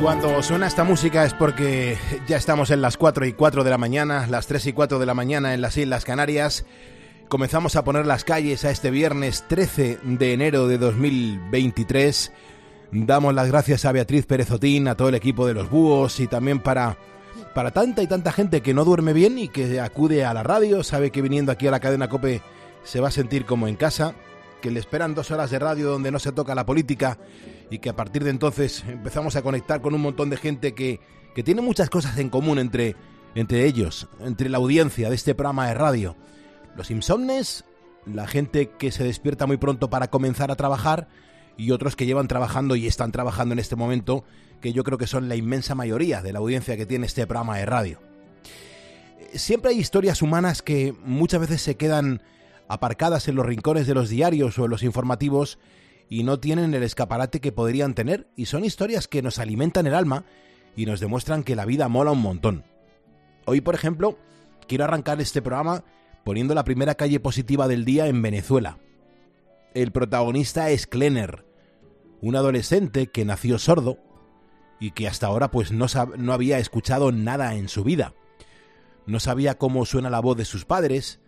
Cuando 0.00 0.42
suena 0.42 0.66
esta 0.66 0.82
música 0.82 1.26
es 1.26 1.34
porque 1.34 1.98
ya 2.26 2.38
estamos 2.38 2.70
en 2.70 2.80
las 2.80 2.96
4 2.96 3.26
y 3.26 3.34
4 3.34 3.64
de 3.64 3.70
la 3.70 3.76
mañana, 3.76 4.26
las 4.28 4.46
3 4.46 4.68
y 4.68 4.72
4 4.72 4.98
de 4.98 5.04
la 5.04 5.12
mañana 5.12 5.52
en 5.52 5.60
las 5.60 5.76
Islas 5.76 6.06
Canarias. 6.06 6.64
Comenzamos 7.28 7.76
a 7.76 7.84
poner 7.84 8.06
las 8.06 8.24
calles 8.24 8.64
a 8.64 8.70
este 8.70 8.90
viernes 8.90 9.44
13 9.46 9.98
de 10.02 10.32
enero 10.32 10.68
de 10.68 10.78
2023. 10.78 12.32
Damos 12.92 13.34
las 13.34 13.48
gracias 13.48 13.84
a 13.84 13.92
Beatriz 13.92 14.24
Pérez 14.24 14.50
Otín, 14.50 14.88
a 14.88 14.96
todo 14.96 15.10
el 15.10 15.14
equipo 15.16 15.46
de 15.46 15.52
los 15.52 15.68
búhos 15.68 16.18
y 16.18 16.26
también 16.26 16.60
para, 16.60 16.96
para 17.54 17.70
tanta 17.70 18.02
y 18.02 18.06
tanta 18.06 18.32
gente 18.32 18.62
que 18.62 18.72
no 18.72 18.86
duerme 18.86 19.12
bien 19.12 19.38
y 19.38 19.48
que 19.48 19.80
acude 19.80 20.24
a 20.24 20.32
la 20.32 20.42
radio, 20.42 20.82
sabe 20.82 21.10
que 21.10 21.20
viniendo 21.20 21.52
aquí 21.52 21.66
a 21.66 21.72
la 21.72 21.80
cadena 21.80 22.08
Cope 22.08 22.40
se 22.84 23.00
va 23.00 23.08
a 23.08 23.12
sentir 23.12 23.44
como 23.44 23.68
en 23.68 23.76
casa, 23.76 24.14
que 24.60 24.70
le 24.70 24.80
esperan 24.80 25.14
dos 25.14 25.30
horas 25.30 25.50
de 25.50 25.58
radio 25.58 25.90
donde 25.90 26.10
no 26.10 26.18
se 26.18 26.32
toca 26.32 26.54
la 26.54 26.66
política 26.66 27.18
y 27.70 27.78
que 27.78 27.90
a 27.90 27.96
partir 27.96 28.24
de 28.24 28.30
entonces 28.30 28.84
empezamos 28.86 29.36
a 29.36 29.42
conectar 29.42 29.80
con 29.80 29.94
un 29.94 30.00
montón 30.00 30.30
de 30.30 30.36
gente 30.36 30.74
que, 30.74 31.00
que 31.34 31.42
tiene 31.42 31.62
muchas 31.62 31.90
cosas 31.90 32.18
en 32.18 32.28
común 32.28 32.58
entre, 32.58 32.96
entre 33.34 33.66
ellos, 33.66 34.08
entre 34.20 34.48
la 34.48 34.58
audiencia 34.58 35.08
de 35.08 35.14
este 35.14 35.34
programa 35.34 35.68
de 35.68 35.74
radio. 35.74 36.16
Los 36.76 36.90
insomnes, 36.90 37.64
la 38.06 38.26
gente 38.26 38.70
que 38.70 38.92
se 38.92 39.04
despierta 39.04 39.46
muy 39.46 39.56
pronto 39.56 39.90
para 39.90 40.08
comenzar 40.08 40.50
a 40.50 40.56
trabajar 40.56 41.08
y 41.56 41.72
otros 41.72 41.96
que 41.96 42.06
llevan 42.06 42.28
trabajando 42.28 42.76
y 42.76 42.86
están 42.86 43.12
trabajando 43.12 43.52
en 43.52 43.58
este 43.58 43.76
momento, 43.76 44.24
que 44.60 44.72
yo 44.72 44.84
creo 44.84 44.98
que 44.98 45.06
son 45.06 45.28
la 45.28 45.36
inmensa 45.36 45.74
mayoría 45.74 46.22
de 46.22 46.32
la 46.32 46.38
audiencia 46.38 46.76
que 46.76 46.86
tiene 46.86 47.06
este 47.06 47.26
programa 47.26 47.58
de 47.58 47.66
radio. 47.66 48.00
Siempre 49.34 49.70
hay 49.70 49.78
historias 49.78 50.22
humanas 50.22 50.62
que 50.62 50.94
muchas 51.04 51.40
veces 51.40 51.62
se 51.62 51.76
quedan 51.76 52.22
aparcadas 52.70 53.26
en 53.26 53.34
los 53.34 53.44
rincones 53.44 53.88
de 53.88 53.94
los 53.94 54.08
diarios 54.08 54.56
o 54.56 54.64
en 54.64 54.70
los 54.70 54.84
informativos 54.84 55.58
y 56.08 56.22
no 56.22 56.38
tienen 56.38 56.72
el 56.72 56.84
escaparate 56.84 57.40
que 57.40 57.50
podrían 57.50 57.94
tener, 57.94 58.28
y 58.36 58.46
son 58.46 58.64
historias 58.64 59.08
que 59.08 59.22
nos 59.22 59.40
alimentan 59.40 59.88
el 59.88 59.94
alma 59.94 60.24
y 60.76 60.86
nos 60.86 61.00
demuestran 61.00 61.42
que 61.42 61.56
la 61.56 61.64
vida 61.64 61.88
mola 61.88 62.12
un 62.12 62.22
montón. 62.22 62.64
Hoy, 63.44 63.60
por 63.60 63.74
ejemplo, 63.74 64.18
quiero 64.68 64.84
arrancar 64.84 65.20
este 65.20 65.42
programa 65.42 65.84
poniendo 66.24 66.54
la 66.54 66.62
primera 66.62 66.94
calle 66.94 67.18
positiva 67.18 67.66
del 67.66 67.84
día 67.84 68.06
en 68.06 68.22
Venezuela. 68.22 68.78
El 69.74 69.90
protagonista 69.90 70.70
es 70.70 70.86
Klenner, 70.86 71.44
un 72.20 72.36
adolescente 72.36 73.08
que 73.08 73.24
nació 73.24 73.58
sordo 73.58 73.98
y 74.78 74.92
que 74.92 75.08
hasta 75.08 75.26
ahora 75.26 75.50
pues 75.50 75.72
no, 75.72 75.86
no 76.16 76.32
había 76.32 76.58
escuchado 76.58 77.10
nada 77.10 77.56
en 77.56 77.68
su 77.68 77.82
vida. 77.82 78.14
No 79.06 79.18
sabía 79.18 79.58
cómo 79.58 79.84
suena 79.86 80.08
la 80.08 80.20
voz 80.20 80.36
de 80.36 80.44
sus 80.44 80.64
padres, 80.64 81.20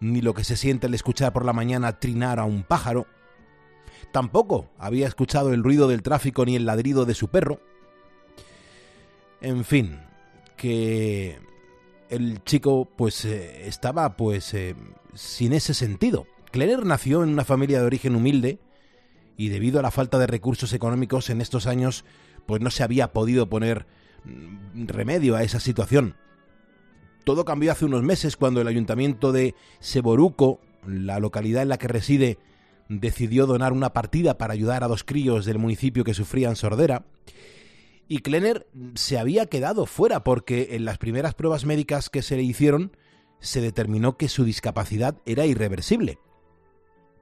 ni 0.00 0.20
lo 0.20 0.34
que 0.34 0.44
se 0.44 0.56
siente 0.56 0.86
al 0.86 0.94
escuchar 0.94 1.32
por 1.32 1.44
la 1.44 1.52
mañana 1.52 2.00
trinar 2.00 2.38
a 2.40 2.44
un 2.44 2.62
pájaro, 2.62 3.06
Tampoco 4.12 4.70
había 4.78 5.06
escuchado 5.06 5.52
el 5.52 5.62
ruido 5.62 5.88
del 5.88 6.02
tráfico 6.02 6.44
ni 6.44 6.56
el 6.56 6.66
ladrido 6.66 7.04
de 7.04 7.14
su 7.14 7.28
perro. 7.28 7.60
En 9.40 9.64
fin, 9.64 10.00
que 10.56 11.38
el 12.08 12.42
chico 12.44 12.88
pues 12.96 13.24
eh, 13.24 13.68
estaba 13.68 14.16
pues 14.16 14.52
eh, 14.54 14.74
sin 15.14 15.52
ese 15.52 15.74
sentido. 15.74 16.26
Clener 16.50 16.84
nació 16.84 17.22
en 17.22 17.30
una 17.30 17.44
familia 17.44 17.80
de 17.80 17.86
origen 17.86 18.16
humilde 18.16 18.58
y 19.36 19.48
debido 19.48 19.78
a 19.78 19.82
la 19.82 19.92
falta 19.92 20.18
de 20.18 20.26
recursos 20.26 20.72
económicos 20.72 21.30
en 21.30 21.40
estos 21.40 21.66
años 21.66 22.04
pues 22.46 22.60
no 22.60 22.70
se 22.70 22.82
había 22.82 23.12
podido 23.12 23.48
poner 23.48 23.86
mm, 24.24 24.86
remedio 24.88 25.36
a 25.36 25.44
esa 25.44 25.60
situación. 25.60 26.16
Todo 27.24 27.44
cambió 27.44 27.72
hace 27.72 27.84
unos 27.84 28.02
meses 28.02 28.36
cuando 28.36 28.60
el 28.60 28.68
ayuntamiento 28.68 29.32
de 29.32 29.54
Seboruco, 29.78 30.60
la 30.86 31.18
localidad 31.18 31.62
en 31.62 31.68
la 31.68 31.78
que 31.78 31.88
reside, 31.88 32.38
decidió 32.88 33.46
donar 33.46 33.72
una 33.72 33.92
partida 33.92 34.36
para 34.36 34.52
ayudar 34.52 34.82
a 34.82 34.88
dos 34.88 35.04
críos 35.04 35.44
del 35.44 35.58
municipio 35.58 36.04
que 36.04 36.14
sufrían 36.14 36.56
sordera. 36.56 37.04
Y 38.08 38.18
Klenner 38.18 38.66
se 38.94 39.18
había 39.18 39.46
quedado 39.46 39.86
fuera 39.86 40.24
porque 40.24 40.70
en 40.72 40.84
las 40.84 40.98
primeras 40.98 41.34
pruebas 41.34 41.64
médicas 41.64 42.10
que 42.10 42.22
se 42.22 42.36
le 42.36 42.42
hicieron 42.42 42.96
se 43.38 43.60
determinó 43.60 44.16
que 44.16 44.28
su 44.28 44.44
discapacidad 44.44 45.16
era 45.24 45.46
irreversible. 45.46 46.18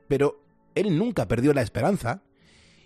Pero 0.09 0.41
él 0.75 0.97
nunca 0.97 1.29
perdió 1.29 1.53
la 1.53 1.63
esperanza 1.63 2.23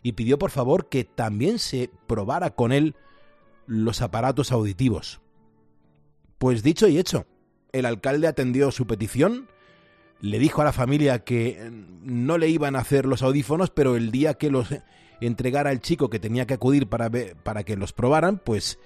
y 0.03 0.13
pidió 0.13 0.39
por 0.39 0.51
favor 0.51 0.89
que 0.89 1.05
también 1.05 1.61
se 1.61 1.91
probara 2.09 2.57
con 2.57 2.73
él 2.73 2.97
los 3.67 4.03
aparatos 4.03 4.51
auditivos. 4.51 5.22
Pues 6.43 6.65
dicho 6.65 6.89
y 6.89 6.99
hecho, 6.99 7.25
el 7.71 7.87
alcalde 7.87 8.27
atendió 8.27 8.73
su 8.73 8.85
petición 8.85 9.47
le 10.21 10.41
dijo 10.41 10.61
a 10.61 10.65
la 10.65 10.73
familia 10.73 11.21
que 11.21 11.51
eh, 11.51 11.71
no 11.71 12.37
le 12.37 12.49
iban 12.49 12.75
a 12.75 12.81
hacer 12.81 13.07
los 13.07 13.23
audífonos, 13.23 13.71
pero 13.71 13.95
el 13.95 14.11
día 14.11 14.35
que 14.35 14.51
los 14.51 14.67
entregara 15.21 15.71
el 15.71 15.81
chico 15.81 16.11
que 16.11 16.19
tenía 16.19 16.45
que 16.45 16.55
acudir 16.55 16.89
para, 16.89 17.09
para 17.45 17.63
que 17.63 17.77
los 17.77 17.93
probaran, 17.93 18.39
pues 18.45 18.81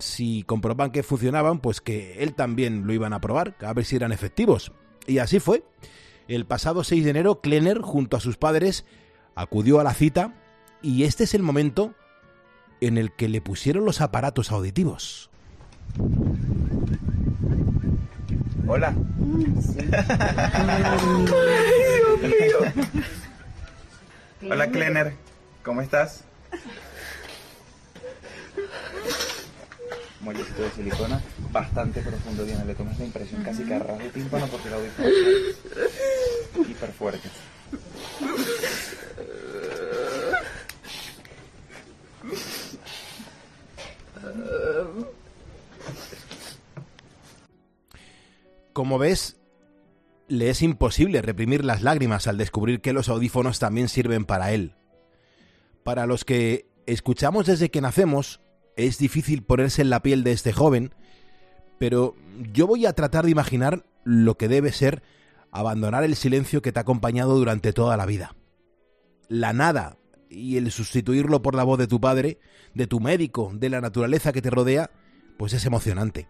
si 0.00 0.42
comprobaban 0.42 0.90
que 0.90 1.04
funcionaban, 1.04 1.60
pues 1.60 1.80
que 1.80 2.24
él 2.24 2.34
también 2.34 2.88
lo 2.88 2.92
iban 2.92 3.12
a 3.12 3.20
probar, 3.20 3.54
a 3.60 3.72
ver 3.72 3.84
si 3.84 3.94
eran 3.94 4.10
efectivos. 4.10 4.72
Y 5.06 5.18
así 5.18 5.38
fue. 5.38 5.62
El 6.26 6.44
pasado 6.44 6.82
6 6.82 7.04
de 7.04 7.10
enero, 7.10 7.40
Klenner, 7.40 7.82
junto 7.82 8.16
a 8.16 8.20
sus 8.20 8.36
padres, 8.36 8.84
acudió 9.36 9.78
a 9.78 9.84
la 9.84 9.94
cita 9.94 10.34
y 10.82 11.04
este 11.04 11.22
es 11.22 11.34
el 11.34 11.44
momento 11.44 11.94
en 12.80 12.98
el 12.98 13.12
que 13.12 13.28
le 13.28 13.40
pusieron 13.40 13.84
los 13.84 14.00
aparatos 14.00 14.50
auditivos. 14.50 15.30
Hola. 18.66 18.94
Hola, 24.50 24.70
Klenner. 24.70 25.14
¿Cómo 25.62 25.80
estás? 25.82 26.24
Mollecito 30.20 30.62
de 30.62 30.70
silicona, 30.70 31.20
bastante 31.52 32.00
profundo, 32.00 32.44
Diana. 32.44 32.64
Le 32.64 32.74
tomas 32.74 32.98
la 32.98 33.04
impresión 33.04 33.42
casi 33.42 33.64
que 33.64 33.74
arras 33.74 33.98
de 33.98 34.08
tímpano 34.10 34.46
porque 34.46 34.70
lo 34.70 34.76
audífono 34.76 35.08
hiper 36.68 36.92
fuerte. 36.92 37.28
Como 48.94 49.02
ves, 49.02 49.40
le 50.28 50.50
es 50.50 50.62
imposible 50.62 51.20
reprimir 51.20 51.64
las 51.64 51.82
lágrimas 51.82 52.28
al 52.28 52.38
descubrir 52.38 52.80
que 52.80 52.92
los 52.92 53.08
audífonos 53.08 53.58
también 53.58 53.88
sirven 53.88 54.24
para 54.24 54.52
él. 54.52 54.76
Para 55.82 56.06
los 56.06 56.24
que 56.24 56.68
escuchamos 56.86 57.46
desde 57.46 57.72
que 57.72 57.80
nacemos, 57.80 58.40
es 58.76 58.98
difícil 58.98 59.42
ponerse 59.42 59.82
en 59.82 59.90
la 59.90 60.00
piel 60.00 60.22
de 60.22 60.30
este 60.30 60.52
joven, 60.52 60.94
pero 61.76 62.14
yo 62.52 62.68
voy 62.68 62.86
a 62.86 62.92
tratar 62.92 63.24
de 63.24 63.32
imaginar 63.32 63.84
lo 64.04 64.36
que 64.36 64.46
debe 64.46 64.70
ser 64.70 65.02
abandonar 65.50 66.04
el 66.04 66.14
silencio 66.14 66.62
que 66.62 66.70
te 66.70 66.78
ha 66.78 66.82
acompañado 66.82 67.36
durante 67.36 67.72
toda 67.72 67.96
la 67.96 68.06
vida. 68.06 68.36
La 69.26 69.52
nada 69.52 69.98
y 70.30 70.56
el 70.56 70.70
sustituirlo 70.70 71.42
por 71.42 71.56
la 71.56 71.64
voz 71.64 71.80
de 71.80 71.88
tu 71.88 72.00
padre, 72.00 72.38
de 72.74 72.86
tu 72.86 73.00
médico, 73.00 73.50
de 73.52 73.70
la 73.70 73.80
naturaleza 73.80 74.32
que 74.32 74.40
te 74.40 74.50
rodea, 74.50 74.92
pues 75.36 75.52
es 75.52 75.66
emocionante 75.66 76.28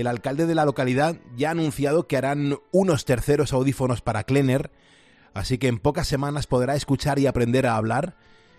el 0.00 0.06
alcalde 0.06 0.46
de 0.46 0.54
la 0.54 0.64
localidad 0.64 1.16
ya 1.36 1.48
ha 1.48 1.52
anunciado 1.52 2.06
que 2.06 2.16
harán 2.16 2.56
unos 2.70 3.04
terceros 3.04 3.52
audífonos 3.52 4.00
para 4.00 4.22
Klenner, 4.22 4.70
así 5.34 5.58
que 5.58 5.66
en 5.66 5.80
pocas 5.80 6.06
semanas 6.06 6.46
podrá 6.46 6.76
escuchar 6.76 7.18
y 7.18 7.26
aprender 7.26 7.66
a 7.66 7.74
hablar, 7.74 8.16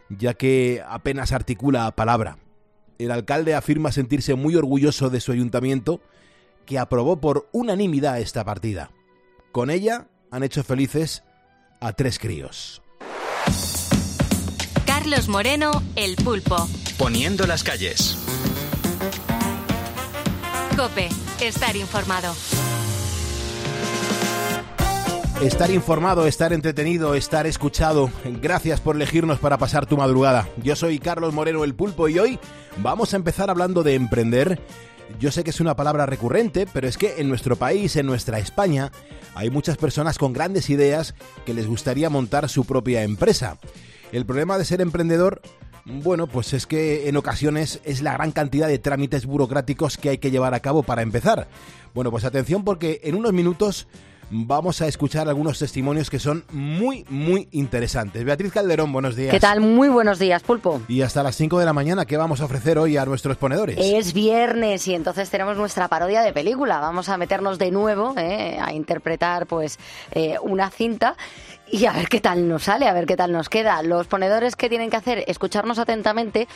ya 0.10 0.34
que 0.34 0.84
apenas 0.86 1.32
articula 1.32 1.90
palabra. 1.96 2.40
El 2.98 3.12
alcalde 3.12 3.56
afirma 3.56 3.94
sentirse 3.94 4.36
muy 4.36 4.58
orgulloso 4.58 5.10
de 5.10 5.22
su 5.22 5.32
ayuntamiento, 5.32 6.02
que 6.66 6.78
aprobó 6.78 7.22
por 7.22 7.48
unanimidad 7.54 8.20
esta 8.20 8.44
partida. 8.44 8.92
Con 9.54 9.70
ella 9.70 10.08
han 10.32 10.44
hecho 10.44 10.66
felices 10.66 11.24
a 11.80 11.94
tres 11.94 12.20
críos. 12.20 12.82
Carlos 14.86 15.30
Moreno, 15.30 15.72
El 15.96 16.18
Pulpo. 16.18 16.68
Poniendo 16.98 17.48
las 17.48 17.64
calles. 17.64 18.18
Cope 20.76 21.10
estar 21.42 21.76
informado. 21.78 22.34
Estar 25.42 25.72
informado, 25.72 26.28
estar 26.28 26.52
entretenido, 26.52 27.16
estar 27.16 27.48
escuchado. 27.48 28.12
Gracias 28.42 28.82
por 28.82 28.98
elegirnos 28.98 29.40
para 29.40 29.58
pasar 29.58 29.86
tu 29.86 29.96
madrugada. 29.96 30.50
Yo 30.62 30.76
soy 30.76 31.00
Carlos 31.00 31.34
Moreno 31.34 31.64
el 31.64 31.76
Pulpo 31.76 32.10
y 32.10 32.20
hoy 32.20 32.40
vamos 32.80 33.14
a 33.14 33.18
empezar 33.18 33.50
hablando 33.50 33.84
de 33.84 33.96
emprender. 33.96 34.60
Yo 35.18 35.32
sé 35.32 35.46
que 35.46 35.52
es 35.52 35.62
una 35.62 35.78
palabra 35.78 36.06
recurrente, 36.06 36.68
pero 36.72 36.90
es 36.90 36.98
que 36.98 37.22
en 37.22 37.30
nuestro 37.30 37.56
país, 37.56 37.96
en 37.96 38.06
nuestra 38.06 38.40
España, 38.40 38.92
hay 39.34 39.50
muchas 39.50 39.78
personas 39.78 40.18
con 40.18 40.34
grandes 40.34 40.70
ideas 40.70 41.16
que 41.46 41.54
les 41.54 41.68
gustaría 41.68 42.10
montar 42.10 42.50
su 42.50 42.66
propia 42.66 43.04
empresa. 43.04 43.58
El 44.12 44.26
problema 44.26 44.58
de 44.58 44.66
ser 44.66 44.82
emprendedor 44.82 45.42
bueno, 45.86 46.28
pues 46.28 46.54
es 46.54 46.66
que 46.66 47.10
en 47.10 47.18
ocasiones 47.18 47.82
es 47.84 48.02
la 48.02 48.14
gran 48.14 48.32
cantidad 48.32 48.68
de 48.68 48.80
trámites 48.80 49.26
burocráticos 49.26 49.98
que 49.98 50.10
hay 50.10 50.18
que 50.18 50.32
llevar 50.32 50.54
a 50.54 50.60
cabo 50.60 50.84
para 50.84 51.02
empezar. 51.02 51.48
Bueno, 51.94 52.12
pues 52.12 52.26
atención 52.26 52.64
porque 52.64 53.02
en 53.04 53.16
unos 53.16 53.34
minutos 53.34 53.88
vamos 54.32 54.82
a 54.82 54.88
escuchar 54.88 55.28
algunos 55.28 55.60
testimonios 55.60 56.10
que 56.10 56.20
son 56.20 56.44
muy, 56.52 57.06
muy 57.10 57.48
interesantes. 57.52 58.24
Beatriz 58.24 58.54
Calderón, 58.54 58.92
buenos 58.92 59.16
días. 59.16 59.32
¿Qué 59.32 59.40
tal? 59.40 59.60
Muy 59.60 59.90
buenos 59.90 60.20
días, 60.20 60.44
Pulpo. 60.44 60.82
Y 60.88 61.02
hasta 61.02 61.24
las 61.24 61.36
5 61.36 61.60
de 61.60 61.66
la 61.66 61.74
mañana, 61.74 62.06
¿qué 62.06 62.18
vamos 62.18 62.42
a 62.42 62.46
ofrecer 62.46 62.78
hoy 62.78 62.98
a 62.98 63.06
nuestros 63.06 63.38
ponedores? 63.38 63.78
Es 63.80 64.14
viernes 64.14 64.88
y 64.88 64.94
entonces 64.94 65.30
tenemos 65.30 65.58
nuestra 65.58 65.88
parodia 65.88 66.22
de 66.22 66.34
película. 66.34 66.80
Vamos 66.80 67.10
a 67.10 67.18
meternos 67.18 67.58
de 67.58 67.72
nuevo 67.72 68.14
eh, 68.18 68.58
a 68.62 68.74
interpretar 68.74 69.48
pues 69.48 69.80
eh, 70.12 70.36
una 70.42 70.70
cinta 70.70 71.16
y 71.72 71.86
a 71.86 71.92
ver 71.92 72.08
qué 72.08 72.20
tal 72.20 72.48
nos 72.48 72.64
sale, 72.64 72.88
a 72.88 72.94
ver 72.94 73.06
qué 73.06 73.16
tal 73.16 73.32
nos 73.32 73.50
queda. 73.50 73.82
Los 73.84 74.08
ponedores 74.08 74.56
que 74.56 74.70
tienen 74.70 74.90
que 74.90 74.98
hacer, 74.98 75.24
escucharnos 75.28 75.80
atentamente 75.80 76.48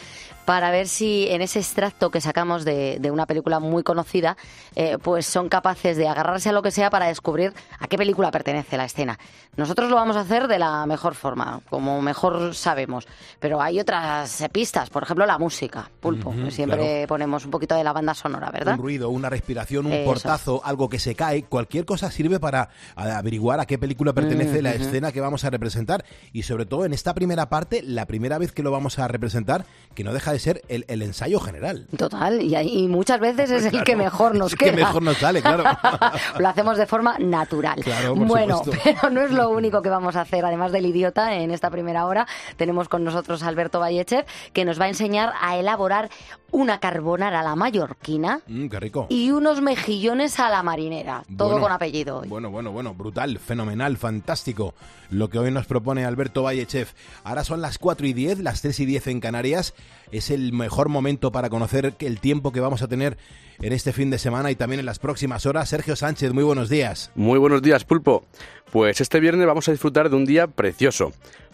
para 0.46 0.72
ver 0.72 0.88
si 0.88 1.28
en 1.30 1.42
ese 1.42 1.60
extracto 1.60 2.10
que 2.12 2.22
sacamos 2.22 2.66
de, 2.66 2.98
de 3.00 3.12
una 3.12 3.26
película 3.26 3.60
muy 3.60 3.84
conocida, 3.84 4.38
eh, 4.76 4.98
pues 5.02 5.26
son 5.26 5.50
capaces 5.50 5.98
de 5.98 6.08
agarrarse 6.08 6.50
a 6.50 6.52
lo 6.52 6.62
que 6.62 6.72
sea 6.72 6.90
para 6.90 7.08
descubrir 7.08 7.54
a 7.80 7.88
qué 7.88 7.98
película 7.98 8.32
pertenece 8.32 8.78
la 8.78 8.86
escena. 8.86 9.20
Nosotros 9.56 9.90
lo 9.90 9.96
vamos 9.96 10.16
a 10.16 10.22
hacer 10.22 10.48
de 10.48 10.58
la 10.60 10.86
mejor 10.86 11.16
forma, 11.16 11.62
como 11.70 12.02
mejor 12.02 12.56
sabemos, 12.56 13.08
pero 13.40 13.62
hay 13.62 13.80
otras 13.80 14.44
pistas, 14.52 14.90
por 14.90 15.04
ejemplo 15.04 15.26
la 15.26 15.38
música, 15.38 15.90
pulpo, 16.00 16.34
siempre 16.50 16.78
claro. 16.78 17.08
ponemos 17.08 17.46
un 17.46 17.52
poquito 17.52 17.76
de 17.76 17.84
la 17.84 17.94
banda 17.94 18.14
sonora, 18.14 18.50
¿verdad? 18.52 18.74
Un 18.74 18.82
ruido, 18.82 19.10
una 19.10 19.30
respiración, 19.30 19.86
un 19.86 19.94
Eso. 19.94 20.06
portazo, 20.06 20.62
algo 20.66 20.90
que 20.90 21.00
se 21.00 21.16
cae, 21.16 21.44
cualquier 21.44 21.86
cosa 21.86 22.10
sirve 22.10 22.40
para 22.40 22.70
averiguar 22.96 23.60
a 23.60 23.66
qué 23.66 23.78
película 23.78 24.14
pertenece 24.14 24.62
la 24.62 24.72
escena 24.72 25.12
que 25.12 25.22
vamos 25.22 25.44
a 25.44 25.50
representar. 25.50 26.04
Y 26.32 26.44
sobre 26.44 26.66
todo 26.66 26.86
en 26.86 26.94
esta 26.94 27.14
primera 27.14 27.50
parte, 27.50 27.82
la 27.84 28.06
primera 28.06 28.38
vez 28.38 28.52
que 28.52 28.64
lo 28.64 28.72
vamos 28.72 29.00
a 29.00 29.08
representar, 29.08 29.66
que 29.94 30.04
no 30.04 30.14
deja 30.14 30.33
de 30.34 30.40
ser 30.40 30.62
el, 30.68 30.84
el 30.90 31.02
ensayo 31.02 31.40
general. 31.40 31.88
Total, 31.98 32.42
y, 32.42 32.88
muchas 32.88 33.20
veces 33.20 33.50
es 33.52 33.66
el 33.74 33.84
que 33.86 33.96
mejor 33.96 34.36
nos 34.36 34.48
es 34.48 34.54
el 34.54 34.58
queda. 34.60 34.72
que 34.72 34.78
mejor 34.78 35.02
nos 35.02 35.18
sale, 35.18 35.42
claro. 35.42 35.64
lo 36.40 36.48
hacemos 36.50 36.78
de 36.78 36.86
forma 36.86 37.18
natural. 37.20 37.80
Claro, 37.82 38.16
por 38.16 38.28
bueno, 38.28 38.58
supuesto. 38.58 38.82
pero 38.84 39.10
no 39.10 39.22
es 39.22 39.32
lo 39.32 39.50
único 39.50 39.82
que 39.82 39.90
vamos 39.90 40.16
a 40.16 40.22
hacer. 40.22 40.46
Además 40.46 40.72
del 40.72 40.86
idiota, 40.86 41.36
en 41.36 41.52
esta 41.52 41.70
primera 41.70 42.06
hora 42.06 42.28
tenemos 42.58 42.90
con 42.90 43.04
nosotros 43.04 43.44
a 43.44 43.48
Alberto 43.48 43.80
Vallechev, 43.80 44.26
que 44.52 44.66
nos 44.66 44.80
va 44.80 44.86
a 44.86 44.90
enseñar 44.90 45.34
a 45.42 45.58
elaborar 45.58 46.10
una 46.54 46.80
carbonara 46.80 47.42
a 47.42 47.44
la 47.44 47.56
mallorquina 47.56 48.40
Mm, 48.48 48.68
qué 48.68 48.80
rico. 48.80 49.08
y 49.10 49.32
unos 49.32 49.60
mejillones 49.62 50.40
a 50.40 50.50
la 50.50 50.64
marinera. 50.64 51.24
Todo 51.36 51.50
Bueno, 51.50 51.64
con 51.64 51.72
apellido. 51.74 52.20
hoy. 52.20 52.28
Bueno, 52.30 52.50
bueno, 52.52 52.72
bueno, 52.72 52.94
brutal, 52.94 53.40
fenomenal, 53.40 53.98
fantástico 53.98 54.74
lo 55.10 55.30
que 55.30 55.40
hoy 55.40 55.52
nos 55.52 55.66
propone 55.66 56.06
Alberto 56.06 56.44
Vallechev. 56.44 56.88
Ahora 57.24 57.44
son 57.44 57.62
las 57.62 57.78
4 57.78 58.08
y 58.08 58.14
10, 58.14 58.40
las 58.40 58.62
3 58.62 58.80
y 58.80 58.86
10 58.86 59.08
en 59.08 59.20
Canarias. 59.20 59.74
Es 60.12 60.30
el 60.30 60.54
mejor 60.54 60.90
momento 60.90 61.32
para 61.32 61.50
conocer 61.50 61.96
el 62.00 62.20
tiempo 62.20 62.52
que 62.52 62.60
vamos 62.60 62.82
a 62.84 62.88
tener 62.88 63.18
en 63.62 63.74
este 63.74 63.92
fin 63.94 64.10
de 64.10 64.18
semana 64.20 64.50
y 64.52 64.56
también 64.56 64.80
en 64.80 64.86
las 64.86 65.00
próximas 65.00 65.46
horas. 65.46 65.70
Sergio 65.70 65.96
Sánchez, 65.96 66.34
muy 66.34 66.44
buenos 66.44 66.70
días. 66.70 67.12
Muy 67.16 67.40
buenos 67.40 67.62
días, 67.62 67.84
Pulpo. 67.84 68.26
Pues 68.72 69.02
este 69.02 69.20
viernes 69.20 69.46
vamos 69.48 69.68
a 69.68 69.72
disfrutar 69.72 70.10
de 70.10 70.16
un 70.16 70.26
día 70.26 70.48
precioso. 70.48 71.12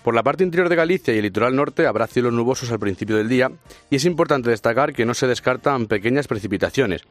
Por 0.10 0.16
la 0.16 0.24
parte 0.24 0.44
interior 0.44 0.70
de 0.70 0.76
Galicia 0.76 1.14
y 1.14 1.18
el 1.18 1.24
litoral 1.26 1.56
norte 1.56 1.86
habrá 1.86 2.08
cielos 2.08 2.34
nubosos 2.34 2.72
al 2.72 2.80
principio 2.80 3.16
del 3.18 3.30
día 3.30 3.52
y 3.92 3.98
es 3.98 4.06
importante 4.06 4.50
destacar 4.50 4.92
que 4.92 5.06
no 5.06 5.14
se 5.14 5.28
descartan 5.28 5.86
pequeñas 5.86 6.28
precipitaciones. 6.28 7.04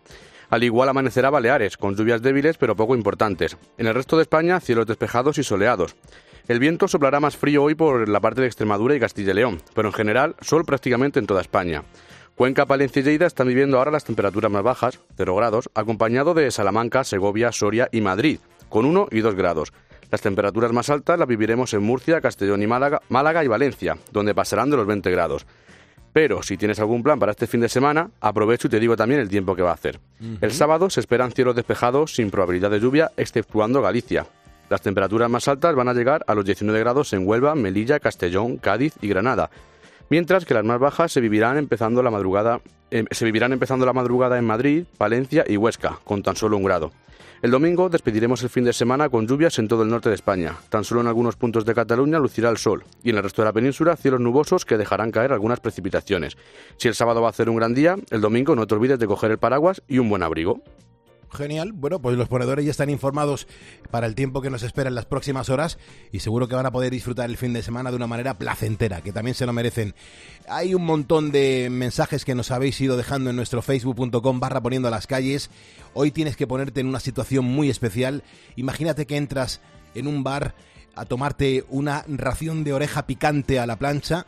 Al 0.51 0.65
igual 0.65 0.89
amanecerá 0.89 1.31
Baleares, 1.31 1.77
con 1.77 1.95
lluvias 1.95 2.23
débiles 2.23 2.59
pero 2.59 2.75
poco 2.75 2.97
importantes. 2.97 3.57
En 3.77 3.87
el 3.87 3.95
resto 3.95 4.17
de 4.17 4.23
España, 4.23 4.59
cielos 4.59 4.87
despejados 4.87 5.39
y 5.39 5.45
soleados. 5.45 5.95
El 6.49 6.59
viento 6.59 6.89
soplará 6.89 7.21
más 7.21 7.37
frío 7.37 7.63
hoy 7.63 7.77
por 7.77 8.09
la 8.09 8.19
parte 8.19 8.41
de 8.41 8.49
Extremadura 8.49 8.97
y 8.97 8.99
Castilla 8.99 9.31
y 9.31 9.35
León, 9.37 9.63
pero 9.75 9.91
en 9.91 9.95
general 9.95 10.35
sol 10.41 10.65
prácticamente 10.65 11.21
en 11.21 11.29
toda 11.29 11.41
España. 11.41 11.85
Cuenca, 12.35 12.67
Palencia 12.67 12.99
y 12.99 13.05
Lleida 13.05 13.27
están 13.27 13.47
viviendo 13.47 13.79
ahora 13.79 13.93
las 13.93 14.07
temperaturas 14.07 14.51
más 14.51 14.65
bajas, 14.65 14.99
0 15.17 15.37
grados, 15.37 15.71
acompañado 15.75 16.35
de 16.35 16.51
Salamanca, 16.51 17.05
Segovia, 17.05 17.53
Soria 17.53 17.89
y 17.93 18.01
Madrid, 18.01 18.41
con 18.69 18.85
1 18.85 19.07
y 19.13 19.21
2 19.21 19.37
grados. 19.37 19.73
Las 20.11 20.23
temperaturas 20.23 20.73
más 20.73 20.89
altas 20.91 21.19
las 21.19 21.29
viviremos 21.29 21.75
en 21.75 21.83
Murcia, 21.83 22.21
Castellón 22.21 22.63
y 22.63 22.67
Málaga, 22.67 23.03
Málaga 23.09 23.45
y 23.45 23.49
Valencia, 23.49 23.99
donde 24.11 24.35
pasarán 24.35 24.71
de 24.71 24.77
los 24.77 24.87
20 24.87 25.11
grados. 25.11 25.47
Pero 26.13 26.43
si 26.43 26.57
tienes 26.57 26.81
algún 26.81 27.03
plan 27.03 27.19
para 27.19 27.33
este 27.33 27.47
fin 27.47 27.61
de 27.61 27.69
semana, 27.69 28.11
aprovecho 28.21 28.67
y 28.67 28.71
te 28.71 28.81
digo 28.81 28.97
también 28.97 29.21
el 29.21 29.29
tiempo 29.29 29.55
que 29.55 29.63
va 29.63 29.71
a 29.71 29.75
hacer. 29.75 30.01
El 30.41 30.53
sábado 30.53 30.89
se 30.89 31.01
esperan 31.01 31.33
cielos 31.33 31.55
despejados 31.55 32.15
sin 32.15 32.31
probabilidad 32.31 32.71
de 32.71 32.81
lluvia, 32.81 33.13
exceptuando 33.17 33.83
Galicia. 33.83 34.27
Las 34.71 34.81
temperaturas 34.81 35.31
más 35.31 35.49
altas 35.49 35.75
van 35.75 35.89
a 35.89 35.95
llegar 35.95 36.25
a 36.27 36.35
los 36.35 36.45
19 36.45 36.81
grados 36.81 37.13
en 37.13 37.27
Huelva, 37.27 37.55
Melilla, 37.55 38.01
Castellón, 38.01 38.57
Cádiz 38.57 38.95
y 39.01 39.09
Granada, 39.09 39.51
mientras 40.11 40.45
que 40.45 40.55
las 40.55 40.65
más 40.65 40.79
bajas 40.79 41.13
se 41.13 41.21
vivirán 41.21 41.57
empezando 41.57 42.03
la 42.03 42.11
madrugada, 42.11 42.61
eh, 42.91 43.05
se 43.11 43.25
vivirán 43.25 43.53
empezando 43.53 43.87
la 43.87 43.93
madrugada 43.93 44.39
en 44.39 44.45
Madrid, 44.45 44.85
Valencia 44.99 45.45
y 45.47 45.57
Huesca, 45.57 46.01
con 46.05 46.23
tan 46.23 46.37
solo 46.37 46.57
un 46.57 46.65
grado. 46.65 46.93
El 47.41 47.53
domingo 47.53 47.89
despediremos 47.89 48.43
el 48.43 48.49
fin 48.49 48.65
de 48.65 48.73
semana 48.73 49.09
con 49.09 49.29
lluvias 49.29 49.61
en 49.61 49.69
todo 49.69 49.85
el 49.85 49.89
norte 49.89 50.09
de 50.09 50.17
España. 50.17 50.57
Tan 50.71 50.83
solo 50.83 51.03
en 51.03 51.07
algunos 51.07 51.37
puntos 51.37 51.65
de 51.65 51.73
Cataluña 51.73 52.19
lucirá 52.19 52.51
el 52.51 52.57
sol 52.57 52.83
y 53.05 53.11
en 53.11 53.17
el 53.17 53.23
resto 53.23 53.43
de 53.43 53.47
la 53.47 53.53
península 53.53 53.95
cielos 53.95 54.21
nubosos 54.21 54.65
que 54.65 54.77
dejarán 54.77 55.13
caer 55.13 55.33
algunas 55.33 55.61
precipitaciones. 55.61 56.37
Si 56.79 56.89
el 56.89 56.97
sábado 56.97 57.21
va 57.21 57.29
a 57.29 57.31
hacer 57.31 57.49
un 57.49 57.55
gran 57.55 57.75
día, 57.75 57.95
el 58.11 58.21
domingo 58.21 58.57
no 58.57 58.67
te 58.67 58.75
olvides 58.75 58.99
de 58.99 59.07
coger 59.07 59.31
el 59.31 59.39
paraguas 59.39 59.83
y 59.87 60.01
un 60.01 60.09
buen 60.09 60.25
abrigo. 60.25 60.61
Genial. 61.31 61.73
Bueno, 61.73 62.01
pues 62.01 62.17
los 62.17 62.29
ponedores 62.29 62.65
ya 62.65 62.71
están 62.71 62.91
informados 62.91 63.47
para 63.91 64.07
el 64.07 64.15
tiempo 64.15 64.41
que 64.41 64.51
nos 64.51 64.63
espera 64.63 64.89
en 64.89 64.95
las 64.95 65.05
próximas 65.05 65.51
horas 65.51 65.79
y 66.11 66.21
seguro 66.21 66.49
que 66.49 66.55
van 66.55 66.67
a 66.67 66.73
poder 66.73 66.91
disfrutar 66.91 67.29
el 67.29 67.37
fin 67.37 67.53
de 67.53 67.63
semana 67.63 67.91
de 67.91 67.97
una 67.97 68.07
manera 68.07 68.39
placentera, 68.39 69.03
que 69.03 69.13
también 69.13 69.35
se 69.35 69.47
lo 69.47 69.53
merecen. 69.53 69.95
Hay 70.49 70.75
un 70.75 70.85
montón 70.85 71.31
de 71.31 71.69
mensajes 71.71 72.25
que 72.25 72.35
nos 72.35 72.51
habéis 72.51 72.81
ido 72.81 72.97
dejando 72.97 73.31
en 73.31 73.37
nuestro 73.37 73.63
facebook.com 73.63 74.41
barra 74.41 74.63
poniendo 74.63 74.89
a 74.89 74.91
las 74.91 75.07
calles. 75.07 75.51
Hoy 75.95 76.11
tienes 76.11 76.37
que 76.37 76.47
ponerte 76.47 76.81
en 76.81 76.87
una 76.89 77.01
situación 77.01 77.45
muy 77.45 77.69
especial. 77.69 78.25
Imagínate 78.57 79.07
que 79.07 79.17
entras 79.17 79.61
en 79.95 80.07
un 80.07 80.25
bar 80.25 80.55
a 80.95 81.05
tomarte 81.05 81.65
una 81.69 82.05
ración 82.09 82.65
de 82.65 82.73
oreja 82.73 83.07
picante 83.07 83.59
a 83.59 83.67
la 83.67 83.79
plancha 83.79 84.27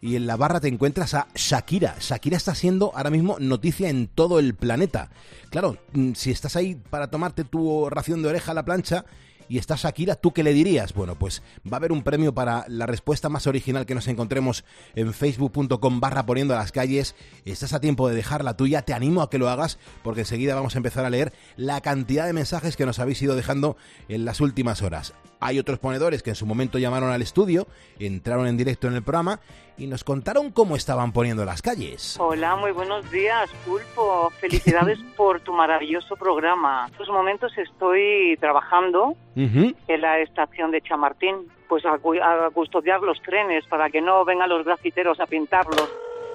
y 0.00 0.16
en 0.16 0.26
la 0.26 0.36
barra 0.36 0.60
te 0.60 0.68
encuentras 0.68 1.14
a 1.14 1.28
Shakira. 1.34 1.96
Shakira 2.00 2.36
está 2.36 2.54
siendo 2.54 2.92
ahora 2.94 3.10
mismo 3.10 3.36
noticia 3.38 3.88
en 3.88 4.08
todo 4.08 4.38
el 4.38 4.54
planeta. 4.54 5.10
Claro, 5.50 5.78
mm, 5.92 6.12
si 6.14 6.30
estás 6.30 6.56
ahí 6.56 6.74
para 6.74 7.10
tomarte 7.10 7.44
tu 7.44 7.88
ración 7.90 8.22
de 8.22 8.28
oreja 8.28 8.52
a 8.52 8.54
la 8.54 8.64
plancha 8.64 9.04
y 9.48 9.58
está 9.58 9.74
Shakira, 9.76 10.14
¿tú 10.14 10.32
qué 10.32 10.44
le 10.44 10.52
dirías? 10.52 10.94
Bueno, 10.94 11.16
pues 11.18 11.42
va 11.66 11.76
a 11.76 11.78
haber 11.78 11.90
un 11.90 12.02
premio 12.02 12.32
para 12.32 12.64
la 12.68 12.86
respuesta 12.86 13.28
más 13.28 13.48
original 13.48 13.84
que 13.84 13.96
nos 13.96 14.06
encontremos 14.06 14.64
en 14.94 15.12
facebook.com 15.12 16.00
barra 16.00 16.24
poniendo 16.24 16.54
a 16.54 16.58
las 16.58 16.70
calles. 16.70 17.16
Estás 17.44 17.72
a 17.72 17.80
tiempo 17.80 18.08
de 18.08 18.14
dejar 18.14 18.44
la 18.44 18.56
tuya, 18.56 18.82
te 18.82 18.94
animo 18.94 19.22
a 19.22 19.28
que 19.28 19.38
lo 19.38 19.48
hagas 19.48 19.78
porque 20.04 20.20
enseguida 20.20 20.54
vamos 20.54 20.76
a 20.76 20.78
empezar 20.78 21.04
a 21.04 21.10
leer 21.10 21.32
la 21.56 21.80
cantidad 21.80 22.26
de 22.26 22.32
mensajes 22.32 22.76
que 22.76 22.86
nos 22.86 23.00
habéis 23.00 23.20
ido 23.22 23.34
dejando 23.34 23.76
en 24.08 24.24
las 24.24 24.40
últimas 24.40 24.82
horas. 24.82 25.14
Hay 25.40 25.58
otros 25.58 25.78
ponedores 25.78 26.22
que 26.22 26.30
en 26.30 26.36
su 26.36 26.46
momento 26.46 26.78
llamaron 26.78 27.10
al 27.10 27.22
estudio, 27.22 27.66
entraron 27.98 28.46
en 28.46 28.56
directo 28.56 28.88
en 28.88 28.94
el 28.94 29.02
programa 29.02 29.40
y 29.78 29.86
nos 29.86 30.04
contaron 30.04 30.50
cómo 30.50 30.76
estaban 30.76 31.12
poniendo 31.12 31.44
las 31.46 31.62
calles. 31.62 32.16
Hola, 32.20 32.56
muy 32.56 32.72
buenos 32.72 33.10
días, 33.10 33.48
Pulpo. 33.64 34.30
Felicidades 34.40 34.98
por 35.16 35.40
tu 35.40 35.52
maravilloso 35.54 36.16
programa. 36.16 36.84
En 36.86 36.92
estos 36.92 37.08
momentos 37.08 37.56
estoy 37.56 38.36
trabajando 38.38 39.16
Ujú. 39.36 39.72
en 39.88 40.00
la 40.00 40.18
estación 40.20 40.70
de 40.70 40.82
Chamartín, 40.82 41.36
pues 41.68 41.84
a, 41.86 41.94
a 41.94 42.50
custodiar 42.52 43.00
los 43.00 43.20
trenes 43.22 43.64
para 43.66 43.88
que 43.88 44.02
no 44.02 44.24
vengan 44.26 44.50
los 44.50 44.64
grafiteros 44.66 45.18
a 45.20 45.26
pintarlos. 45.26 45.88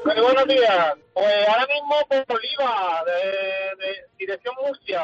Muy 0.06 0.22
buenos 0.22 0.48
días. 0.48 0.94
Pues 1.14 1.48
ahora 1.48 1.66
mismo 1.68 1.96
por 2.10 2.36
Oliva, 2.38 3.04
de, 3.06 3.86
de 3.86 3.96
dirección 4.20 4.54
Murcia. 4.64 5.02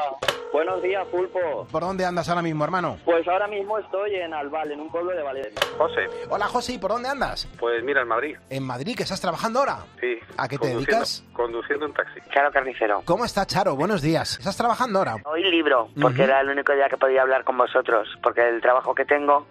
Buenos 0.52 0.82
días, 0.82 1.04
Pulpo. 1.08 1.66
¿Por 1.72 1.82
dónde 1.82 2.04
andas 2.04 2.28
ahora 2.28 2.42
mismo, 2.42 2.62
hermano? 2.64 2.98
Pues 3.04 3.26
ahora 3.26 3.48
mismo 3.48 3.78
estoy 3.78 4.14
en 4.16 4.32
Albal, 4.32 4.70
en 4.70 4.80
un 4.80 4.90
pueblo 4.92 5.10
de 5.12 5.22
Valencia. 5.22 5.60
José, 5.78 6.06
Hola, 6.28 6.46
José, 6.46 6.74
¿y 6.74 6.78
por 6.78 6.92
dónde 6.92 7.08
andas? 7.08 7.48
pues 7.58 7.82
mira, 7.82 8.02
en 8.02 8.08
Madrid, 8.08 8.36
En 8.50 8.62
Madrid, 8.62 8.94
que 8.96 9.02
estás 9.02 9.20
trabajando 9.20 9.60
ahora. 9.60 9.78
sí. 10.00 10.18
¿A 10.36 10.48
qué 10.48 10.56
te 10.58 10.68
dedicas? 10.68 11.24
Conduciendo 11.32 11.84
un 11.86 11.92
taxi. 11.92 12.20
Charo 12.32 12.50
Carnicero. 12.52 13.02
¿Cómo 13.04 13.24
está, 13.24 13.44
Charo? 13.46 13.74
Buenos 13.76 14.00
días. 14.02 14.38
¿Estás 14.38 14.56
trabajando 14.56 15.00
ahora? 15.00 15.16
Hoy 15.24 15.42
libro, 15.50 15.88
porque 16.00 16.22
era 16.24 16.40
el 16.40 16.48
único 16.48 16.72
día 16.74 16.88
que 16.88 16.96
podía 16.96 17.22
hablar 17.22 17.44
con 17.44 17.58
vosotros, 17.58 18.08
porque 18.22 18.40
el 18.48 18.60
trabajo 18.62 18.94
que 18.94 19.04
tengo 19.04 19.46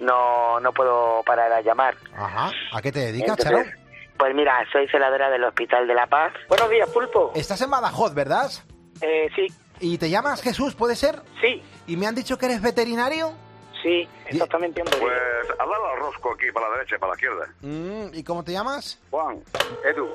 no, 0.00 0.58
no 0.60 0.72
puedo 0.72 1.22
parar 1.24 1.52
a 1.52 1.60
llamar. 1.62 1.94
Ajá. 2.16 2.50
¿A 2.72 2.82
qué 2.82 2.92
te 2.92 3.00
dedicas, 3.00 3.38
Entonces, 3.38 3.66
Charo? 3.72 3.85
Pues 4.18 4.34
mira, 4.34 4.64
soy 4.72 4.88
celadora 4.88 5.28
del 5.30 5.44
Hospital 5.44 5.86
de 5.86 5.94
la 5.94 6.06
Paz. 6.06 6.32
Buenos 6.48 6.70
días, 6.70 6.88
Pulpo. 6.90 7.32
Estás 7.34 7.60
en 7.60 7.70
Badajoz, 7.70 8.14
¿verdad? 8.14 8.50
Eh, 9.02 9.28
sí, 9.34 9.46
¿Y 9.80 9.98
te 9.98 10.08
llamas 10.08 10.40
Jesús, 10.42 10.74
puede 10.74 10.96
ser? 10.96 11.20
sí, 11.40 11.62
¿Y 11.86 11.96
me 11.98 12.06
han 12.06 12.14
dicho 12.14 12.38
que 12.38 12.46
eres 12.46 12.62
veterinario? 12.62 13.32
sí, 13.82 14.08
exactamente. 14.26 14.80
hombre. 14.80 14.96
Pues 14.98 15.60
al 15.60 15.68
lado 15.68 15.86
al 15.86 15.98
rosco 16.00 16.32
aquí, 16.32 16.46
para 16.52 16.68
la 16.68 16.76
derecha 16.78 16.96
y 16.96 16.98
para 16.98 17.12
la 17.12 17.16
izquierda. 17.16 17.46
Mm, 17.60 18.14
¿Y 18.14 18.24
cómo 18.24 18.42
te 18.42 18.52
llamas? 18.52 18.98
Juan, 19.10 19.42
Edu, 19.84 20.08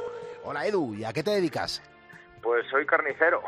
Hola, 0.44 0.66
Edu. 0.66 0.96
¿Y 0.96 1.06
a 1.06 1.14
qué 1.14 1.22
te 1.24 1.30
dedicas? 1.32 1.82
Pues 2.42 2.66
soy 2.70 2.86
carnicero. 2.86 3.42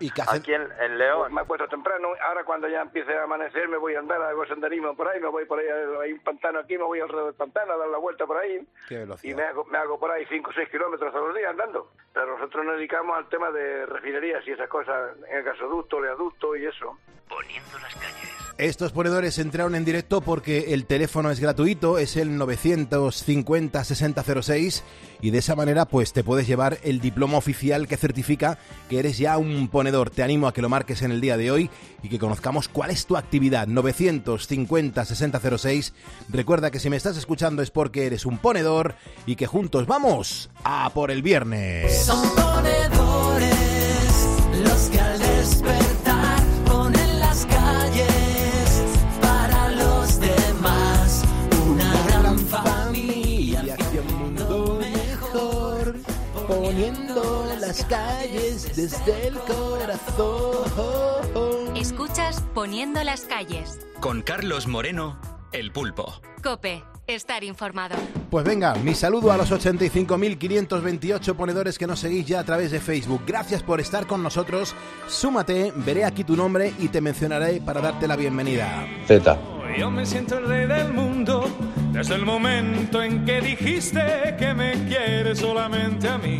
¿Y 0.00 0.10
qué 0.10 0.22
haces? 0.22 0.40
Aquí 0.40 0.52
en, 0.52 0.66
en 0.80 0.98
León. 0.98 1.32
Me 1.32 1.42
he 1.42 1.44
puesto 1.44 1.66
temprano, 1.68 2.08
ahora 2.26 2.44
cuando 2.44 2.68
ya 2.68 2.82
empiece 2.82 3.14
a 3.16 3.24
amanecer 3.24 3.68
me 3.68 3.76
voy 3.78 3.94
a 3.94 4.00
andar, 4.00 4.20
hago 4.22 4.44
senderismo 4.46 4.94
por 4.96 5.08
ahí, 5.08 5.20
me 5.20 5.28
voy 5.28 5.44
por 5.44 5.58
ahí, 5.58 5.66
hay 6.02 6.12
un 6.12 6.20
pantano 6.20 6.58
aquí, 6.60 6.76
me 6.76 6.84
voy 6.84 7.00
alrededor 7.00 7.26
del 7.26 7.34
pantano 7.34 7.72
a 7.72 7.76
dar 7.76 7.88
la 7.88 7.98
vuelta 7.98 8.26
por 8.26 8.36
ahí. 8.36 8.60
Qué 8.88 8.94
Y 8.94 8.98
velocidad. 8.98 9.36
me 9.36 9.42
hago, 9.44 9.64
me 9.66 9.78
hago 9.78 9.98
por 9.98 10.10
ahí 10.10 10.24
5 10.28 10.50
o 10.50 10.52
6 10.52 10.68
kilómetros 10.70 11.12
todos 11.12 11.28
los 11.28 11.36
días 11.36 11.50
andando. 11.50 11.90
Pero 12.12 12.36
nosotros 12.38 12.64
nos 12.64 12.76
dedicamos 12.76 13.16
al 13.16 13.28
tema 13.28 13.50
de 13.50 13.86
refinerías 13.86 14.46
y 14.46 14.50
esas 14.52 14.68
cosas, 14.68 15.16
en 15.30 15.36
el 15.38 15.44
gasoducto, 15.44 15.96
oleoducto 15.98 16.56
y 16.56 16.66
eso. 16.66 16.98
Poniendo 17.28 17.78
las 17.78 17.94
calles. 17.94 18.28
Estos 18.58 18.92
ponedores 18.92 19.38
entraron 19.38 19.74
en 19.74 19.84
directo 19.86 20.20
porque 20.20 20.74
el 20.74 20.84
teléfono 20.86 21.30
es 21.30 21.40
gratuito, 21.40 21.96
es 21.98 22.16
el 22.18 22.38
950-6006 22.38 24.82
y 25.20 25.30
de 25.30 25.38
esa 25.38 25.56
manera 25.56 25.86
pues 25.86 26.12
te 26.12 26.22
puedes 26.22 26.46
llevar 26.46 26.76
el 26.84 27.00
diploma 27.00 27.38
oficial 27.38 27.88
que 27.88 27.96
certifica 27.96 28.31
que 28.36 28.98
eres 28.98 29.18
ya 29.18 29.38
un 29.38 29.68
ponedor. 29.68 30.10
Te 30.10 30.22
animo 30.22 30.46
a 30.46 30.52
que 30.52 30.60
lo 30.62 30.68
marques 30.68 31.02
en 31.02 31.10
el 31.10 31.20
día 31.20 31.36
de 31.36 31.50
hoy 31.50 31.68
y 32.02 32.08
que 32.08 32.18
conozcamos 32.18 32.68
cuál 32.68 32.90
es 32.90 33.06
tu 33.06 33.16
actividad. 33.16 33.66
950-6006. 33.68 35.92
Recuerda 36.28 36.70
que 36.70 36.80
si 36.80 36.90
me 36.90 36.96
estás 36.96 37.16
escuchando 37.16 37.62
es 37.62 37.70
porque 37.70 38.06
eres 38.06 38.26
un 38.26 38.38
ponedor 38.38 38.94
y 39.26 39.36
que 39.36 39.46
juntos 39.46 39.86
vamos 39.86 40.50
a 40.64 40.90
por 40.90 41.10
el 41.10 41.22
viernes. 41.22 42.04
Son 42.04 42.28
ponedores 42.34 43.52
los 44.64 44.90
que 44.90 45.00
al 45.00 45.18
despertar 45.18 45.91
las 57.72 57.84
calles 57.86 58.76
desde 58.76 59.28
el 59.28 59.34
corazón. 59.38 60.66
Escuchas 61.74 62.44
Poniendo 62.52 63.02
las 63.02 63.22
calles. 63.22 63.80
Con 63.98 64.20
Carlos 64.20 64.66
Moreno, 64.66 65.18
el 65.52 65.72
pulpo. 65.72 66.20
Cope, 66.42 66.84
estar 67.06 67.42
informado. 67.44 67.94
Pues 68.30 68.44
venga, 68.44 68.74
mi 68.74 68.94
saludo 68.94 69.32
a 69.32 69.38
los 69.38 69.50
85.528 69.50 71.34
ponedores 71.34 71.78
que 71.78 71.86
nos 71.86 72.00
seguís 72.00 72.26
ya 72.26 72.40
a 72.40 72.44
través 72.44 72.72
de 72.72 72.80
Facebook. 72.80 73.22
Gracias 73.26 73.62
por 73.62 73.80
estar 73.80 74.06
con 74.06 74.22
nosotros. 74.22 74.74
Súmate, 75.08 75.72
veré 75.74 76.04
aquí 76.04 76.24
tu 76.24 76.36
nombre 76.36 76.74
y 76.78 76.88
te 76.88 77.00
mencionaré 77.00 77.62
para 77.62 77.80
darte 77.80 78.06
la 78.06 78.16
bienvenida. 78.16 78.86
Z. 79.06 79.38
Yo 79.78 79.90
me 79.90 80.04
siento 80.04 80.36
el 80.36 80.46
rey 80.46 80.66
del 80.66 80.92
mundo 80.92 81.48
desde 81.90 82.16
el 82.16 82.26
momento 82.26 83.02
en 83.02 83.24
que 83.24 83.40
dijiste 83.40 84.36
que 84.38 84.52
me 84.52 84.72
quieres 84.86 85.38
solamente 85.38 86.06
a 86.06 86.18
mí. 86.18 86.38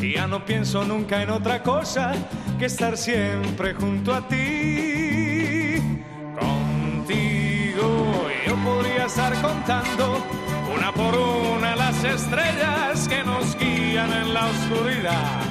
Ya 0.00 0.26
no 0.26 0.44
pienso 0.44 0.82
nunca 0.84 1.22
en 1.22 1.28
otra 1.30 1.62
cosa 1.62 2.12
que 2.58 2.64
estar 2.66 2.96
siempre 2.96 3.74
junto 3.74 4.14
a 4.14 4.26
ti. 4.26 5.76
Contigo 6.38 8.26
yo 8.46 8.56
podría 8.56 9.04
estar 9.04 9.32
contando 9.42 10.24
una 10.74 10.92
por 10.92 11.14
una 11.14 11.76
las 11.76 12.02
estrellas 12.02 13.08
que 13.08 13.22
nos 13.24 13.56
guían 13.58 14.10
en 14.12 14.32
la 14.32 14.46
oscuridad. 14.46 15.42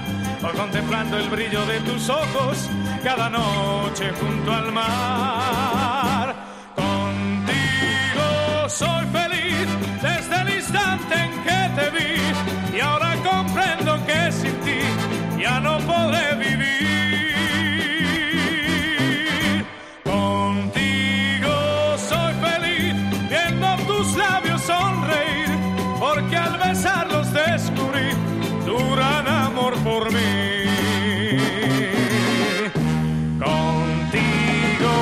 O 0.43 0.57
contemplando 0.57 1.17
el 1.17 1.29
brillo 1.29 1.65
de 1.67 1.79
tus 1.81 2.09
ojos 2.09 2.69
cada 3.03 3.29
noche 3.29 4.11
junto 4.19 4.51
al 4.51 4.71
mar. 4.71 6.35
Contigo 6.75 8.23
soy 8.67 9.05
feliz 9.07 9.67
desde 10.01 10.41
el 10.41 10.49
instante 10.55 11.15
en 11.15 11.31
que 11.43 11.69
te 11.81 11.89
vi 11.91 12.77
y 12.77 12.79
ahora 12.79 13.08
podré 15.89 16.35
vivir. 16.35 16.69
Contigo 20.03 21.55
soy 22.09 22.33
feliz 22.45 22.95
viendo 23.33 23.67
tus 23.87 24.07
labios 24.15 24.61
sonreír 24.61 25.49
porque 25.99 26.35
al 26.37 26.57
besarlos 26.57 27.27
descubrí 27.33 28.09
tu 28.65 28.77
gran 28.95 29.27
amor 29.27 29.73
por 29.87 30.03
mí. 30.11 30.29
Contigo 33.47 34.93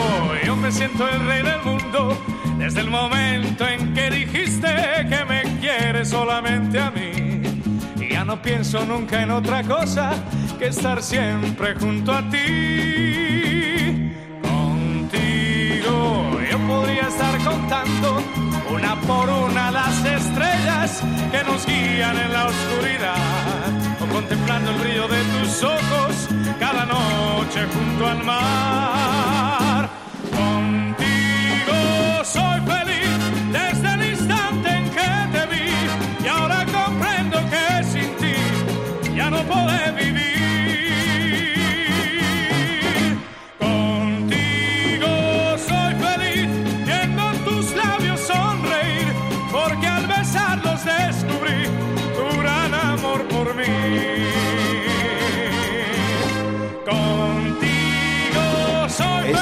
yo 0.45 0.55
me 0.55 0.71
siento 0.71 1.07
el 1.09 1.19
rey 1.27 1.43
del 1.43 1.61
mundo 1.63 2.17
desde 2.57 2.79
el 2.81 2.89
momento 2.89 3.67
en 3.67 3.93
que 3.93 4.09
dijiste 4.09 4.69
que 5.11 5.25
me 5.25 5.41
quieres 5.59 6.09
solamente 6.09 6.79
a 6.79 6.91
mí. 6.91 7.11
Y 7.99 8.09
ya 8.13 8.23
no 8.23 8.41
pienso 8.41 8.85
nunca 8.85 9.21
en 9.21 9.31
otra 9.31 9.63
cosa 9.63 10.13
que 10.57 10.67
estar 10.67 11.03
siempre 11.03 11.75
junto 11.75 12.11
a 12.11 12.21
ti. 12.29 14.11
Contigo 14.41 16.39
yo 16.49 16.57
podría 16.67 17.07
estar 17.07 17.37
contando 17.43 18.23
una 18.71 18.95
por 19.01 19.29
una 19.29 19.71
las 19.71 20.03
estrellas 20.03 21.03
que 21.31 21.43
nos 21.43 21.65
guían 21.65 22.17
en 22.17 22.33
la 22.33 22.47
oscuridad. 22.47 23.17
O 24.01 24.05
contemplando 24.07 24.71
el 24.71 24.77
brillo 24.77 25.07
de 25.07 25.23
tus 25.39 25.63
ojos 25.63 26.27
cada 26.59 26.85
noche 26.85 27.65
junto 27.73 28.07
al 28.07 28.23
mar. 28.23 29.36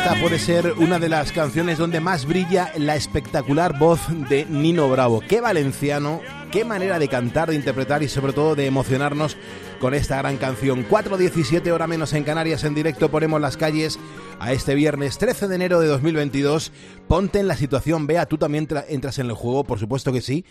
Esta 0.06 0.22
puede 0.22 0.38
ser 0.38 0.74
una 0.74 1.00
de 1.00 1.10
las 1.10 1.32
canciones 1.32 1.80
donde 1.80 2.00
más 2.00 2.28
brilla 2.28 2.72
la 2.78 2.96
espectacular 2.96 3.80
voz 3.80 4.00
de 4.30 4.46
Nino 4.46 4.88
Bravo. 4.88 5.24
Qué 5.28 5.42
valenciano, 5.42 6.22
qué 6.52 6.64
manera 6.64 7.00
de 7.00 7.08
cantar, 7.08 7.50
de 7.50 7.56
interpretar 7.56 8.04
y 8.04 8.08
sobre 8.08 8.32
todo 8.32 8.54
de 8.54 8.68
emocionarnos 8.68 9.36
con 9.86 9.94
esta 9.94 10.18
gran 10.18 10.38
canción. 10.38 10.84
4.17 10.90 11.70
hora 11.72 11.86
menos 11.86 12.12
en 12.14 12.24
Canarias 12.24 12.64
en 12.64 12.74
directo 12.74 13.12
ponemos 13.12 13.40
las 13.40 13.56
calles 13.56 14.00
a 14.40 14.52
este 14.52 14.74
viernes 14.74 15.20
13 15.20 15.48
de 15.48 15.54
enero 15.54 15.80
de 15.80 15.86
2022. 15.86 16.72
Ponte 17.08 17.40
en 17.40 17.48
la 17.48 17.56
situación, 17.56 18.08
vea, 18.08 18.26
tú 18.26 18.40
también 18.40 18.68
tra- 18.68 18.86
entras 18.90 19.20
en 19.20 19.28
el 19.28 19.34
juego, 19.34 19.64
por 19.64 19.78
supuesto 19.78 20.12
que 20.12 20.22
sí. 20.22 20.44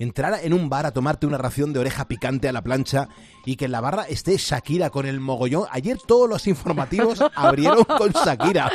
Entrar 0.00 0.40
en 0.42 0.52
un 0.52 0.68
bar 0.68 0.86
a 0.86 0.90
tomarte 0.90 1.24
una 1.28 1.38
ración 1.38 1.72
de 1.72 1.78
oreja 1.78 2.08
picante 2.08 2.48
a 2.48 2.52
la 2.52 2.62
plancha 2.62 3.06
y 3.46 3.54
que 3.54 3.66
en 3.66 3.70
la 3.70 3.80
barra 3.80 4.02
esté 4.08 4.36
Shakira 4.36 4.90
con 4.90 5.06
el 5.06 5.20
mogollón. 5.20 5.66
Ayer 5.70 5.96
todos 6.04 6.28
los 6.28 6.48
informativos 6.48 7.20
abrieron 7.36 7.84
con 7.84 8.10
Shakira. 8.10 8.72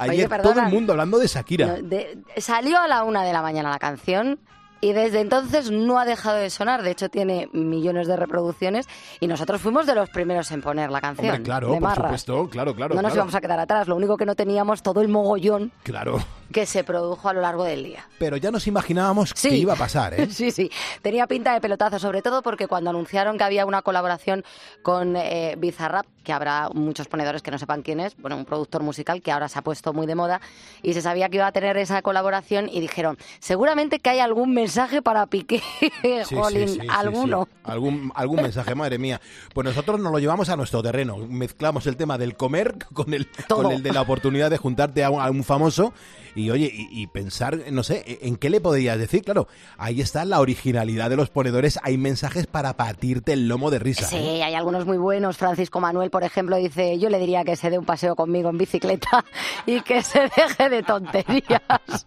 Ayer 0.00 0.28
todo 0.28 0.38
perdona. 0.42 0.66
el 0.66 0.74
mundo 0.74 0.92
hablando 0.94 1.20
de 1.20 1.28
Shakira. 1.28 1.66
No, 1.68 1.82
de- 1.88 2.18
salió 2.38 2.80
a 2.80 2.88
la 2.88 3.04
una 3.04 3.22
de 3.22 3.32
la 3.32 3.42
mañana 3.42 3.70
la 3.70 3.78
canción 3.78 4.40
y 4.82 4.92
desde 4.92 5.20
entonces 5.20 5.70
no 5.70 5.98
ha 5.98 6.04
dejado 6.04 6.36
de 6.36 6.50
sonar. 6.50 6.82
De 6.82 6.90
hecho, 6.90 7.08
tiene 7.08 7.48
millones 7.52 8.06
de 8.08 8.16
reproducciones 8.16 8.86
y 9.20 9.28
nosotros 9.28 9.60
fuimos 9.62 9.86
de 9.86 9.94
los 9.94 10.10
primeros 10.10 10.50
en 10.50 10.60
poner 10.60 10.90
la 10.90 11.00
canción. 11.00 11.28
Hombre, 11.28 11.42
claro, 11.44 11.68
de 11.68 11.74
por 11.74 11.82
Marras. 11.82 12.20
supuesto, 12.20 12.50
claro, 12.50 12.74
claro. 12.74 12.94
no 12.96 13.00
nos 13.00 13.12
claro. 13.12 13.16
íbamos 13.20 13.34
a 13.36 13.40
quedar 13.40 13.60
atrás. 13.60 13.86
Lo 13.88 13.96
único 13.96 14.16
que 14.16 14.26
no 14.26 14.34
teníamos 14.34 14.82
todo 14.82 15.00
el 15.00 15.08
mogollón 15.08 15.70
Claro. 15.84 16.18
que 16.52 16.66
se 16.66 16.82
produjo 16.82 17.28
a 17.28 17.32
lo 17.32 17.40
largo 17.40 17.62
del 17.64 17.84
día. 17.84 18.08
Pero 18.18 18.36
ya 18.36 18.50
nos 18.50 18.66
imaginábamos 18.66 19.32
que 19.34 19.54
iba 19.54 19.74
a 19.74 19.76
pasar, 19.76 20.14
¿eh? 20.14 20.26
Sí, 20.30 20.50
sí. 20.50 20.68
Tenía 21.00 21.28
pinta 21.28 21.54
de 21.54 21.60
pelotazo, 21.60 22.00
sobre 22.00 22.20
todo 22.20 22.42
porque 22.42 22.66
cuando 22.66 22.90
anunciaron 22.90 23.38
que 23.38 23.44
había 23.44 23.64
una 23.64 23.82
colaboración 23.82 24.44
con 24.82 25.14
eh, 25.16 25.54
Bizarrap, 25.58 26.06
que 26.24 26.32
habrá 26.32 26.68
muchos 26.74 27.06
ponedores 27.06 27.40
que 27.42 27.52
no 27.52 27.58
sepan 27.58 27.82
quién 27.82 28.00
es, 28.00 28.16
bueno, 28.16 28.36
un 28.36 28.44
productor 28.44 28.82
musical 28.82 29.22
que 29.22 29.30
ahora 29.30 29.48
se 29.48 29.58
ha 29.60 29.62
puesto 29.62 29.92
muy 29.92 30.06
de 30.08 30.16
moda, 30.16 30.40
y 30.82 30.92
se 30.94 31.02
sabía 31.02 31.28
que 31.28 31.36
iba 31.36 31.46
a 31.46 31.52
tener 31.52 31.76
esa 31.76 32.02
colaboración 32.02 32.68
y 32.68 32.80
dijeron, 32.80 33.16
seguramente 33.38 34.00
que 34.00 34.10
hay 34.10 34.18
algún 34.18 34.52
mensaje 34.52 34.71
para 35.02 35.26
Piqué, 35.26 35.62
Sí, 36.24 36.34
Jolín, 36.34 36.68
sí, 36.68 36.78
sí, 36.80 36.86
alguno. 36.90 37.48
Algún, 37.64 38.12
algún 38.14 38.42
mensaje, 38.42 38.74
madre 38.74 38.98
mía. 38.98 39.20
Pues 39.54 39.64
nosotros 39.64 40.00
nos 40.00 40.12
lo 40.12 40.18
llevamos 40.18 40.48
a 40.48 40.56
nuestro 40.56 40.82
terreno. 40.82 41.16
Mezclamos 41.16 41.86
el 41.86 41.96
tema 41.96 42.18
del 42.18 42.36
comer 42.36 42.76
con 42.92 43.14
el, 43.14 43.26
Todo. 43.48 43.62
con 43.62 43.72
el 43.72 43.82
de 43.82 43.92
la 43.92 44.02
oportunidad 44.02 44.50
de 44.50 44.58
juntarte 44.58 45.04
a 45.04 45.10
un, 45.10 45.20
a 45.20 45.30
un 45.30 45.44
famoso 45.44 45.92
y, 46.34 46.50
oye, 46.50 46.70
y, 46.72 47.02
y 47.02 47.06
pensar, 47.06 47.58
no 47.70 47.82
sé, 47.82 48.18
¿en 48.22 48.36
qué 48.36 48.50
le 48.50 48.60
podrías 48.60 48.98
decir? 48.98 49.22
Claro, 49.22 49.48
ahí 49.76 50.00
está 50.00 50.24
la 50.24 50.40
originalidad 50.40 51.10
de 51.10 51.16
los 51.16 51.30
ponedores. 51.30 51.78
Hay 51.82 51.98
mensajes 51.98 52.46
para 52.46 52.74
partirte 52.74 53.32
el 53.32 53.48
lomo 53.48 53.70
de 53.70 53.78
risa. 53.78 54.06
Sí, 54.06 54.16
¿eh? 54.16 54.42
hay 54.42 54.54
algunos 54.54 54.86
muy 54.86 54.98
buenos. 54.98 55.36
Francisco 55.36 55.80
Manuel, 55.80 56.10
por 56.10 56.24
ejemplo, 56.24 56.56
dice, 56.56 56.98
yo 56.98 57.08
le 57.08 57.18
diría 57.18 57.44
que 57.44 57.56
se 57.56 57.70
dé 57.70 57.78
un 57.78 57.84
paseo 57.84 58.14
conmigo 58.14 58.50
en 58.50 58.58
bicicleta 58.58 59.24
y 59.66 59.80
que 59.80 60.02
se 60.02 60.30
deje 60.36 60.68
de 60.68 60.82
tonterías. 60.82 61.62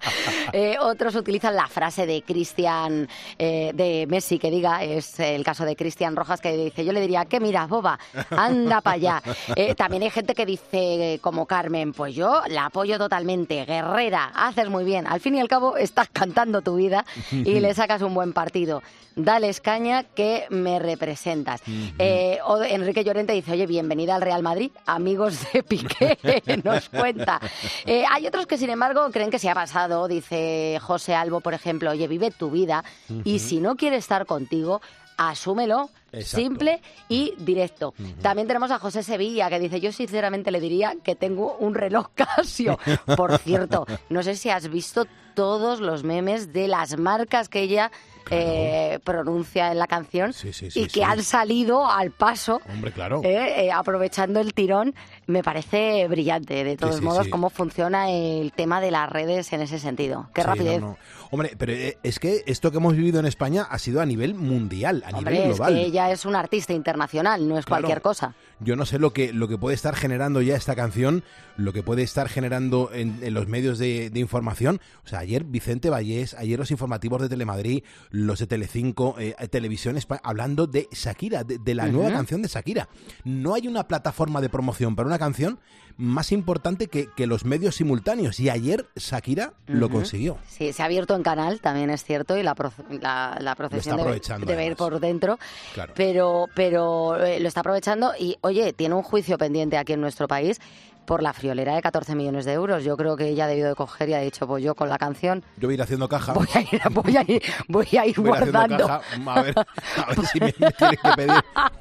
Eh, 0.53 0.77
otros 0.79 1.15
utilizan 1.15 1.55
la 1.55 1.67
frase 1.67 2.05
de 2.05 2.21
Cristian 2.21 3.09
eh, 3.37 3.71
de 3.73 4.05
Messi, 4.07 4.39
que 4.39 4.49
diga, 4.49 4.83
es 4.83 5.19
el 5.19 5.43
caso 5.43 5.65
de 5.65 5.75
Cristian 5.75 6.15
Rojas, 6.15 6.39
que 6.39 6.55
dice, 6.55 6.85
yo 6.85 6.93
le 6.93 7.01
diría, 7.01 7.25
¿qué 7.25 7.39
miras, 7.39 7.67
boba? 7.67 7.99
Anda 8.29 8.79
para 8.79 8.95
allá. 8.95 9.23
También 9.77 10.03
hay 10.03 10.11
gente 10.11 10.33
que 10.33 10.45
dice, 10.45 11.19
como 11.21 11.45
Carmen, 11.45 11.93
pues 11.93 12.15
yo 12.15 12.41
la 12.47 12.67
apoyo 12.67 12.97
totalmente, 12.97 13.65
guerrera, 13.65 14.14
haces 14.23 14.69
muy 14.69 14.83
bien. 14.83 15.07
Al 15.07 15.19
fin 15.19 15.35
y 15.35 15.39
al 15.39 15.47
cabo, 15.47 15.77
estás 15.77 16.09
cantando 16.11 16.61
tu 16.61 16.75
vida 16.75 17.05
y 17.31 17.59
le 17.59 17.73
sacas 17.75 18.01
un 18.01 18.13
buen 18.13 18.33
partido. 18.33 18.81
Dale 19.15 19.53
caña 19.61 20.03
que 20.03 20.45
me 20.49 20.79
representas. 20.79 21.61
Eh, 21.97 22.39
Enrique 22.69 23.03
Llorente 23.03 23.33
dice, 23.33 23.53
oye, 23.53 23.65
bienvenida 23.65 24.15
al 24.15 24.21
Real 24.21 24.43
Madrid, 24.43 24.71
amigos 24.85 25.39
de 25.53 25.63
Piqué, 25.63 26.17
nos 26.63 26.89
cuenta. 26.89 27.39
Eh, 27.85 28.03
hay 28.09 28.27
otros 28.27 28.45
que, 28.45 28.57
sin 28.57 28.69
embargo, 28.69 29.09
creen 29.11 29.31
que 29.31 29.39
se 29.39 29.49
ha 29.49 29.53
pasado, 29.53 30.07
dice 30.07 30.79
José 30.81 31.15
Albo, 31.15 31.39
por 31.39 31.53
ejemplo, 31.53 31.91
oye, 31.91 32.07
vive 32.07 32.31
tu 32.31 32.51
vida 32.51 32.83
y 33.23 33.39
si 33.39 33.59
no 33.61 33.75
quiere 33.75 33.95
estar 33.95 34.25
contigo, 34.25 34.81
asúmelo. 35.17 35.89
Exacto. 36.11 36.37
Simple 36.37 36.81
y 37.09 37.33
directo. 37.37 37.93
También 38.21 38.47
tenemos 38.47 38.71
a 38.71 38.79
José 38.79 39.03
Sevilla 39.03 39.49
que 39.49 39.59
dice, 39.59 39.81
yo 39.81 39.91
sinceramente 39.91 40.49
le 40.49 40.61
diría 40.61 40.95
que 41.03 41.15
tengo 41.15 41.57
un 41.59 41.73
reloj 41.73 42.07
Casio. 42.15 42.79
Por 43.17 43.37
cierto, 43.39 43.85
no 44.09 44.23
sé 44.23 44.35
si 44.35 44.49
has 44.49 44.69
visto 44.69 45.05
todos 45.33 45.81
los 45.81 46.03
memes 46.03 46.53
de 46.53 46.69
las 46.69 46.97
marcas 46.97 47.49
que 47.49 47.61
ella 47.61 47.91
eh, 48.31 48.99
pronuncia 49.03 49.71
en 49.71 49.79
la 49.79 49.87
canción 49.87 50.33
sí, 50.33 50.49
y 50.49 50.53
sí, 50.53 50.87
que 50.87 51.03
han 51.03 51.23
salido 51.23 51.85
al 51.89 52.11
paso 52.11 52.61
Hombre, 52.71 52.91
claro. 52.91 53.21
eh, 53.23 53.65
eh, 53.65 53.71
aprovechando 53.71 54.39
el 54.39 54.53
tirón, 54.53 54.95
me 55.27 55.43
parece 55.43 56.07
brillante, 56.07 56.63
de 56.63 56.77
todos 56.77 57.01
modos, 57.01 57.27
cómo 57.27 57.49
funciona 57.49 58.09
el 58.09 58.51
tema 58.53 58.81
de 58.81 58.91
las 58.91 59.09
redes 59.09 59.51
en 59.53 59.61
ese 59.61 59.79
sentido. 59.79 60.29
Qué 60.33 60.43
rapidez. 60.43 60.79
no, 60.81 60.87
no. 60.89 60.97
Hombre, 61.31 61.53
pero 61.57 61.73
eh, 61.73 61.97
es 62.03 62.19
que 62.19 62.43
esto 62.45 62.71
que 62.71 62.77
hemos 62.77 62.95
vivido 62.95 63.19
en 63.19 63.25
España 63.25 63.63
ha 63.69 63.79
sido 63.79 63.99
a 63.99 64.05
nivel 64.05 64.35
mundial, 64.35 65.03
a 65.05 65.15
Hombre, 65.17 65.33
nivel 65.35 65.49
es 65.51 65.57
global. 65.57 65.73
que 65.73 65.81
ella 65.81 66.11
es 66.11 66.25
una 66.25 66.39
artista 66.39 66.71
internacional, 66.73 67.47
no 67.47 67.57
es 67.57 67.65
Claro. 67.65 67.81
cualquier 67.81 68.01
cosa. 68.01 68.35
Yo 68.61 68.75
no 68.77 68.85
sé 68.85 68.99
lo 68.99 69.11
que, 69.11 69.33
lo 69.33 69.47
que 69.47 69.57
puede 69.57 69.75
estar 69.75 69.95
generando 69.95 70.41
ya 70.41 70.55
esta 70.55 70.75
canción, 70.75 71.23
lo 71.57 71.73
que 71.73 71.83
puede 71.83 72.03
estar 72.03 72.29
generando 72.29 72.89
en, 72.93 73.19
en 73.21 73.33
los 73.33 73.47
medios 73.47 73.77
de, 73.79 74.09
de 74.09 74.19
información. 74.19 74.79
O 75.03 75.07
sea, 75.09 75.19
ayer 75.19 75.43
Vicente 75.43 75.89
Vallés, 75.89 76.33
ayer 76.35 76.57
los 76.57 76.71
informativos 76.71 77.21
de 77.21 77.27
Telemadrid, 77.29 77.83
los 78.11 78.39
de 78.39 78.47
Telecinco, 78.47 79.15
eh, 79.19 79.35
Televisión 79.49 79.97
Espa- 79.97 80.21
hablando 80.23 80.67
de 80.67 80.87
Shakira, 80.91 81.43
de, 81.43 81.57
de 81.57 81.75
la 81.75 81.87
nueva 81.87 82.09
canción 82.13 82.41
de 82.41 82.47
Shakira. 82.47 82.87
No 83.25 83.55
hay 83.55 83.67
una 83.67 83.87
plataforma 83.87 84.39
de 84.39 84.49
promoción 84.49 84.95
para 84.95 85.07
una 85.07 85.19
canción 85.19 85.59
más 85.97 86.31
importante 86.31 86.87
que, 86.87 87.07
que 87.15 87.27
los 87.27 87.45
medios 87.45 87.75
simultáneos. 87.75 88.39
Y 88.39 88.49
ayer 88.49 88.85
Shakira 88.95 89.53
lo 89.67 89.89
consiguió. 89.89 90.37
Sí, 90.47 90.73
se 90.73 90.81
ha 90.81 90.85
abierto 90.85 91.15
en 91.15 91.23
canal, 91.23 91.61
también 91.61 91.89
es 91.89 92.03
cierto, 92.03 92.37
y 92.37 92.43
la, 92.43 92.55
la, 93.01 93.37
la 93.39 93.55
procesión 93.55 93.97
debe, 94.45 94.65
ir 94.65 94.75
por 94.75 94.99
dentro, 94.99 95.39
Claro. 95.73 95.93
pero, 95.95 96.47
pero 96.53 97.23
eh, 97.23 97.39
lo 97.39 97.47
está 97.47 97.61
aprovechando 97.61 98.11
y, 98.19 98.37
oye, 98.41 98.73
tiene 98.73 98.95
un 98.95 99.03
juicio 99.03 99.37
pendiente 99.37 99.77
aquí 99.77 99.93
en 99.93 100.01
nuestro 100.01 100.27
país 100.27 100.59
por 101.05 101.21
la 101.23 101.33
friolera 101.33 101.75
de 101.75 101.81
14 101.81 102.15
millones 102.15 102.45
de 102.45 102.53
euros. 102.53 102.83
Yo 102.83 102.97
creo 102.97 103.15
que 103.15 103.27
ella 103.29 103.45
ha 103.45 103.47
debido 103.47 103.69
de 103.69 103.75
coger 103.75 104.09
y 104.09 104.13
ha 104.13 104.19
dicho, 104.19 104.47
pues 104.47 104.63
yo 104.63 104.75
con 104.75 104.89
la 104.89 104.97
canción 104.97 105.43
Yo 105.57 105.67
voy 105.67 105.73
a 105.73 105.75
ir 105.75 105.81
haciendo 105.81 106.09
caja. 106.09 106.33
voy 106.33 106.47
a 106.53 106.61
ir, 106.61 106.81
voy 106.91 107.15
a 107.17 107.21
ir, 107.21 107.41
voy 107.67 107.87
a 107.97 108.05
ir 108.05 108.15
Voy 108.17 108.29
a 108.31 108.37
ir 108.37 108.43
haciendo 108.43 108.51
guardando. 108.51 108.87
caja, 108.87 109.01
a 109.27 109.41
ver, 109.41 109.55
a 109.59 110.05
ver 110.15 110.25
si 110.25 110.39
me, 110.39 110.45
me 110.59 110.71
tienen 110.71 110.97
que 111.01 111.09
pedir 111.15 111.31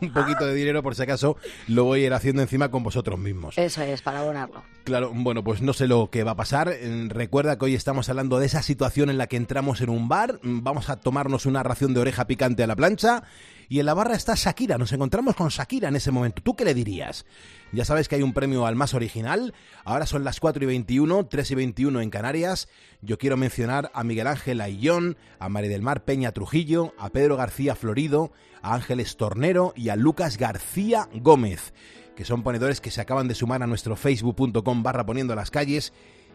un 0.03 0.13
poquito 0.13 0.47
de 0.47 0.55
dinero 0.55 0.83
por 0.83 0.95
si 0.95 1.03
acaso 1.03 1.37
lo 1.69 1.85
voy 1.85 2.03
a 2.03 2.07
ir 2.07 2.15
haciendo 2.15 2.43
encima 2.43 2.71
con 2.71 2.83
vosotros 2.83 3.19
mismos. 3.19 3.57
Eso 3.59 3.83
es, 3.83 4.03
para 4.03 4.21
abonarlo. 4.21 4.63
Claro, 4.85 5.11
bueno, 5.15 5.43
pues 5.43 5.63
no 5.63 5.73
sé 5.73 5.87
lo 5.89 6.11
que 6.11 6.25
va 6.25 6.33
a 6.33 6.37
pasar. 6.37 6.69
Eh, 6.71 7.09
Recuerda 7.09 7.59
que 7.59 7.65
hoy 7.67 7.75
estamos 7.75 8.09
hablando 8.09 8.39
de 8.39 8.47
esa 8.47 8.63
situación 8.63 9.09
en 9.11 9.19
la 9.19 9.27
que 9.27 9.37
entramos 9.37 9.81
en 9.81 9.89
un 9.91 10.09
bar, 10.09 10.39
mm, 10.43 10.63
vamos 10.63 10.91
a 10.91 10.97
tomarnos 11.01 11.47
una 11.47 11.63
ración 11.63 11.95
de 11.95 12.01
oreja 12.01 12.27
picante 12.27 12.63
a 12.63 12.67
la 12.67 12.77
plancha 12.77 13.23
y 13.69 13.81
en 13.81 13.87
la 13.87 13.95
barra 13.95 14.15
está 14.15 14.35
Shakira. 14.35 14.79
Nos 14.79 14.93
encontramos 14.93 15.35
con 15.35 15.49
Shakira 15.49 15.89
en 15.89 15.97
ese 15.97 16.11
momento. 16.11 16.43
¿Tú 16.43 16.55
qué 16.55 16.65
le 16.65 16.75
dirías? 16.75 17.27
Ya 17.73 17.85
sabes 17.85 18.09
que 18.09 18.17
hay 18.17 18.23
un 18.23 18.33
premio 18.33 18.67
al 18.67 18.77
más 18.77 18.95
original. 18.95 19.55
Ahora 19.85 20.07
son 20.07 20.25
las 20.25 20.41
4 20.41 20.63
y 20.65 20.67
21, 20.67 21.27
3 21.27 21.51
y 21.51 21.55
21 21.55 22.01
en 22.01 22.11
Canarias. 22.11 22.69
Yo 23.03 23.19
quiero 23.19 23.37
mencionar 23.37 23.91
a 23.95 24.05
Miguel 24.05 24.27
Ángel 24.27 24.61
Ayllón, 24.61 25.17
a 25.39 25.49
María 25.49 25.71
del 25.71 25.83
Mar 25.83 26.05
Peña 26.05 26.33
Trujillo, 26.33 26.95
a 26.99 27.11
Pedro 27.11 27.37
García 27.37 27.75
Florido, 27.75 28.33
a 28.63 28.75
Ángeles 28.75 29.17
Tornero 29.17 29.73
y 29.77 29.89
a 29.89 29.97
Lucas 29.97 30.37
García 30.37 31.09
Gómez 31.15 31.73
que 32.15 32.25
son 32.25 32.45
ponedores 32.45 32.81
que 32.81 32.93
se 32.93 33.01
acaban 33.01 33.27
de 33.27 33.35
sumar 33.35 33.63
a 33.65 33.67
nuestro 33.67 33.97
facebook.com 33.97 34.83
barra 34.83 35.05
poniendo 35.05 35.35
las 35.35 35.51
calles 35.51 35.93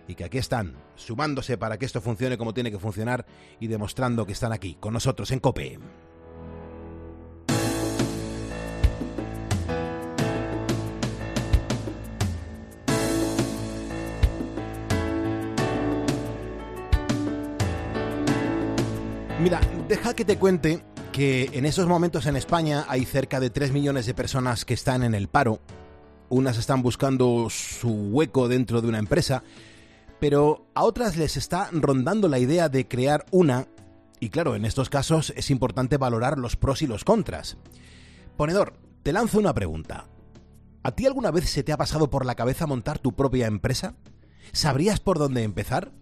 y 0.09 0.15
que 0.15 0.23
aquí 0.23 0.39
están, 0.39 0.75
sumándose 0.95 1.57
para 1.57 1.77
que 1.77 1.85
esto 1.85 2.01
funcione 2.01 2.37
como 2.37 2.53
tiene 2.53 2.71
que 2.71 2.79
funcionar 2.79 3.25
y 3.59 3.67
demostrando 3.67 4.25
que 4.25 4.33
están 4.33 4.51
aquí, 4.51 4.75
con 4.79 4.93
nosotros 4.93 5.31
en 5.31 5.39
COPE. 5.39 5.79
Mira, 19.41 19.61
deja 19.87 20.13
que 20.13 20.25
te 20.25 20.37
cuente 20.37 20.83
que 21.13 21.49
en 21.53 21.65
esos 21.65 21.87
momentos 21.87 22.25
en 22.25 22.35
España 22.35 22.85
hay 22.89 23.05
cerca 23.05 23.39
de 23.39 23.49
3 23.49 23.71
millones 23.71 24.05
de 24.05 24.13
personas 24.13 24.65
que 24.65 24.73
están 24.73 25.01
en 25.01 25.15
el 25.15 25.29
paro. 25.29 25.61
Unas 26.27 26.57
están 26.57 26.81
buscando 26.81 27.49
su 27.49 27.89
hueco 27.89 28.49
dentro 28.49 28.81
de 28.81 28.89
una 28.89 28.99
empresa, 28.99 29.43
pero 30.19 30.67
a 30.73 30.83
otras 30.83 31.15
les 31.15 31.37
está 31.37 31.69
rondando 31.71 32.27
la 32.27 32.37
idea 32.37 32.67
de 32.67 32.89
crear 32.89 33.25
una, 33.31 33.67
y 34.19 34.27
claro, 34.27 34.57
en 34.57 34.65
estos 34.65 34.89
casos 34.89 35.31
es 35.37 35.49
importante 35.51 35.95
valorar 35.95 36.37
los 36.37 36.57
pros 36.57 36.81
y 36.81 36.87
los 36.87 37.05
contras. 37.05 37.55
Ponedor, 38.35 38.73
te 39.03 39.13
lanzo 39.13 39.39
una 39.39 39.53
pregunta. 39.53 40.07
¿A 40.83 40.91
ti 40.91 41.05
alguna 41.05 41.31
vez 41.31 41.49
se 41.49 41.63
te 41.63 41.71
ha 41.71 41.77
pasado 41.77 42.09
por 42.09 42.25
la 42.25 42.35
cabeza 42.35 42.67
montar 42.67 42.99
tu 42.99 43.13
propia 43.13 43.47
empresa? 43.47 43.95
¿Sabrías 44.51 44.99
por 44.99 45.17
dónde 45.17 45.43
empezar? 45.43 45.93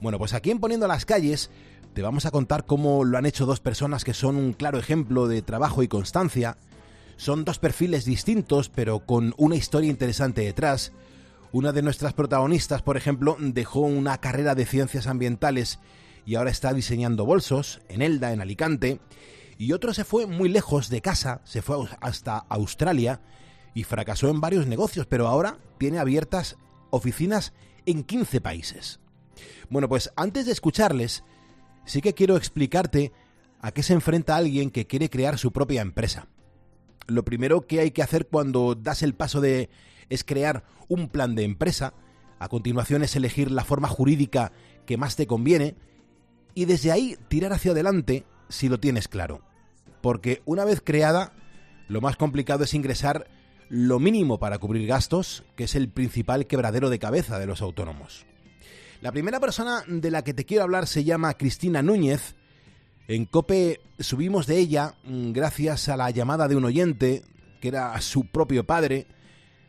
Bueno, 0.00 0.18
pues 0.18 0.32
aquí 0.32 0.52
en 0.52 0.60
Poniendo 0.60 0.86
las 0.86 1.04
Calles 1.04 1.50
te 1.98 2.02
vamos 2.02 2.26
a 2.26 2.30
contar 2.30 2.64
cómo 2.64 3.02
lo 3.02 3.18
han 3.18 3.26
hecho 3.26 3.44
dos 3.44 3.58
personas 3.58 4.04
que 4.04 4.14
son 4.14 4.36
un 4.36 4.52
claro 4.52 4.78
ejemplo 4.78 5.26
de 5.26 5.42
trabajo 5.42 5.82
y 5.82 5.88
constancia. 5.88 6.56
Son 7.16 7.44
dos 7.44 7.58
perfiles 7.58 8.04
distintos, 8.04 8.68
pero 8.68 9.00
con 9.00 9.34
una 9.36 9.56
historia 9.56 9.90
interesante 9.90 10.42
detrás. 10.42 10.92
Una 11.50 11.72
de 11.72 11.82
nuestras 11.82 12.12
protagonistas, 12.12 12.82
por 12.82 12.96
ejemplo, 12.96 13.36
dejó 13.40 13.80
una 13.80 14.18
carrera 14.18 14.54
de 14.54 14.64
ciencias 14.64 15.08
ambientales 15.08 15.80
y 16.24 16.36
ahora 16.36 16.52
está 16.52 16.72
diseñando 16.72 17.26
bolsos 17.26 17.80
en 17.88 18.00
Elda, 18.00 18.32
en 18.32 18.42
Alicante. 18.42 19.00
Y 19.58 19.72
otro 19.72 19.92
se 19.92 20.04
fue 20.04 20.26
muy 20.26 20.48
lejos 20.48 20.90
de 20.90 21.02
casa, 21.02 21.40
se 21.42 21.62
fue 21.62 21.84
hasta 22.00 22.44
Australia 22.48 23.22
y 23.74 23.82
fracasó 23.82 24.30
en 24.30 24.40
varios 24.40 24.68
negocios, 24.68 25.06
pero 25.06 25.26
ahora 25.26 25.58
tiene 25.78 25.98
abiertas 25.98 26.58
oficinas 26.90 27.54
en 27.86 28.04
15 28.04 28.40
países. 28.40 29.00
Bueno, 29.68 29.88
pues 29.88 30.12
antes 30.14 30.46
de 30.46 30.52
escucharles, 30.52 31.24
sí 31.88 32.00
que 32.00 32.14
quiero 32.14 32.36
explicarte 32.36 33.12
a 33.60 33.72
qué 33.72 33.82
se 33.82 33.94
enfrenta 33.94 34.36
alguien 34.36 34.70
que 34.70 34.86
quiere 34.86 35.10
crear 35.10 35.38
su 35.38 35.52
propia 35.52 35.82
empresa. 35.82 36.28
Lo 37.06 37.24
primero 37.24 37.66
que 37.66 37.80
hay 37.80 37.90
que 37.90 38.02
hacer 38.02 38.26
cuando 38.28 38.74
das 38.74 39.02
el 39.02 39.14
paso 39.14 39.40
de 39.40 39.70
es 40.10 40.22
crear 40.22 40.64
un 40.88 41.08
plan 41.08 41.34
de 41.34 41.44
empresa, 41.44 41.94
a 42.38 42.48
continuación 42.48 43.02
es 43.02 43.16
elegir 43.16 43.50
la 43.50 43.64
forma 43.64 43.88
jurídica 43.88 44.52
que 44.86 44.96
más 44.96 45.16
te 45.16 45.26
conviene 45.26 45.74
y 46.54 46.66
desde 46.66 46.92
ahí 46.92 47.16
tirar 47.28 47.52
hacia 47.52 47.72
adelante 47.72 48.24
si 48.48 48.68
lo 48.68 48.78
tienes 48.78 49.08
claro. 49.08 49.42
Porque 50.00 50.42
una 50.44 50.64
vez 50.64 50.80
creada, 50.84 51.32
lo 51.88 52.00
más 52.00 52.16
complicado 52.16 52.64
es 52.64 52.74
ingresar 52.74 53.28
lo 53.68 53.98
mínimo 53.98 54.38
para 54.38 54.58
cubrir 54.58 54.86
gastos, 54.86 55.44
que 55.56 55.64
es 55.64 55.74
el 55.74 55.88
principal 55.88 56.46
quebradero 56.46 56.90
de 56.90 56.98
cabeza 56.98 57.38
de 57.38 57.46
los 57.46 57.60
autónomos. 57.60 58.26
La 59.00 59.12
primera 59.12 59.38
persona 59.38 59.84
de 59.86 60.10
la 60.10 60.24
que 60.24 60.34
te 60.34 60.44
quiero 60.44 60.64
hablar 60.64 60.88
se 60.88 61.04
llama 61.04 61.34
Cristina 61.34 61.82
Núñez. 61.82 62.34
En 63.06 63.26
Cope 63.26 63.80
subimos 64.00 64.48
de 64.48 64.58
ella 64.58 64.94
mm, 65.04 65.30
gracias 65.30 65.88
a 65.88 65.96
la 65.96 66.10
llamada 66.10 66.48
de 66.48 66.56
un 66.56 66.64
oyente, 66.64 67.22
que 67.60 67.68
era 67.68 68.00
su 68.00 68.26
propio 68.26 68.64
padre. 68.64 69.06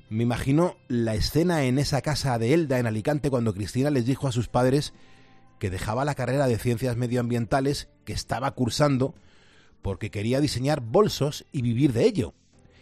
Me 0.10 0.24
imagino 0.24 0.78
la 0.88 1.14
escena 1.14 1.64
en 1.66 1.78
esa 1.78 2.02
casa 2.02 2.40
de 2.40 2.56
Elda, 2.56 2.80
en 2.80 2.88
Alicante, 2.88 3.30
cuando 3.30 3.54
Cristina 3.54 3.92
les 3.92 4.08
dijo 4.08 4.28
a 4.28 4.32
sus 4.32 4.48
padres 4.48 4.94
que 5.60 5.70
dejaba 5.70 6.06
la 6.06 6.16
carrera 6.16 6.48
de 6.48 6.58
ciencias 6.58 6.98
medioambientales 6.98 7.88
que 8.06 8.14
estaba 8.14 8.50
cursando 8.56 9.14
porque 9.84 10.10
quería 10.10 10.42
diseñar 10.42 10.82
bolsos 10.82 11.46
y 11.52 11.62
vivir 11.62 11.94
de 11.94 12.06
ello. 12.06 12.34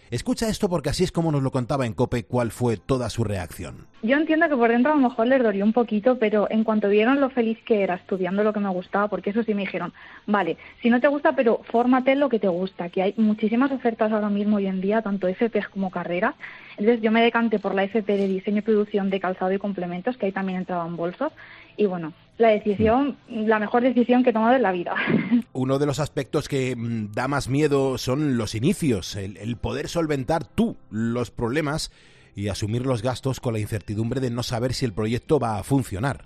Escucha 0.09 0.47
esto 0.47 0.69
porque 0.69 0.89
así 0.89 1.03
es 1.03 1.11
como 1.11 1.33
nos 1.33 1.43
lo 1.43 1.51
contaba 1.51 1.85
en 1.85 1.93
Cope 1.93 2.23
cuál 2.23 2.51
fue 2.51 2.77
toda 2.77 3.09
su 3.09 3.25
reacción. 3.25 3.87
Yo 4.03 4.15
entiendo 4.15 4.47
que 4.47 4.55
por 4.55 4.69
dentro 4.69 4.93
a 4.93 4.95
lo 4.95 5.01
mejor 5.01 5.27
les 5.27 5.43
dolió 5.43 5.65
un 5.65 5.73
poquito, 5.73 6.17
pero 6.17 6.47
en 6.49 6.63
cuanto 6.63 6.87
vieron 6.87 7.19
lo 7.19 7.29
feliz 7.29 7.57
que 7.65 7.83
era 7.83 7.95
estudiando 7.95 8.43
lo 8.43 8.53
que 8.53 8.61
me 8.61 8.69
gustaba, 8.69 9.09
porque 9.09 9.31
eso 9.31 9.43
sí 9.43 9.53
me 9.53 9.63
dijeron, 9.63 9.91
vale, 10.25 10.57
si 10.81 10.89
no 10.89 11.01
te 11.01 11.09
gusta, 11.09 11.35
pero 11.35 11.61
fórmate 11.71 12.13
en 12.13 12.21
lo 12.21 12.29
que 12.29 12.39
te 12.39 12.47
gusta, 12.47 12.87
que 12.87 13.01
hay 13.01 13.13
muchísimas 13.17 13.71
ofertas 13.71 14.11
ahora 14.13 14.29
mismo 14.29 14.57
hoy 14.57 14.67
en 14.67 14.79
día, 14.79 15.01
tanto 15.01 15.27
FPs 15.27 15.67
como 15.67 15.91
carreras. 15.91 16.35
Entonces 16.77 17.01
yo 17.01 17.11
me 17.11 17.21
decanté 17.21 17.59
por 17.59 17.75
la 17.75 17.83
FP 17.83 18.15
de 18.15 18.27
diseño 18.27 18.59
y 18.59 18.61
producción 18.61 19.09
de 19.09 19.19
calzado 19.19 19.51
y 19.51 19.57
complementos, 19.57 20.15
que 20.15 20.27
ahí 20.27 20.31
también 20.31 20.59
entraban 20.59 20.95
bolsos, 20.95 21.33
y 21.75 21.85
bueno, 21.85 22.13
la 22.37 22.49
decisión, 22.49 23.17
la 23.29 23.59
mejor 23.59 23.81
decisión 23.81 24.23
que 24.23 24.29
he 24.29 24.33
tomado 24.33 24.55
en 24.55 24.61
la 24.61 24.71
vida. 24.71 24.95
Uno 25.53 25.79
de 25.79 25.85
los 25.85 25.99
aspectos 25.99 26.47
que 26.47 26.75
mm, 26.75 27.11
da 27.13 27.27
más 27.27 27.49
miedo 27.49 27.97
son 27.97 28.37
los 28.37 28.55
inicios, 28.55 29.15
el, 29.15 29.37
el 29.37 29.57
poder 29.57 29.87
solventar 29.87 30.45
tú 30.45 30.77
los 30.89 31.31
problemas 31.31 31.91
y 32.35 32.49
asumir 32.49 32.85
los 32.85 33.01
gastos 33.01 33.39
con 33.39 33.53
la 33.53 33.59
incertidumbre 33.59 34.21
de 34.21 34.29
no 34.29 34.43
saber 34.43 34.73
si 34.73 34.85
el 34.85 34.93
proyecto 34.93 35.39
va 35.39 35.57
a 35.57 35.63
funcionar. 35.63 36.25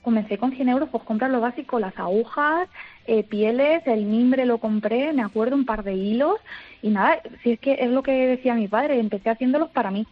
Comencé 0.00 0.38
con 0.38 0.50
100 0.50 0.68
euros, 0.70 0.88
pues 0.90 1.04
comprar 1.04 1.30
lo 1.30 1.40
básico, 1.40 1.78
las 1.78 1.96
agujas, 1.96 2.68
eh, 3.06 3.22
pieles, 3.22 3.86
el 3.86 4.04
mimbre 4.04 4.46
lo 4.46 4.58
compré, 4.58 5.12
me 5.12 5.22
acuerdo, 5.22 5.54
un 5.54 5.66
par 5.66 5.84
de 5.84 5.94
hilos 5.94 6.36
y 6.80 6.88
nada, 6.88 7.20
si 7.42 7.52
es 7.52 7.60
que 7.60 7.74
es 7.74 7.90
lo 7.90 8.02
que 8.02 8.12
decía 8.12 8.54
mi 8.54 8.66
padre, 8.66 8.98
empecé 8.98 9.30
haciéndolos 9.30 9.70
para 9.70 9.90
mí. 9.90 10.06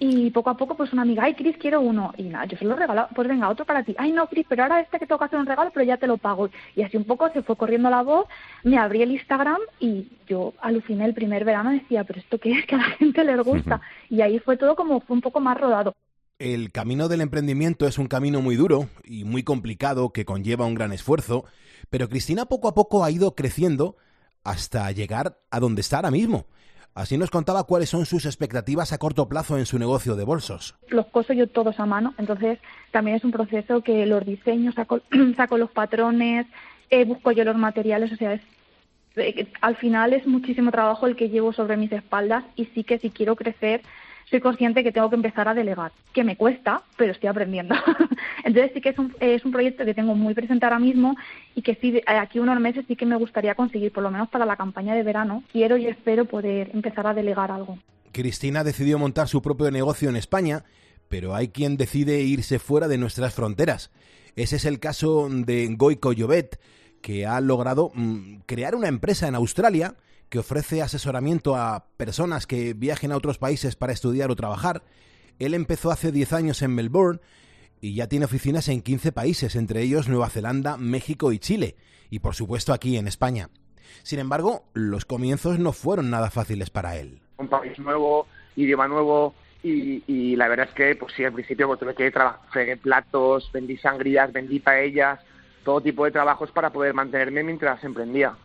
Y 0.00 0.30
poco 0.30 0.50
a 0.50 0.56
poco, 0.56 0.76
pues 0.76 0.92
una 0.92 1.02
amiga, 1.02 1.24
ay, 1.24 1.34
Cris, 1.34 1.56
quiero 1.56 1.80
uno. 1.80 2.12
Y 2.16 2.24
nada, 2.24 2.44
yo 2.44 2.56
se 2.56 2.64
lo 2.64 2.76
regalaba, 2.76 3.08
pues 3.08 3.26
venga, 3.26 3.48
otro 3.48 3.64
para 3.64 3.82
ti. 3.82 3.96
Ay, 3.98 4.12
no, 4.12 4.28
Cris, 4.28 4.46
pero 4.48 4.62
ahora 4.62 4.80
este 4.80 4.98
que 4.98 5.06
tengo 5.06 5.18
que 5.18 5.24
hacer 5.24 5.40
un 5.40 5.46
regalo, 5.46 5.72
pero 5.74 5.84
ya 5.84 5.96
te 5.96 6.06
lo 6.06 6.18
pago. 6.18 6.48
Y 6.76 6.82
así 6.82 6.96
un 6.96 7.04
poco 7.04 7.28
se 7.30 7.42
fue 7.42 7.56
corriendo 7.56 7.90
la 7.90 8.02
voz, 8.02 8.26
me 8.62 8.78
abrí 8.78 9.02
el 9.02 9.10
Instagram 9.10 9.58
y 9.80 10.08
yo 10.28 10.54
aluciné 10.60 11.04
el 11.04 11.14
primer 11.14 11.44
verano, 11.44 11.70
decía, 11.70 12.04
pero 12.04 12.20
esto 12.20 12.38
qué 12.38 12.52
es 12.52 12.66
que 12.66 12.76
a 12.76 12.78
la 12.78 12.84
gente 12.98 13.24
le 13.24 13.36
gusta. 13.42 13.80
Y 14.08 14.20
ahí 14.20 14.38
fue 14.38 14.56
todo 14.56 14.76
como, 14.76 15.00
fue 15.00 15.16
un 15.16 15.22
poco 15.22 15.40
más 15.40 15.58
rodado. 15.58 15.94
El 16.38 16.70
camino 16.70 17.08
del 17.08 17.20
emprendimiento 17.20 17.88
es 17.88 17.98
un 17.98 18.06
camino 18.06 18.40
muy 18.40 18.54
duro 18.54 18.88
y 19.02 19.24
muy 19.24 19.42
complicado 19.42 20.12
que 20.12 20.24
conlleva 20.24 20.66
un 20.66 20.74
gran 20.74 20.92
esfuerzo, 20.92 21.44
pero 21.90 22.08
Cristina 22.08 22.46
poco 22.46 22.68
a 22.68 22.74
poco 22.74 23.02
ha 23.02 23.10
ido 23.10 23.34
creciendo 23.34 23.96
hasta 24.44 24.88
llegar 24.92 25.40
a 25.50 25.58
donde 25.58 25.80
está 25.80 25.96
ahora 25.96 26.12
mismo. 26.12 26.46
Así 26.98 27.16
nos 27.16 27.30
contaba 27.30 27.62
cuáles 27.62 27.90
son 27.90 28.06
sus 28.06 28.26
expectativas 28.26 28.92
a 28.92 28.98
corto 28.98 29.28
plazo 29.28 29.56
en 29.56 29.66
su 29.66 29.78
negocio 29.78 30.16
de 30.16 30.24
bolsos. 30.24 30.74
Los 30.88 31.06
coso 31.06 31.32
yo 31.32 31.46
todos 31.46 31.78
a 31.78 31.86
mano, 31.86 32.12
entonces 32.18 32.58
también 32.90 33.16
es 33.16 33.22
un 33.22 33.30
proceso 33.30 33.82
que 33.82 34.04
los 34.04 34.26
diseños, 34.26 34.74
saco, 34.74 35.00
saco 35.36 35.58
los 35.58 35.70
patrones, 35.70 36.48
eh, 36.90 37.04
busco 37.04 37.30
yo 37.30 37.44
los 37.44 37.56
materiales, 37.56 38.10
o 38.10 38.16
sea, 38.16 38.32
es, 38.32 38.40
eh, 39.14 39.46
al 39.60 39.76
final 39.76 40.12
es 40.12 40.26
muchísimo 40.26 40.72
trabajo 40.72 41.06
el 41.06 41.14
que 41.14 41.28
llevo 41.28 41.52
sobre 41.52 41.76
mis 41.76 41.92
espaldas 41.92 42.42
y 42.56 42.64
sí 42.74 42.82
que 42.82 42.98
si 42.98 43.10
quiero 43.10 43.36
crecer 43.36 43.82
soy 44.28 44.40
consciente 44.40 44.82
que 44.82 44.92
tengo 44.92 45.08
que 45.08 45.16
empezar 45.16 45.46
a 45.46 45.54
delegar, 45.54 45.92
que 46.12 46.24
me 46.24 46.36
cuesta, 46.36 46.82
pero 46.96 47.12
estoy 47.12 47.28
aprendiendo. 47.28 47.76
Entonces 48.44 48.72
sí 48.74 48.80
que 48.80 48.90
es 48.90 48.98
un, 48.98 49.14
es 49.20 49.44
un 49.44 49.52
proyecto 49.52 49.84
que 49.84 49.94
tengo 49.94 50.14
muy 50.14 50.34
presente 50.34 50.64
ahora 50.66 50.78
mismo 50.78 51.16
y 51.54 51.62
que 51.62 51.74
sí, 51.76 52.00
aquí 52.06 52.38
unos 52.38 52.58
meses 52.60 52.84
sí 52.88 52.96
que 52.96 53.06
me 53.06 53.16
gustaría 53.16 53.54
conseguir, 53.54 53.92
por 53.92 54.02
lo 54.02 54.10
menos 54.10 54.28
para 54.28 54.46
la 54.46 54.56
campaña 54.56 54.94
de 54.94 55.02
verano, 55.02 55.42
quiero 55.52 55.76
y 55.76 55.86
espero 55.86 56.24
poder 56.24 56.70
empezar 56.74 57.06
a 57.06 57.14
delegar 57.14 57.50
algo. 57.50 57.78
Cristina 58.12 58.64
decidió 58.64 58.98
montar 58.98 59.28
su 59.28 59.42
propio 59.42 59.70
negocio 59.70 60.08
en 60.08 60.16
España, 60.16 60.64
pero 61.08 61.34
hay 61.34 61.48
quien 61.48 61.76
decide 61.76 62.22
irse 62.22 62.58
fuera 62.58 62.88
de 62.88 62.98
nuestras 62.98 63.34
fronteras. 63.34 63.90
Ese 64.36 64.56
es 64.56 64.64
el 64.64 64.78
caso 64.78 65.28
de 65.30 65.68
Goico 65.76 66.12
Llobet, 66.12 66.60
que 67.00 67.26
ha 67.26 67.40
logrado 67.40 67.90
mm, 67.94 68.40
crear 68.46 68.74
una 68.74 68.88
empresa 68.88 69.28
en 69.28 69.34
Australia 69.34 69.96
que 70.28 70.38
ofrece 70.38 70.82
asesoramiento 70.82 71.56
a 71.56 71.86
personas 71.96 72.46
que 72.46 72.74
viajen 72.74 73.12
a 73.12 73.16
otros 73.16 73.38
países 73.38 73.76
para 73.76 73.92
estudiar 73.92 74.30
o 74.30 74.36
trabajar. 74.36 74.82
Él 75.38 75.54
empezó 75.54 75.90
hace 75.90 76.12
10 76.12 76.32
años 76.34 76.62
en 76.62 76.74
Melbourne 76.74 77.20
y 77.80 77.94
ya 77.94 78.08
tiene 78.08 78.24
oficinas 78.24 78.68
en 78.68 78.82
15 78.82 79.12
países, 79.12 79.56
entre 79.56 79.82
ellos 79.82 80.08
Nueva 80.08 80.30
Zelanda, 80.30 80.76
México 80.76 81.32
y 81.32 81.38
Chile, 81.38 81.76
y 82.10 82.18
por 82.20 82.34
supuesto 82.34 82.72
aquí 82.72 82.96
en 82.96 83.08
España. 83.08 83.50
Sin 84.02 84.18
embargo, 84.18 84.64
los 84.74 85.04
comienzos 85.04 85.58
no 85.58 85.72
fueron 85.72 86.10
nada 86.10 86.30
fáciles 86.30 86.70
para 86.70 86.96
él. 86.96 87.20
Un 87.38 87.48
país 87.48 87.78
nuevo, 87.78 88.26
idioma 88.56 88.88
nuevo, 88.88 89.34
y, 89.62 90.02
y 90.06 90.36
la 90.36 90.48
verdad 90.48 90.68
es 90.68 90.74
que, 90.74 90.96
pues 90.96 91.12
sí, 91.16 91.24
al 91.24 91.32
principio 91.32 91.66
pues, 91.66 91.80
tuve 91.80 91.94
que 91.94 92.10
trabajar, 92.10 92.40
fregué 92.50 92.76
platos, 92.76 93.50
vendí 93.52 93.76
sangrías, 93.76 94.32
vendí 94.32 94.60
paellas, 94.60 95.20
todo 95.64 95.80
tipo 95.80 96.04
de 96.04 96.10
trabajos 96.10 96.50
para 96.50 96.70
poder 96.70 96.94
mantenerme 96.94 97.42
mientras 97.42 97.82
emprendía. 97.84 98.36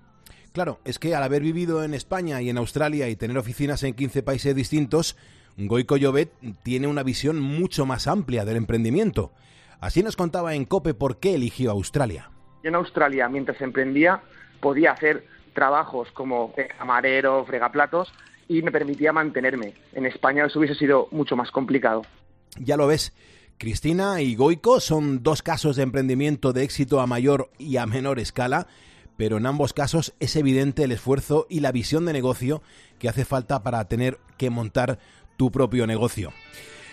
Claro, 0.53 0.79
es 0.85 0.99
que 0.99 1.15
al 1.15 1.23
haber 1.23 1.41
vivido 1.41 1.83
en 1.83 1.93
España 1.93 2.41
y 2.41 2.49
en 2.49 2.57
Australia 2.57 3.09
y 3.09 3.15
tener 3.15 3.37
oficinas 3.37 3.81
en 3.83 3.95
15 3.95 4.21
países 4.21 4.55
distintos, 4.55 5.17
Goico 5.57 5.97
Llobet 5.97 6.31
tiene 6.63 6.87
una 6.87 7.03
visión 7.03 7.39
mucho 7.39 7.85
más 7.85 8.07
amplia 8.07 8.45
del 8.45 8.57
emprendimiento. 8.57 9.31
Así 9.79 10.01
nos 10.01 10.15
contaba 10.15 10.55
en 10.55 10.65
COPE 10.65 10.93
por 10.93 11.19
qué 11.19 11.35
eligió 11.35 11.71
Australia. 11.71 12.31
En 12.63 12.75
Australia, 12.75 13.27
mientras 13.29 13.61
emprendía, 13.61 14.21
podía 14.61 14.91
hacer 14.91 15.25
trabajos 15.53 16.09
como 16.13 16.53
camarero, 16.77 17.45
fregaplatos 17.45 18.11
y 18.47 18.61
me 18.61 18.71
permitía 18.71 19.13
mantenerme. 19.13 19.73
En 19.93 20.05
España 20.05 20.45
eso 20.45 20.59
hubiese 20.59 20.75
sido 20.75 21.07
mucho 21.11 21.35
más 21.35 21.51
complicado. 21.51 22.01
Ya 22.57 22.77
lo 22.77 22.87
ves. 22.87 23.13
Cristina 23.59 24.21
y 24.21 24.35
Goico 24.35 24.79
son 24.79 25.21
dos 25.21 25.43
casos 25.43 25.75
de 25.75 25.83
emprendimiento 25.83 26.53
de 26.53 26.63
éxito 26.63 26.99
a 26.99 27.07
mayor 27.07 27.49
y 27.59 27.77
a 27.77 27.85
menor 27.85 28.19
escala 28.19 28.67
pero 29.17 29.37
en 29.37 29.45
ambos 29.45 29.73
casos 29.73 30.13
es 30.19 30.35
evidente 30.35 30.83
el 30.83 30.91
esfuerzo 30.91 31.45
y 31.49 31.59
la 31.59 31.71
visión 31.71 32.05
de 32.05 32.13
negocio 32.13 32.61
que 32.99 33.09
hace 33.09 33.25
falta 33.25 33.63
para 33.63 33.85
tener 33.85 34.19
que 34.37 34.49
montar 34.49 34.99
tu 35.37 35.51
propio 35.51 35.87
negocio. 35.87 36.33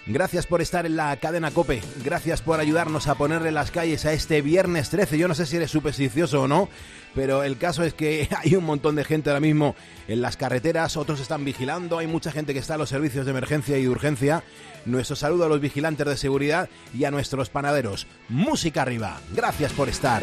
Gracias 0.07 0.47
por 0.47 0.63
estar 0.63 0.87
en 0.87 0.97
la 0.97 1.15
cadena 1.19 1.51
Cope, 1.51 1.83
gracias 2.03 2.41
por 2.41 2.59
ayudarnos 2.59 3.07
a 3.07 3.15
ponerle 3.17 3.53
las 3.53 3.71
calles 3.71 4.07
a 4.07 4.13
este 4.13 4.41
viernes 4.41 4.89
13. 4.89 5.19
Yo 5.19 5.29
no 5.29 5.35
sé 5.35 5.47
si 5.47 5.57
eres 5.57 5.71
supersticioso 5.71 6.43
o 6.43 6.49
no, 6.49 6.69
pero 7.15 7.45
el 7.45 7.59
caso 7.59 7.85
es 7.85 7.95
que 7.95 8.29
hay 8.37 8.57
un 8.57 8.65
montón 8.65 8.97
de 8.97 9.05
gente 9.05 9.31
ahora 9.31 9.41
mismo 9.41 9.77
en 10.09 10.23
las 10.23 10.37
carreteras, 10.37 10.97
otros 10.97 11.21
están 11.21 11.45
vigilando, 11.45 11.99
hay 11.99 12.07
mucha 12.07 12.33
gente 12.33 12.55
que 12.55 12.61
está 12.61 12.75
en 12.75 12.81
los 12.81 12.89
servicios 12.89 13.27
de 13.27 13.31
emergencia 13.31 13.79
y 13.79 13.83
de 13.83 13.89
urgencia. 13.89 14.43
Nuestro 14.87 15.17
saludo 15.17 15.45
a 15.45 15.49
los 15.49 15.61
vigilantes 15.61 16.07
de 16.07 16.17
seguridad 16.17 16.69
y 16.95 17.05
a 17.05 17.11
nuestros 17.11 17.51
panaderos. 17.51 18.07
Música 18.29 18.83
arriba, 18.83 19.21
gracias 19.35 19.73
por 19.73 19.89
estar. 19.89 20.23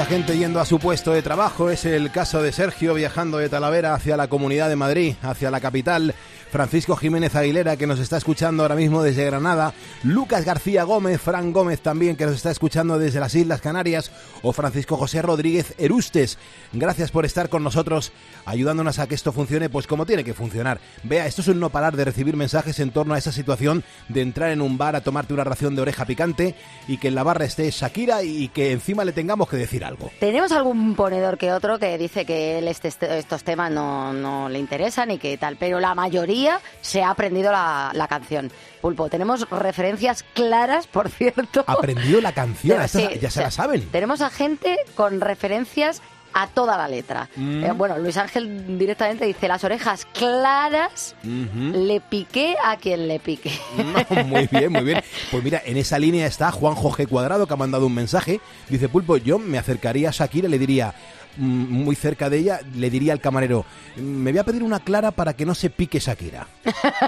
Mucha 0.00 0.14
gente 0.14 0.38
yendo 0.38 0.60
a 0.60 0.64
su 0.64 0.78
puesto 0.78 1.12
de 1.12 1.20
trabajo. 1.20 1.68
Es 1.68 1.84
el 1.84 2.10
caso 2.10 2.42
de 2.42 2.52
Sergio 2.52 2.94
viajando 2.94 3.36
de 3.36 3.50
Talavera 3.50 3.92
hacia 3.92 4.16
la 4.16 4.28
Comunidad 4.28 4.70
de 4.70 4.76
Madrid, 4.76 5.14
hacia 5.20 5.50
la 5.50 5.60
capital. 5.60 6.14
Francisco 6.50 6.96
Jiménez 6.96 7.34
Aguilera, 7.36 7.76
que 7.76 7.86
nos 7.86 8.00
está 8.00 8.16
escuchando 8.16 8.62
ahora 8.62 8.74
mismo 8.74 9.02
desde 9.02 9.24
Granada, 9.24 9.72
Lucas 10.02 10.44
García 10.44 10.82
Gómez, 10.84 11.20
Fran 11.20 11.52
Gómez 11.52 11.80
también, 11.80 12.16
que 12.16 12.26
nos 12.26 12.34
está 12.36 12.50
escuchando 12.50 12.98
desde 12.98 13.20
las 13.20 13.34
Islas 13.34 13.60
Canarias, 13.60 14.10
o 14.42 14.52
Francisco 14.52 14.96
José 14.96 15.22
Rodríguez 15.22 15.74
Erustes. 15.78 16.38
Gracias 16.72 17.10
por 17.10 17.24
estar 17.24 17.48
con 17.48 17.62
nosotros, 17.62 18.12
ayudándonos 18.46 18.98
a 18.98 19.06
que 19.06 19.14
esto 19.14 19.32
funcione 19.32 19.68
pues 19.68 19.86
como 19.86 20.06
tiene 20.06 20.24
que 20.24 20.34
funcionar. 20.34 20.80
Vea, 21.04 21.26
esto 21.26 21.42
es 21.42 21.48
un 21.48 21.60
no 21.60 21.70
parar 21.70 21.96
de 21.96 22.04
recibir 22.04 22.36
mensajes 22.36 22.80
en 22.80 22.90
torno 22.90 23.14
a 23.14 23.18
esa 23.18 23.30
situación 23.32 23.84
de 24.08 24.22
entrar 24.22 24.50
en 24.50 24.60
un 24.60 24.76
bar 24.76 24.96
a 24.96 25.02
tomarte 25.02 25.32
una 25.34 25.44
ración 25.44 25.76
de 25.76 25.82
oreja 25.82 26.04
picante 26.04 26.56
y 26.88 26.96
que 26.98 27.08
en 27.08 27.14
la 27.14 27.22
barra 27.22 27.44
esté 27.44 27.70
Shakira 27.70 28.22
y 28.24 28.48
que 28.48 28.72
encima 28.72 29.04
le 29.04 29.12
tengamos 29.12 29.48
que 29.48 29.56
decir 29.56 29.84
algo. 29.84 30.10
Tenemos 30.18 30.50
algún 30.50 30.96
ponedor 30.96 31.38
que 31.38 31.52
otro 31.52 31.78
que 31.78 31.96
dice 31.96 32.24
que 32.26 32.58
él 32.58 32.66
este- 32.66 32.88
estos 33.18 33.44
temas 33.44 33.70
no, 33.70 34.12
no 34.12 34.48
le 34.48 34.58
interesan 34.58 35.10
y 35.12 35.18
que 35.18 35.36
tal, 35.38 35.56
pero 35.56 35.78
la 35.78 35.94
mayoría 35.94 36.39
se 36.80 37.02
ha 37.02 37.10
aprendido 37.10 37.52
la, 37.52 37.90
la 37.94 38.08
canción. 38.08 38.50
Pulpo, 38.80 39.08
tenemos 39.08 39.48
referencias 39.50 40.24
claras, 40.34 40.86
por 40.86 41.10
cierto. 41.10 41.64
Aprendido 41.66 42.20
la 42.20 42.32
canción, 42.32 42.78
Ya, 42.78 42.84
esta 42.84 42.98
sí, 42.98 43.18
ya 43.20 43.30
se 43.30 43.42
la 43.42 43.50
saben. 43.50 43.88
Tenemos 43.90 44.20
a 44.20 44.30
gente 44.30 44.78
con 44.94 45.20
referencias 45.20 46.00
a 46.32 46.46
toda 46.46 46.76
la 46.76 46.88
letra. 46.88 47.28
Mm. 47.36 47.64
Eh, 47.64 47.72
bueno, 47.72 47.98
Luis 47.98 48.16
Ángel 48.16 48.78
directamente 48.78 49.24
dice 49.24 49.48
las 49.48 49.64
orejas 49.64 50.06
claras, 50.12 51.16
le 51.24 52.00
piqué 52.00 52.54
a 52.64 52.76
quien 52.76 53.08
le 53.08 53.18
pique. 53.18 53.52
Muy 54.26 54.48
bien, 54.50 54.72
muy 54.72 54.82
bien. 54.82 55.02
Pues 55.30 55.42
mira, 55.42 55.60
en 55.64 55.76
esa 55.76 55.98
línea 55.98 56.26
está 56.26 56.50
Juanjo 56.52 56.92
G. 56.92 57.08
Cuadrado, 57.08 57.46
que 57.46 57.54
ha 57.54 57.56
mandado 57.56 57.86
un 57.86 57.94
mensaje. 57.94 58.40
Dice, 58.68 58.88
Pulpo, 58.88 59.16
yo 59.16 59.38
me 59.38 59.58
acercaría 59.58 60.08
a 60.10 60.12
Shakira 60.12 60.48
y 60.48 60.50
le 60.50 60.58
diría, 60.58 60.94
muy 61.36 61.94
cerca 61.96 62.28
de 62.28 62.38
ella, 62.38 62.60
le 62.74 62.90
diría 62.90 63.12
al 63.12 63.20
camarero, 63.20 63.64
me 63.96 64.30
voy 64.32 64.38
a 64.38 64.44
pedir 64.44 64.62
una 64.62 64.80
clara 64.80 65.10
para 65.10 65.34
que 65.34 65.46
no 65.46 65.54
se 65.54 65.70
pique 65.70 65.98
Shakira. 65.98 66.46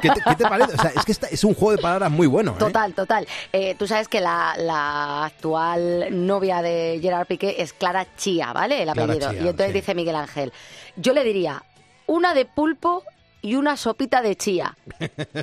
¿Qué 0.00 0.08
te, 0.10 0.20
qué 0.26 0.34
te 0.36 0.44
parece? 0.44 0.74
O 0.74 0.80
sea, 0.80 0.92
es 0.96 1.04
que 1.04 1.12
esta- 1.12 1.26
es 1.28 1.44
un 1.44 1.54
juego 1.54 1.72
de 1.76 1.82
palabras 1.82 2.10
muy 2.10 2.26
bueno. 2.26 2.52
¿eh? 2.52 2.58
Total, 2.58 2.94
total. 2.94 3.26
Eh, 3.52 3.74
tú 3.78 3.86
sabes 3.86 4.08
que 4.08 4.20
la, 4.20 4.54
la 4.58 5.24
actual 5.24 6.06
novia 6.26 6.62
de 6.62 6.98
Gerard 7.02 7.26
Piqué 7.26 7.56
es 7.58 7.72
Clara 7.72 8.06
Chía, 8.16 8.52
¿vale? 8.52 8.82
El 8.82 8.88
apellido. 8.88 9.30
Chía, 9.30 9.42
y 9.42 9.48
entonces 9.48 9.68
sí. 9.68 9.72
dice 9.80 9.94
Miguel 9.94 10.16
Ángel, 10.16 10.52
yo 10.96 11.12
le 11.12 11.24
diría 11.24 11.62
una 12.06 12.34
de 12.34 12.44
pulpo 12.44 13.02
y 13.44 13.56
una 13.56 13.76
sopita 13.76 14.22
de 14.22 14.36
chía. 14.36 14.76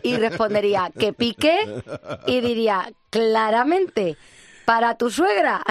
Y 0.03 0.15
respondería 0.15 0.89
que 0.97 1.11
pique 1.11 1.57
y 2.27 2.39
diría 2.39 2.89
claramente 3.09 4.15
para 4.69 4.93
tu 4.95 5.09
suegra. 5.09 5.63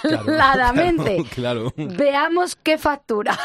Claro, 0.00 0.24
claramente. 0.24 1.22
Claro, 1.34 1.70
claro. 1.76 1.94
Veamos 1.98 2.56
qué 2.56 2.78
factura. 2.78 3.38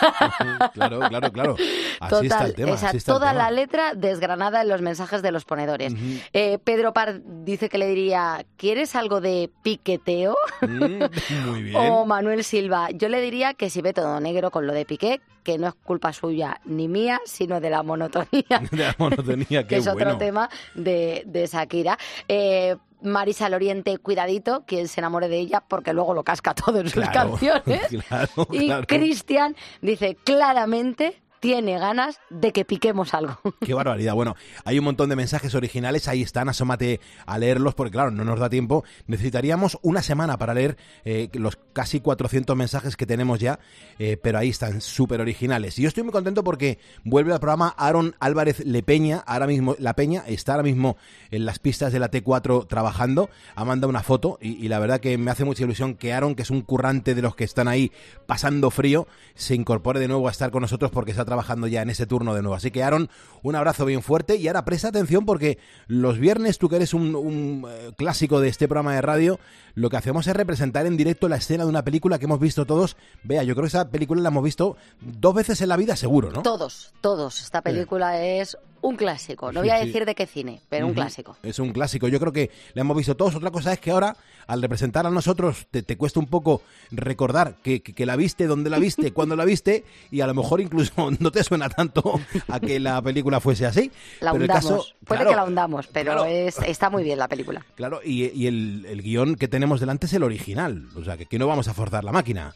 Claro, 0.73 0.99
claro, 1.01 1.31
claro. 1.33 1.55
Así 1.99 2.09
Total, 2.09 2.25
está 2.25 2.45
el 2.45 2.55
tema. 2.55 2.71
o 2.71 2.77
sea, 2.77 2.89
así 2.89 2.97
está 2.97 3.11
el 3.11 3.17
toda 3.19 3.31
tema. 3.31 3.43
la 3.43 3.51
letra 3.51 3.93
desgranada 3.93 4.61
en 4.61 4.69
los 4.69 4.81
mensajes 4.81 5.21
de 5.21 5.33
los 5.33 5.43
ponedores. 5.43 5.93
Eh, 6.31 6.59
Pedro 6.63 6.93
Par 6.93 7.19
dice 7.43 7.67
que 7.67 7.77
le 7.77 7.87
diría, 7.87 8.45
¿quieres 8.55 8.95
algo 8.95 9.19
de 9.19 9.49
piqueteo? 9.63 10.37
Mm, 10.61 11.03
muy 11.49 11.63
bien. 11.63 11.75
O 11.75 12.05
Manuel 12.05 12.45
Silva, 12.45 12.89
yo 12.91 13.09
le 13.09 13.19
diría 13.19 13.53
que 13.53 13.69
si 13.69 13.81
ve 13.81 13.91
todo 13.91 14.21
negro 14.21 14.49
con 14.49 14.65
lo 14.65 14.71
de 14.73 14.85
Piqué, 14.85 15.19
que 15.43 15.57
no 15.57 15.67
es 15.67 15.73
culpa 15.73 16.13
suya 16.13 16.61
ni 16.63 16.87
mía, 16.87 17.19
sino 17.25 17.59
de 17.59 17.69
la 17.69 17.83
monotonía, 17.83 18.61
De 18.71 18.77
la 18.77 18.95
monotonía, 18.97 19.67
que 19.67 19.75
es 19.77 19.85
bueno. 19.85 20.01
otro 20.13 20.17
tema 20.17 20.49
de, 20.73 21.23
de 21.25 21.47
Shakira. 21.47 21.97
Eh, 22.29 22.77
Marisa 23.05 23.49
Loriente, 23.49 23.97
cuidadito, 23.97 24.63
quien 24.65 24.87
se 24.87 24.99
enamore 25.01 25.27
de 25.27 25.39
ella, 25.39 25.63
porque 25.67 25.93
luego 25.93 26.13
lo 26.13 26.23
casca 26.23 26.53
todo 26.53 26.79
en 26.79 26.89
sus 26.89 27.03
Claro, 27.07 27.31
canciones. 27.31 27.81
claro, 28.07 28.47
Y 28.51 28.65
claro. 28.67 28.87
Cristian 28.87 29.55
dice 29.81 30.15
claramente 30.23 31.21
tiene 31.45 31.77
ganas 31.77 32.19
de 32.31 32.51
que 32.51 32.65
piquemos 32.65 33.13
algo. 33.13 33.37
Qué 33.61 33.75
barbaridad. 33.75 34.15
Bueno, 34.15 34.35
hay 34.63 34.79
un 34.79 34.85
montón 34.85 35.09
de 35.09 35.15
mensajes 35.15 35.53
originales, 35.53 36.07
ahí 36.07 36.23
están, 36.23 36.49
asómate 36.49 36.99
a 37.27 37.37
leerlos, 37.37 37.75
porque 37.75 37.91
claro, 37.91 38.09
no 38.09 38.25
nos 38.25 38.39
da 38.39 38.49
tiempo. 38.49 38.83
Necesitaríamos 39.05 39.77
una 39.83 40.01
semana 40.01 40.39
para 40.39 40.55
leer 40.55 40.75
eh, 41.03 41.29
los 41.33 41.59
casi 41.73 41.99
400 41.99 42.55
mensajes 42.55 42.97
que 42.97 43.05
tenemos 43.05 43.39
ya, 43.39 43.59
eh, 43.99 44.17
pero 44.17 44.39
ahí 44.39 44.49
están, 44.49 44.81
súper 44.81 45.21
originales. 45.21 45.77
Y 45.77 45.83
yo 45.83 45.87
estoy 45.87 46.01
muy 46.01 46.11
contento 46.11 46.43
porque 46.43 46.79
vuelve 47.03 47.31
al 47.31 47.39
programa 47.39 47.75
Aaron 47.77 48.15
Álvarez 48.19 48.65
Lepeña, 48.65 49.23
ahora 49.27 49.45
mismo, 49.45 49.75
La 49.77 49.93
Peña, 49.93 50.23
está 50.25 50.53
ahora 50.53 50.63
mismo 50.63 50.97
en 51.29 51.45
las 51.45 51.59
pistas 51.59 51.93
de 51.93 51.99
la 51.99 52.09
T4 52.09 52.67
trabajando, 52.67 53.29
ha 53.53 53.65
mandado 53.65 53.91
una 53.91 54.01
foto 54.01 54.39
y, 54.41 54.65
y 54.65 54.67
la 54.67 54.79
verdad 54.79 54.99
que 54.99 55.15
me 55.19 55.29
hace 55.29 55.45
mucha 55.45 55.63
ilusión 55.63 55.93
que 55.93 56.11
Aaron, 56.11 56.33
que 56.33 56.41
es 56.41 56.49
un 56.49 56.63
currante 56.63 57.13
de 57.13 57.21
los 57.21 57.35
que 57.35 57.43
están 57.43 57.67
ahí 57.67 57.91
pasando 58.25 58.71
frío, 58.71 59.07
se 59.35 59.53
incorpore 59.53 59.99
de 59.99 60.07
nuevo 60.07 60.27
a 60.27 60.31
estar 60.31 60.49
con 60.49 60.61
nosotros 60.61 60.89
porque 60.89 61.11
está 61.11 61.23
trabajando 61.35 61.67
ya 61.67 61.81
en 61.81 61.89
ese 61.89 62.07
turno 62.07 62.33
de 62.33 62.41
nuevo. 62.41 62.55
Así 62.55 62.71
que 62.71 62.81
Aaron, 62.81 63.09
un 63.43 63.55
abrazo 63.55 63.85
bien 63.85 64.01
fuerte 64.01 64.37
y 64.37 64.47
ahora 64.47 64.63
presta 64.63 64.87
atención 64.87 65.25
porque 65.25 65.57
los 65.87 66.17
viernes, 66.17 66.57
tú 66.57 66.69
que 66.69 66.77
eres 66.77 66.93
un, 66.93 67.13
un, 67.13 67.65
eh, 67.69 67.91
clásico 67.97 68.39
de 68.39 68.47
este 68.47 68.69
programa 68.69 68.95
de 68.95 69.01
radio, 69.01 69.39
lo 69.73 69.89
que 69.89 69.97
hacemos 69.97 70.27
es 70.27 70.33
representar 70.33 70.85
en 70.85 70.95
directo 70.95 71.27
la 71.27 71.35
escena 71.35 71.65
de 71.65 71.69
una 71.69 71.83
película 71.83 72.19
que 72.19 72.25
hemos 72.25 72.39
visto 72.39 72.65
todos. 72.65 72.95
Vea, 73.23 73.43
yo 73.43 73.53
creo 73.53 73.63
que 73.63 73.67
esa 73.67 73.89
película 73.89 74.21
la 74.21 74.29
hemos 74.29 74.43
visto 74.45 74.77
dos 75.01 75.35
veces 75.35 75.59
en 75.59 75.67
la 75.67 75.75
vida 75.75 75.97
seguro, 75.97 76.31
¿no? 76.31 76.41
Todos, 76.41 76.93
todos. 77.01 77.41
Esta 77.41 77.61
película 77.61 78.23
es 78.23 78.57
un 78.87 78.95
clásico. 78.95 79.51
No 79.51 79.61
Sí, 79.61 79.67
voy 79.67 79.75
a 79.77 79.79
sí. 79.81 79.87
decir 79.87 80.05
de 80.05 80.15
qué 80.15 80.25
cine, 80.25 80.61
pero 80.69 80.87
un 80.87 80.93
clásico. 80.93 81.37
Es 81.43 81.59
un 81.59 81.71
clásico. 81.71 82.07
Yo 82.07 82.19
creo 82.19 82.31
que 82.33 82.51
la 82.73 82.81
hemos 82.81 82.95
visto 82.97 83.15
todos. 83.15 83.35
Otra 83.35 83.51
cosa 83.51 83.73
es 83.73 83.79
que 83.79 83.91
ahora, 83.91 84.15
al 84.47 84.61
representar 84.61 85.05
a 85.05 85.09
nosotros, 85.11 85.67
te, 85.71 85.83
te 85.83 85.97
cuesta 85.97 86.19
un 86.19 86.27
poco 86.27 86.61
recordar 86.91 87.55
que, 87.63 87.81
que- 87.81 87.93
que 87.93 88.05
la 88.05 88.15
viste, 88.15 88.47
dónde 88.47 88.69
la 88.69 88.79
viste, 88.79 89.11
cuándo 89.13 89.35
la 89.35 89.45
viste, 89.45 89.83
y 90.11 90.21
a 90.21 90.27
lo 90.27 90.33
mejor 90.33 90.61
incluso 90.61 90.91
no 91.19 91.31
te 91.31 91.43
suena 91.43 91.69
tanto 91.69 92.19
a 92.47 92.59
que 92.59 92.79
la 92.79 93.01
película 93.01 93.39
fuese 93.39 93.65
así. 93.65 93.91
La 94.21 94.31
Pero 94.31 94.43
el 94.45 94.49
hundamos. 94.51 94.63
caso, 94.85 94.95
Puede 95.05 95.19
claro, 95.19 95.29
que 95.31 95.35
la 95.35 95.43
hundamos, 95.45 95.87
pero 95.87 96.11
claro. 96.13 96.25
es, 96.25 96.57
está 96.65 96.89
muy 96.89 97.03
bien 97.03 97.19
la 97.19 97.27
película. 97.27 97.65
Claro, 97.75 97.99
y, 98.03 98.25
y 98.31 98.47
el, 98.47 98.85
el 98.87 99.01
guion 99.01 99.35
que 99.35 99.47
tenemos 99.47 99.79
delante 99.79 100.05
es 100.05 100.13
el 100.13 100.23
original. 100.23 100.87
O 100.95 101.03
sea, 101.03 101.17
que 101.17 101.23
aquí 101.23 101.37
no 101.37 101.45
vamos 101.47 101.67
a 101.67 101.73
forzar 101.73 102.03
la 102.03 102.11
máquina. 102.11 102.55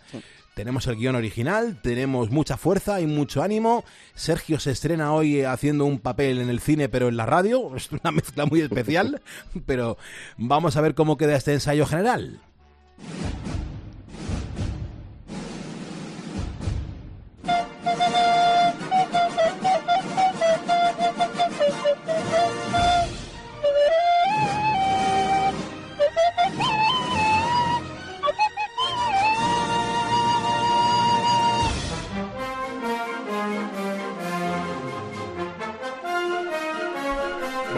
Tenemos 0.60 0.86
el 0.88 0.98
guion 0.98 1.15
original, 1.15 1.80
tenemos 1.82 2.32
mucha 2.32 2.58
fuerza 2.58 3.00
y 3.00 3.08
mucho 3.08 3.41
ánimo. 3.41 3.86
Sergio 4.13 4.60
se 4.60 4.72
estrena 4.72 5.13
hoy 5.13 5.43
haciendo 5.43 5.86
un 5.86 6.00
papel 6.00 6.41
en 6.41 6.50
el 6.50 6.60
cine, 6.60 6.89
pero 6.89 7.08
en 7.08 7.15
la 7.15 7.26
radio. 7.26 7.74
Es 7.78 7.89
una 7.93 8.12
mezcla 8.12 8.45
muy 8.45 8.60
especial. 8.60 9.22
pero 9.65 9.98
vamos 10.36 10.76
a 10.76 10.82
ver 10.82 10.95
cómo 10.95 11.15
queda 11.15 11.38
este 11.38 11.54
ensayo 11.54 11.86
general. 11.86 12.41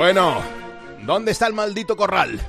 Bueno, 0.02 0.42
¿dónde 1.04 1.30
está 1.30 1.46
el 1.46 1.54
maldito 1.54 1.96
corral? 1.96 2.40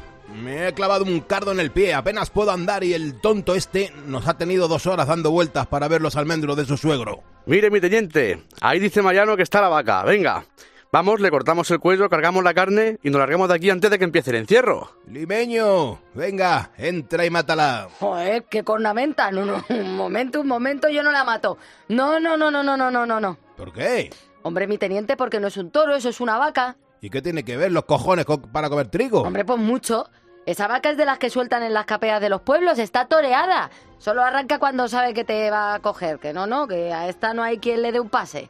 Me 0.42 0.68
he 0.68 0.72
clavado 0.72 1.04
un 1.04 1.20
cardo 1.20 1.52
en 1.52 1.60
el 1.60 1.70
pie, 1.70 1.92
apenas 1.92 2.30
puedo 2.30 2.50
andar 2.50 2.82
y 2.82 2.94
el 2.94 3.20
tonto 3.20 3.54
este 3.54 3.92
nos 4.06 4.26
ha 4.26 4.38
tenido 4.38 4.68
dos 4.68 4.86
horas 4.86 5.06
dando 5.06 5.30
vueltas 5.30 5.66
para 5.66 5.86
ver 5.86 6.00
los 6.00 6.16
almendros 6.16 6.56
de 6.56 6.64
su 6.64 6.78
suegro. 6.78 7.22
Mire, 7.44 7.70
mi 7.70 7.78
teniente, 7.78 8.42
ahí 8.62 8.80
dice 8.80 9.02
Mariano 9.02 9.36
que 9.36 9.42
está 9.42 9.60
la 9.60 9.68
vaca, 9.68 10.02
venga. 10.02 10.46
Vamos, 10.90 11.20
le 11.20 11.30
cortamos 11.30 11.70
el 11.70 11.78
cuello, 11.78 12.08
cargamos 12.08 12.42
la 12.42 12.54
carne 12.54 12.98
y 13.02 13.10
nos 13.10 13.18
largamos 13.18 13.50
de 13.50 13.54
aquí 13.56 13.68
antes 13.68 13.90
de 13.90 13.98
que 13.98 14.04
empiece 14.04 14.30
el 14.30 14.36
encierro. 14.36 14.90
Limeño, 15.08 16.00
venga, 16.14 16.70
entra 16.78 17.26
y 17.26 17.30
mátala. 17.30 17.88
Joder, 18.00 18.44
qué 18.44 18.64
cornamenta. 18.64 19.30
No, 19.30 19.44
no, 19.44 19.62
un 19.68 19.94
momento, 19.94 20.40
un 20.40 20.48
momento, 20.48 20.88
yo 20.88 21.02
no 21.02 21.12
la 21.12 21.22
mato. 21.22 21.58
No, 21.88 22.18
no, 22.18 22.38
no, 22.38 22.50
no, 22.50 22.62
no, 22.62 22.78
no, 22.78 22.90
no, 22.90 23.20
no. 23.20 23.38
¿Por 23.58 23.74
qué? 23.74 24.08
Hombre, 24.40 24.66
mi 24.66 24.78
teniente, 24.78 25.18
porque 25.18 25.38
no 25.38 25.48
es 25.48 25.58
un 25.58 25.70
toro, 25.70 25.94
eso 25.94 26.08
es 26.08 26.18
una 26.18 26.38
vaca. 26.38 26.78
¿Y 27.02 27.10
qué 27.10 27.20
tiene 27.20 27.42
que 27.44 27.56
ver 27.56 27.72
los 27.72 27.84
cojones 27.84 28.24
co- 28.24 28.40
para 28.40 28.70
comer 28.70 28.86
trigo? 28.86 29.22
Hombre, 29.22 29.44
pues 29.44 29.58
mucho. 29.58 30.08
Esa 30.46 30.68
vaca 30.68 30.90
es 30.90 30.96
de 30.96 31.04
las 31.04 31.18
que 31.18 31.30
sueltan 31.30 31.62
en 31.64 31.74
las 31.74 31.84
capeas 31.84 32.20
de 32.20 32.28
los 32.28 32.42
pueblos, 32.42 32.78
está 32.78 33.06
toreada. 33.06 33.70
Solo 33.98 34.22
arranca 34.22 34.58
cuando 34.60 34.86
sabe 34.88 35.12
que 35.12 35.24
te 35.24 35.50
va 35.50 35.74
a 35.74 35.80
coger, 35.80 36.18
que 36.20 36.32
no, 36.32 36.46
no, 36.46 36.66
que 36.68 36.92
a 36.92 37.08
esta 37.08 37.34
no 37.34 37.42
hay 37.42 37.58
quien 37.58 37.82
le 37.82 37.90
dé 37.92 37.98
un 38.00 38.08
pase. 38.08 38.48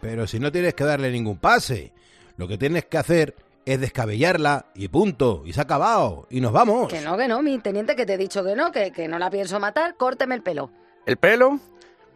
Pero 0.00 0.26
si 0.26 0.38
no 0.40 0.50
tienes 0.52 0.74
que 0.74 0.84
darle 0.84 1.10
ningún 1.12 1.38
pase, 1.38 1.92
lo 2.36 2.46
que 2.48 2.58
tienes 2.58 2.84
que 2.86 2.98
hacer 2.98 3.36
es 3.64 3.80
descabellarla 3.80 4.66
y 4.74 4.88
punto, 4.88 5.42
y 5.44 5.52
se 5.52 5.60
ha 5.60 5.62
acabado, 5.64 6.26
y 6.28 6.40
nos 6.40 6.52
vamos. 6.52 6.88
Que 6.92 7.00
no, 7.02 7.16
que 7.16 7.28
no, 7.28 7.40
mi 7.40 7.58
teniente, 7.60 7.94
que 7.94 8.04
te 8.04 8.14
he 8.14 8.18
dicho 8.18 8.42
que 8.42 8.56
no, 8.56 8.72
que, 8.72 8.90
que 8.90 9.06
no 9.06 9.18
la 9.20 9.30
pienso 9.30 9.60
matar, 9.60 9.94
córteme 9.96 10.34
el 10.34 10.42
pelo. 10.42 10.70
¿El 11.06 11.16
pelo? 11.18 11.60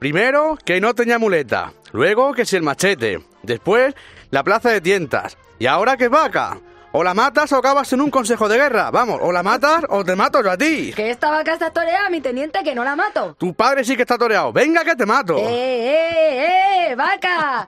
Primero, 0.01 0.59
que 0.64 0.81
no 0.81 0.94
tenía 0.94 1.18
muleta. 1.18 1.72
Luego, 1.92 2.33
que 2.35 2.44
si 2.44 2.57
el 2.57 2.62
machete. 2.62 3.20
Después, 3.42 3.94
la 4.37 4.44
plaza 4.44 4.68
de 4.68 4.83
tientas. 4.83 5.38
Y 5.59 5.64
ahora, 5.64 5.96
que 5.96 6.09
vaca. 6.09 6.59
O 6.92 7.03
la 7.03 7.14
matas 7.14 7.51
o 7.53 7.57
acabas 7.57 7.90
en 7.94 8.03
un 8.03 8.11
consejo 8.11 8.51
de 8.51 8.59
guerra. 8.59 8.90
Vamos, 8.90 9.18
o 9.22 9.33
la 9.33 9.42
matas 9.42 9.85
o 9.88 10.05
te 10.05 10.14
mato 10.14 10.42
yo 10.42 10.51
a 10.51 10.59
ti. 10.59 10.92
Que 10.94 11.09
esta 11.09 11.31
vaca 11.31 11.55
está 11.55 11.70
toreada, 11.70 12.11
mi 12.11 12.20
teniente, 12.20 12.62
que 12.62 12.75
no 12.75 12.85
la 12.85 12.96
mato. 12.96 13.35
Tu 13.38 13.55
padre 13.55 13.83
sí 13.83 13.96
que 13.96 14.03
está 14.03 14.18
toreado. 14.18 14.53
Venga 14.53 14.85
que 14.85 14.94
te 14.94 15.07
mato. 15.07 15.38
¡Eh, 15.38 15.46
eh, 15.49 16.90
eh, 16.90 16.94
vaca! 16.96 17.66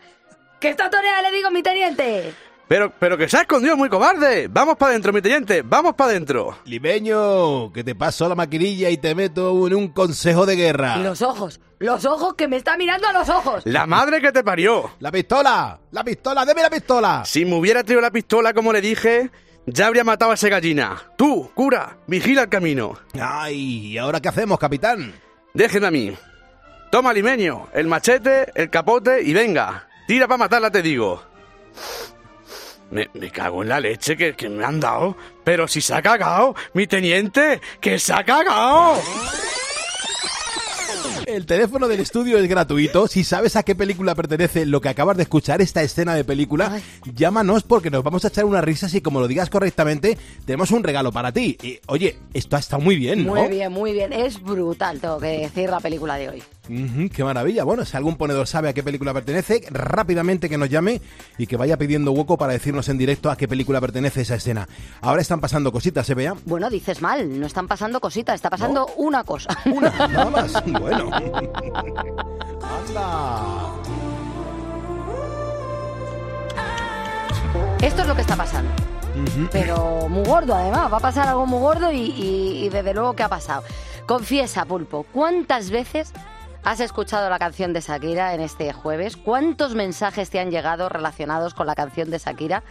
Que 0.61 0.69
está 0.69 0.91
toreada, 0.91 1.23
le 1.23 1.33
digo, 1.33 1.51
mi 1.51 1.63
teniente. 1.63 2.35
Pero, 2.69 2.93
pero 2.99 3.17
que 3.17 3.29
se 3.29 3.39
ha 3.39 3.41
escondido 3.41 3.77
muy 3.79 3.89
cobarde. 3.89 4.47
Vamos 4.49 4.77
para 4.77 4.91
adentro, 4.91 5.11
mi 5.13 5.23
teniente. 5.23 5.63
Vamos 5.63 5.95
para 5.95 6.11
adentro. 6.11 6.59
Limeño, 6.67 7.73
que 7.73 7.83
te 7.83 7.95
paso 7.95 8.29
la 8.29 8.35
maquinilla 8.35 8.91
y 8.91 8.99
te 8.99 9.15
meto 9.15 9.67
en 9.67 9.75
un 9.75 9.89
consejo 9.89 10.45
de 10.45 10.55
guerra. 10.55 10.99
Los 10.99 11.23
ojos, 11.23 11.61
los 11.79 12.05
ojos, 12.05 12.35
que 12.35 12.47
me 12.47 12.57
está 12.57 12.77
mirando 12.77 13.09
a 13.09 13.13
los 13.15 13.29
ojos. 13.31 13.63
La 13.65 13.87
madre 13.87 14.21
que 14.21 14.33
te 14.33 14.45
parió. 14.45 14.91
La 15.01 15.11
pistola, 15.11 15.81
la 15.91 16.05
pistola, 16.05 16.45
deme 16.45 16.61
la 16.61 16.69
pistola. 16.69 17.23
Si 17.25 17.47
me 17.47 17.55
hubiera 17.57 17.83
traído 17.83 18.03
la 18.03 18.11
pistola 18.11 18.53
como 18.53 18.71
le 18.71 18.83
dije, 18.83 19.31
ya 19.65 19.87
habría 19.87 20.05
matado 20.05 20.33
a 20.33 20.35
ese 20.35 20.51
gallina. 20.51 21.03
Tú, 21.17 21.51
cura, 21.55 21.97
vigila 22.07 22.43
el 22.43 22.49
camino. 22.51 22.99
Ay, 23.19 23.87
¿y 23.93 23.99
ahora 23.99 24.21
qué 24.21 24.29
hacemos, 24.29 24.59
capitán? 24.59 25.15
Déjenme 25.55 25.87
a 25.87 25.91
mí. 25.91 26.15
Toma, 26.91 27.15
limeño, 27.15 27.69
el 27.73 27.87
machete, 27.87 28.53
el 28.55 28.69
capote 28.69 29.23
y 29.23 29.33
venga. 29.33 29.89
Tira 30.07 30.27
para 30.29 30.39
matarla, 30.39 30.71
te 30.71 30.83
digo. 30.83 31.23
Me, 32.91 33.09
me 33.15 33.31
cago 33.31 33.63
en 33.63 33.69
la 33.69 33.81
leche 33.81 34.17
que, 34.17 34.35
que 34.35 34.49
me 34.49 34.65
han 34.65 34.81
dado. 34.81 35.17
Pero 35.45 35.69
si 35.69 35.81
se 35.81 35.95
ha 35.95 36.03
cagado, 36.03 36.55
mi 36.75 36.87
teniente, 36.87 37.61
que 37.81 37.99
se 37.99 38.13
ha 38.13 38.25
cagado. 38.25 38.97
El 41.29 41.45
teléfono 41.45 41.89
del 41.89 42.01
estudio 42.01 42.39
es 42.39 42.49
gratuito. 42.49 43.07
Si 43.07 43.23
sabes 43.23 43.55
a 43.57 43.63
qué 43.63 43.75
película 43.75 44.15
pertenece 44.15 44.65
lo 44.65 44.81
que 44.81 44.89
acabas 44.89 45.19
de 45.19 45.25
escuchar, 45.25 45.61
esta 45.61 45.83
escena 45.83 46.15
de 46.15 46.25
película, 46.25 46.81
llámanos 47.15 47.65
porque 47.65 47.91
nos 47.91 48.03
vamos 48.03 48.25
a 48.25 48.29
echar 48.29 48.47
unas 48.47 48.65
risas 48.65 48.95
y 48.95 49.03
como 49.03 49.21
lo 49.21 49.29
digas 49.29 49.51
correctamente, 49.51 50.17
tenemos 50.47 50.71
un 50.71 50.83
regalo 50.83 51.13
para 51.13 51.31
ti. 51.31 51.59
Y, 51.63 51.81
oye, 51.87 52.17
esto 52.33 52.57
ha 52.57 52.61
estado 52.61 52.81
muy 52.81 52.97
bien, 52.97 53.27
¿no? 53.27 53.35
Muy 53.35 53.49
bien, 53.49 53.71
muy 53.71 53.93
bien. 53.93 54.15
Es 54.15 54.43
brutal, 54.43 55.01
tengo 55.01 55.19
que 55.19 55.41
decir, 55.41 55.69
la 55.69 55.81
película 55.81 56.17
de 56.17 56.31
hoy. 56.31 56.43
Qué 56.69 57.25
maravilla. 57.25 57.65
Bueno, 57.65 57.85
si 57.85 57.97
algún 57.97 58.17
ponedor 58.17 58.47
sabe 58.47 58.69
a 58.69 58.73
qué 58.75 58.83
película 58.83 59.15
pertenece, 59.15 59.63
rápidamente 59.71 60.49
que 60.49 60.59
nos 60.59 60.69
llame 60.69 61.01
y 61.39 61.47
que 61.47 61.57
vaya 61.57 61.77
pidiendo 61.79 62.13
hueco 62.13 62.37
para 62.37 62.53
decirnos 62.53 62.89
en 62.91 62.99
directo 62.99 63.31
a 63.31 63.37
qué 63.37 63.49
película 63.49 63.81
pertenece 63.81 64.21
esa 64.21 64.35
escena. 64.35 64.69
Ahora 65.01 65.23
están 65.23 65.41
pasando 65.41 65.73
cositas, 65.73 66.07
¿se 66.07 66.15
vea? 66.15 66.35
Bueno, 66.45 66.69
dices 66.71 67.01
mal, 67.01 67.41
no 67.41 67.47
están 67.47 67.67
pasando 67.69 68.01
cositas, 68.01 68.35
está 68.35 68.51
pasando 68.51 68.87
una 68.97 69.25
cosa. 69.25 69.49
Una, 69.65 69.91
nada 70.09 70.31
más. 70.31 70.53
Bueno. 70.79 71.11
Esto 77.81 78.03
es 78.03 78.09
lo 78.09 78.15
que 78.15 78.21
está 78.21 78.37
pasando. 78.37 78.71
Pero 79.51 80.09
muy 80.09 80.25
gordo, 80.25 80.55
además. 80.55 80.93
Va 80.93 80.99
a 80.99 81.01
pasar 81.01 81.29
algo 81.29 81.47
muy 81.47 81.61
gordo 81.61 81.91
y, 81.93 81.97
y- 82.01 82.65
y 82.65 82.69
desde 82.69 82.93
luego 82.95 83.15
que 83.15 83.23
ha 83.23 83.29
pasado. 83.29 83.63
Confiesa, 84.07 84.65
Pulpo, 84.65 85.05
¿cuántas 85.13 85.71
veces 85.71 86.13
has 86.71 86.81
escuchado 86.81 87.31
la 87.31 87.39
canción 87.39 87.73
de 87.73 87.81
Shakira 87.81 88.35
en 88.35 88.43
este 88.43 88.75
jueves? 88.75 89.17
¿Cuántos 89.17 89.75
mensajes 89.75 90.29
te 90.29 90.39
han 90.39 90.51
llegado 90.51 90.91
relacionados 90.91 91.55
con 91.55 91.67
la 91.67 91.75
canción 91.75 92.11
de 92.11 92.19
Shakira? 92.19 92.63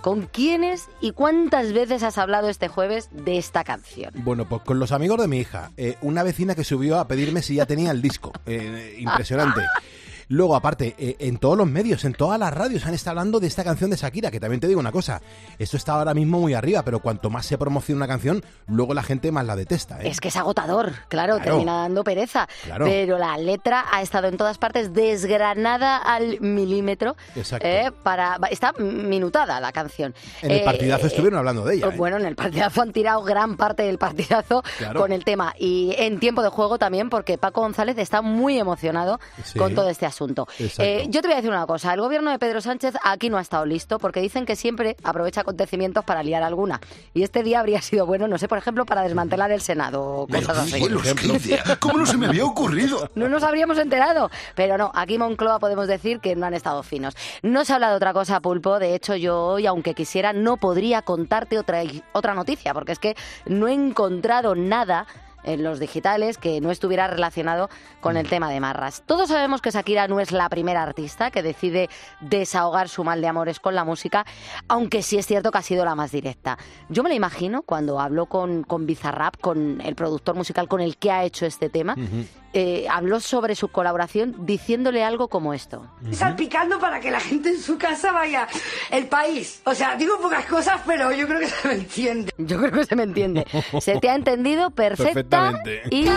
¿Con 0.00 0.26
quiénes 0.26 0.88
y 1.00 1.12
cuántas 1.12 1.72
veces 1.72 2.02
has 2.02 2.18
hablado 2.18 2.48
este 2.48 2.66
jueves 2.66 3.08
de 3.12 3.38
esta 3.38 3.62
canción? 3.62 4.10
Bueno, 4.16 4.48
pues 4.48 4.62
con 4.62 4.80
los 4.80 4.90
amigos 4.90 5.20
de 5.20 5.28
mi 5.28 5.38
hija. 5.38 5.70
Eh, 5.76 5.96
una 6.02 6.24
vecina 6.24 6.56
que 6.56 6.64
subió 6.64 6.98
a 6.98 7.06
pedirme 7.06 7.42
si 7.42 7.54
ya 7.54 7.66
tenía 7.66 7.92
el 7.92 8.02
disco. 8.02 8.32
Eh, 8.44 8.96
impresionante. 8.98 9.60
Luego, 10.28 10.54
aparte, 10.56 10.94
eh, 10.98 11.16
en 11.20 11.38
todos 11.38 11.56
los 11.56 11.66
medios, 11.66 12.04
en 12.04 12.12
todas 12.12 12.38
las 12.38 12.52
radios 12.52 12.84
han 12.86 12.92
estado 12.94 13.18
hablando 13.18 13.40
de 13.40 13.46
esta 13.46 13.64
canción 13.64 13.88
de 13.90 13.96
Shakira, 13.96 14.30
que 14.30 14.38
también 14.40 14.60
te 14.60 14.66
digo 14.68 14.78
una 14.78 14.92
cosa, 14.92 15.22
esto 15.58 15.76
está 15.78 15.94
ahora 15.94 16.12
mismo 16.12 16.38
muy 16.38 16.52
arriba, 16.54 16.82
pero 16.82 17.00
cuanto 17.00 17.30
más 17.30 17.46
se 17.46 17.56
promociona 17.56 17.98
una 18.00 18.08
canción, 18.08 18.44
luego 18.66 18.92
la 18.92 19.02
gente 19.02 19.32
más 19.32 19.46
la 19.46 19.56
detesta. 19.56 20.02
¿eh? 20.02 20.08
Es 20.08 20.20
que 20.20 20.28
es 20.28 20.36
agotador, 20.36 20.92
claro, 21.08 21.36
Claro. 21.36 21.40
termina 21.42 21.78
dando 21.82 22.04
pereza. 22.04 22.46
Claro. 22.64 22.84
Pero 22.84 23.16
la 23.16 23.38
letra 23.38 23.86
ha 23.90 24.02
estado 24.02 24.28
en 24.28 24.36
todas 24.36 24.58
partes 24.58 24.92
desgranada 24.92 25.96
al 25.96 26.40
milímetro. 26.40 27.16
Exacto. 27.34 27.66
eh, 27.66 27.90
para, 28.02 28.38
está 28.50 28.72
minutada 28.74 29.60
la 29.60 29.72
canción. 29.72 30.14
En 30.42 30.50
el 30.50 30.58
Eh, 30.58 30.64
partidazo 30.64 31.04
eh, 31.04 31.08
estuvieron 31.08 31.38
hablando 31.38 31.64
de 31.64 31.76
ella. 31.76 31.86
¿eh? 31.88 31.96
Bueno, 31.96 32.18
en 32.18 32.26
el 32.26 32.36
partidazo 32.36 32.82
han 32.82 32.92
tirado 32.92 33.22
gran 33.22 33.56
parte 33.56 33.82
del 33.84 33.96
partidazo 33.98 34.62
Claro. 34.76 35.00
con 35.00 35.12
el 35.12 35.24
tema. 35.24 35.54
Y 35.58 35.94
en 35.96 36.20
tiempo 36.20 36.42
de 36.42 36.50
juego 36.50 36.78
también, 36.78 37.08
porque 37.08 37.38
Paco 37.38 37.62
González 37.62 37.96
está 37.98 38.20
muy 38.20 38.58
emocionado 38.58 39.18
Sí. 39.42 39.58
con 39.58 39.74
todo 39.74 39.88
este 39.88 40.04
asunto. 40.04 40.17
Eh, 40.78 41.06
yo 41.08 41.20
te 41.20 41.28
voy 41.28 41.34
a 41.34 41.36
decir 41.36 41.50
una 41.50 41.66
cosa. 41.66 41.92
El 41.94 42.00
gobierno 42.00 42.30
de 42.30 42.38
Pedro 42.38 42.60
Sánchez 42.60 42.94
aquí 43.02 43.30
no 43.30 43.38
ha 43.38 43.40
estado 43.40 43.64
listo, 43.64 43.98
porque 43.98 44.20
dicen 44.20 44.46
que 44.46 44.56
siempre 44.56 44.96
aprovecha 45.02 45.42
acontecimientos 45.42 46.04
para 46.04 46.22
liar 46.22 46.42
alguna. 46.42 46.80
Y 47.14 47.22
este 47.22 47.42
día 47.42 47.60
habría 47.60 47.82
sido 47.82 48.06
bueno, 48.06 48.28
no 48.28 48.38
sé, 48.38 48.48
por 48.48 48.58
ejemplo, 48.58 48.84
para 48.86 49.02
desmantelar 49.02 49.50
el 49.50 49.60
Senado 49.60 50.02
o 50.04 50.26
cosas 50.26 50.58
así. 50.58 50.80
¿Cómo 51.80 51.98
no 51.98 52.06
se 52.06 52.16
me 52.16 52.26
había 52.26 52.44
ocurrido? 52.44 53.10
No 53.14 53.28
nos 53.28 53.42
habríamos 53.42 53.78
enterado. 53.78 54.30
Pero 54.54 54.78
no, 54.78 54.90
aquí 54.94 55.14
en 55.14 55.20
Moncloa 55.20 55.58
podemos 55.58 55.88
decir 55.88 56.20
que 56.20 56.36
no 56.36 56.46
han 56.46 56.54
estado 56.54 56.82
finos. 56.82 57.16
No 57.42 57.64
se 57.64 57.72
habla 57.72 57.90
de 57.90 57.96
otra 57.96 58.12
cosa, 58.12 58.40
Pulpo. 58.40 58.78
De 58.78 58.94
hecho, 58.94 59.16
yo 59.16 59.38
hoy, 59.44 59.66
aunque 59.66 59.94
quisiera, 59.94 60.32
no 60.32 60.56
podría 60.56 61.02
contarte 61.02 61.58
otra, 61.58 61.82
otra 62.12 62.34
noticia, 62.34 62.74
porque 62.74 62.92
es 62.92 62.98
que 62.98 63.16
no 63.46 63.68
he 63.68 63.72
encontrado 63.72 64.54
nada 64.54 65.06
en 65.44 65.62
los 65.62 65.80
digitales 65.80 66.38
que 66.38 66.60
no 66.60 66.70
estuviera 66.70 67.06
relacionado 67.06 67.68
con 68.00 68.16
el 68.16 68.28
tema 68.28 68.50
de 68.50 68.60
Marras. 68.60 69.02
Todos 69.06 69.28
sabemos 69.28 69.60
que 69.60 69.70
Shakira 69.70 70.08
no 70.08 70.20
es 70.20 70.32
la 70.32 70.48
primera 70.48 70.82
artista 70.82 71.30
que 71.30 71.42
decide 71.42 71.88
desahogar 72.20 72.88
su 72.88 73.04
mal 73.04 73.20
de 73.20 73.28
amores 73.28 73.60
con 73.60 73.74
la 73.74 73.84
música, 73.84 74.26
aunque 74.68 75.02
sí 75.02 75.18
es 75.18 75.26
cierto 75.26 75.50
que 75.50 75.58
ha 75.58 75.62
sido 75.62 75.84
la 75.84 75.94
más 75.94 76.12
directa. 76.12 76.58
Yo 76.88 77.02
me 77.02 77.08
la 77.08 77.14
imagino 77.14 77.62
cuando 77.62 78.00
habló 78.00 78.26
con, 78.26 78.62
con 78.62 78.86
Bizarrap, 78.86 79.36
con 79.40 79.80
el 79.80 79.94
productor 79.94 80.34
musical 80.34 80.68
con 80.68 80.80
el 80.80 80.96
que 80.96 81.10
ha 81.10 81.24
hecho 81.24 81.46
este 81.46 81.68
tema, 81.68 81.96
eh, 82.52 82.86
habló 82.90 83.20
sobre 83.20 83.54
su 83.54 83.68
colaboración 83.68 84.34
diciéndole 84.46 85.04
algo 85.04 85.28
como 85.28 85.54
esto. 85.54 85.86
salpicando 86.12 86.78
para 86.78 87.00
que 87.00 87.10
la 87.10 87.20
gente 87.20 87.50
en 87.50 87.60
su 87.60 87.78
casa 87.78 88.12
vaya 88.12 88.48
el 88.90 89.06
país. 89.06 89.60
O 89.64 89.74
sea, 89.74 89.96
digo 89.96 90.18
pocas 90.20 90.46
cosas, 90.46 90.80
pero 90.86 91.12
yo 91.12 91.26
creo 91.26 91.40
que 91.40 91.48
se 91.48 91.68
me 91.68 91.74
entiende. 91.74 92.32
Yo 92.38 92.58
creo 92.58 92.72
que 92.72 92.84
se 92.84 92.96
me 92.96 93.02
entiende. 93.02 93.46
Se 93.80 93.98
te 94.00 94.10
ha 94.10 94.14
entendido 94.14 94.70
perfecta 94.78 95.52
Perfectamente. 95.52 95.82
y... 95.90 96.08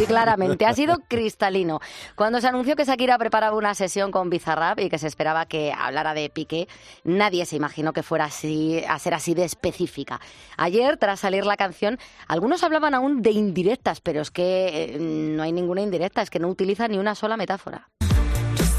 y 0.00 0.06
claramente, 0.06 0.66
ha 0.66 0.72
sido 0.72 0.98
cristalino. 1.08 1.80
Cuando 2.14 2.40
se 2.40 2.48
anunció 2.48 2.76
que 2.76 2.84
Shakira 2.84 3.18
preparaba 3.18 3.56
una 3.56 3.74
sesión 3.74 4.10
con 4.10 4.30
Bizarrap 4.30 4.80
y 4.80 4.88
que 4.88 4.98
se 4.98 5.06
esperaba 5.06 5.46
que 5.46 5.72
hablara 5.76 6.14
de 6.14 6.30
Piqué, 6.30 6.68
nadie 7.04 7.46
se 7.46 7.56
imaginó 7.56 7.92
que 7.92 8.02
fuera 8.02 8.26
así, 8.26 8.82
a 8.88 8.98
ser 8.98 9.14
así 9.14 9.34
de 9.34 9.44
específica. 9.44 10.20
Ayer, 10.56 10.96
tras 10.96 11.20
salir 11.20 11.46
la 11.46 11.56
canción, 11.56 11.98
algunos 12.28 12.62
hablaban 12.62 12.94
aún 12.94 13.22
de 13.22 13.30
indirectas, 13.30 14.00
pero 14.00 14.20
es 14.20 14.30
que 14.30 14.94
eh, 14.94 14.98
no 14.98 15.42
hay 15.42 15.52
ninguna 15.52 15.82
indirecta, 15.82 16.22
es 16.22 16.30
que 16.30 16.38
no 16.38 16.48
utiliza 16.48 16.88
ni 16.88 16.98
una 16.98 17.14
sola 17.14 17.36
metáfora. 17.36 17.88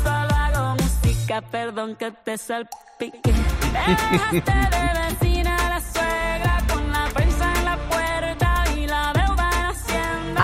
Solo 0.04 0.36
hago 0.36 0.76
música, 0.76 1.41
perdón 1.41 1.95
que 1.95 2.12
te 2.12 2.38
salpique. 2.38 3.32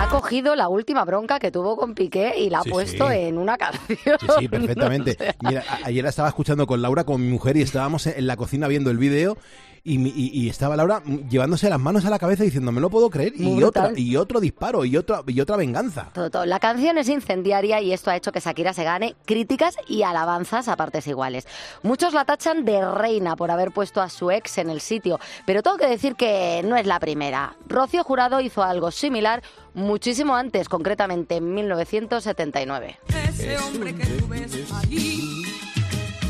Ha 0.00 0.08
cogido 0.10 0.54
la 0.54 0.68
última 0.68 1.04
bronca 1.04 1.40
que 1.40 1.50
tuvo 1.50 1.76
con 1.76 1.94
Piqué 1.94 2.34
y 2.38 2.50
la 2.50 2.60
ha 2.60 2.62
Sí, 2.62 2.70
puesto 2.70 3.08
sí. 3.08 3.16
en 3.16 3.36
una 3.36 3.58
canción. 3.58 3.98
Sí, 4.20 4.26
sí, 4.38 4.48
perfectamente. 4.48 5.16
Mira, 5.40 5.64
ayer 5.84 6.04
la 6.04 6.10
estaba 6.10 6.28
escuchando 6.28 6.66
con 6.68 6.80
Laura, 6.80 7.02
con 7.04 7.20
mi 7.20 7.28
mujer, 7.28 7.56
y 7.56 7.62
estábamos 7.62 8.06
en 8.06 8.26
la 8.28 8.36
cocina 8.36 8.68
viendo 8.68 8.90
el 8.90 8.98
vídeo. 8.98 9.36
Y, 9.84 9.96
y- 10.08 10.30
y 10.32 10.48
estaba 10.48 10.76
Laura 10.76 11.02
llevándose 11.30 11.70
las 11.70 11.78
manos 11.80 12.04
a 12.04 12.10
la 12.10 12.18
cabeza 12.18 12.44
diciendo, 12.44 12.72
me 12.72 12.80
lo 12.80 12.90
puedo 12.90 13.08
creer. 13.10 13.32
Y, 13.36 13.62
otra, 13.62 13.92
y 13.96 14.16
otro 14.16 14.40
disparo, 14.40 14.84
y 14.84 14.96
otra, 14.96 15.22
y 15.26 15.40
otra 15.40 15.56
venganza. 15.56 16.10
Todo, 16.12 16.30
todo. 16.30 16.46
La 16.46 16.58
canción 16.60 16.98
es 16.98 17.08
incendiaria 17.08 17.80
y 17.80 17.92
esto 17.92 18.10
ha 18.10 18.16
hecho 18.16 18.32
que 18.32 18.40
Shakira 18.40 18.72
se 18.74 18.84
gane 18.84 19.14
críticas 19.24 19.76
y 19.88 20.02
alabanzas 20.02 20.68
a 20.68 20.76
partes 20.76 21.06
iguales. 21.06 21.46
Muchos 21.82 22.12
la 22.14 22.24
tachan 22.24 22.64
de 22.64 22.84
reina 22.92 23.36
por 23.36 23.50
haber 23.50 23.70
puesto 23.72 24.00
a 24.00 24.08
su 24.08 24.30
ex 24.30 24.58
en 24.58 24.70
el 24.70 24.80
sitio, 24.80 25.18
pero 25.46 25.62
tengo 25.62 25.76
que 25.76 25.86
decir 25.88 26.14
que 26.14 26.62
no 26.64 26.76
es 26.76 26.86
la 26.86 27.00
primera. 27.00 27.56
Rocío 27.68 28.04
Jurado 28.04 28.40
hizo 28.40 28.62
algo 28.62 28.90
similar 28.90 29.42
muchísimo 29.74 30.34
antes, 30.36 30.68
concretamente 30.68 31.36
en 31.36 31.54
1979. 31.54 32.98
Ese 33.28 33.56
hombre 33.58 33.94
que 33.94 34.04
tú 34.06 34.28
ves 34.28 34.72
allí. 34.72 35.42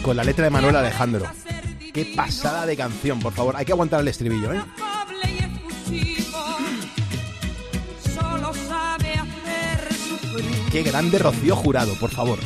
Con 0.02 0.16
la 0.16 0.24
letra 0.24 0.44
de 0.44 0.50
Manuel 0.50 0.76
Alejandro. 0.76 1.24
Qué 1.98 2.06
pasada 2.14 2.64
de 2.64 2.76
canción, 2.76 3.18
por 3.18 3.32
favor. 3.32 3.56
Hay 3.56 3.64
que 3.64 3.72
aguantar 3.72 3.98
el 3.98 4.06
estribillo, 4.06 4.52
¿eh? 4.52 4.62
Amable 4.76 5.32
y 5.32 5.38
efusivo, 5.42 6.38
solo 8.14 8.54
sabe 8.54 9.14
hacer 9.14 9.92
sufrir. 9.94 10.70
Qué 10.70 10.84
grande 10.84 11.18
Rocío 11.18 11.56
Jurado, 11.56 11.94
por 11.94 12.10
favor. 12.10 12.38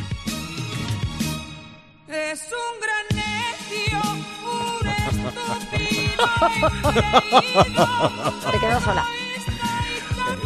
Es 2.09 2.41
un 2.49 2.81
gran 2.81 3.07
necio, 3.15 4.01
un 4.43 4.81
Te 8.53 8.59
quedó 8.59 8.81
sola. 8.81 9.05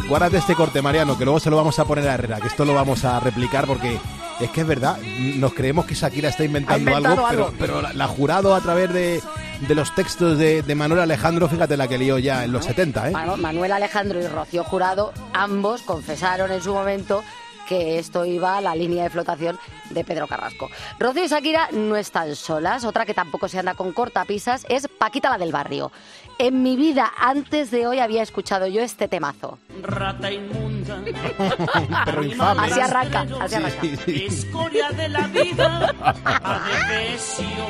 Guárdate 0.09 0.35
este 0.35 0.53
corte, 0.53 0.81
Mariano, 0.81 1.17
que 1.17 1.23
luego 1.23 1.39
se 1.39 1.49
lo 1.49 1.55
vamos 1.55 1.79
a 1.79 1.85
poner 1.85 2.09
a 2.09 2.15
Herrera, 2.15 2.41
que 2.41 2.47
esto 2.47 2.65
lo 2.65 2.73
vamos 2.73 3.05
a 3.05 3.21
replicar 3.21 3.67
porque 3.67 4.01
es 4.39 4.49
que 4.51 4.61
es 4.61 4.67
verdad, 4.67 4.97
nos 5.35 5.53
creemos 5.53 5.85
que 5.85 5.95
Shakira 5.95 6.29
está 6.29 6.43
inventando, 6.43 6.95
algo, 6.95 7.25
algo. 7.25 7.27
pero, 7.29 7.53
pero 7.59 7.81
la, 7.81 7.93
la 7.93 8.07
jurado 8.07 8.53
a 8.55 8.61
través 8.61 8.91
de, 8.93 9.21
de 9.67 9.75
los 9.75 9.93
textos 9.95 10.37
de, 10.37 10.61
de 10.61 10.75
Manuel 10.75 11.01
Alejandro, 11.01 11.47
fíjate 11.49 11.75
la 11.77 11.87
que 11.87 11.97
lió 11.97 12.17
ya 12.19 12.43
en 12.43 12.51
los 12.51 12.65
70, 12.65 13.09
¿eh? 13.09 13.13
Manuel 13.37 13.71
Alejandro 13.71 14.19
y 14.21 14.27
Rocío 14.27 14.63
Jurado, 14.63 15.13
ambos 15.33 15.81
confesaron 15.81 16.51
en 16.51 16.61
su 16.61 16.73
momento 16.73 17.23
que 17.67 17.99
esto 17.99 18.25
iba 18.25 18.57
a 18.57 18.61
la 18.61 18.75
línea 18.75 19.03
de 19.03 19.09
flotación 19.09 19.59
de 19.89 20.03
Pedro 20.03 20.27
Carrasco. 20.27 20.69
Rocío 20.99 21.25
y 21.25 21.27
Shakira 21.27 21.69
no 21.71 21.95
están 21.95 22.35
solas. 22.35 22.85
Otra 22.85 23.05
que 23.05 23.13
tampoco 23.13 23.47
se 23.47 23.59
anda 23.59 23.73
con 23.75 23.91
cortapisas 23.93 24.65
es 24.69 24.87
Paquita 24.87 25.29
la 25.29 25.37
del 25.37 25.51
barrio. 25.51 25.91
En 26.39 26.61
mi 26.61 26.75
vida, 26.75 27.11
antes 27.17 27.71
de 27.71 27.87
hoy, 27.87 27.99
había 27.99 28.21
escuchado 28.21 28.67
yo 28.67 28.81
este 28.81 29.07
temazo. 29.07 29.57
Rata 29.81 30.31
inmunda. 30.31 31.01
Infame. 32.23 32.61
Así 32.61 32.79
arranca, 32.79 33.21
así 33.41 33.49
Sí, 33.49 33.55
arranca. 33.55 33.81
sí, 33.81 33.97
sí. 34.05 34.25
Escoria 34.27 34.89
de 34.91 35.09
la 35.09 35.27
vida. 35.27 35.93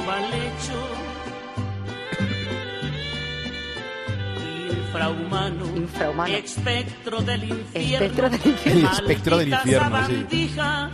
Mal 0.06 0.34
hecho. 0.34 1.07
Infrahumano. 4.78 5.66
Infrahumano. 5.76 6.34
Espectro 6.34 7.22
del 7.22 7.44
infierno. 7.44 8.06
Espectro 8.06 8.30
del 8.30 8.46
infierno. 8.46 8.80
El 8.80 8.86
espectro 8.94 9.38
del 9.38 9.48
infierno, 9.50 9.98
sí. 10.08 10.14
sabandija, 10.14 10.90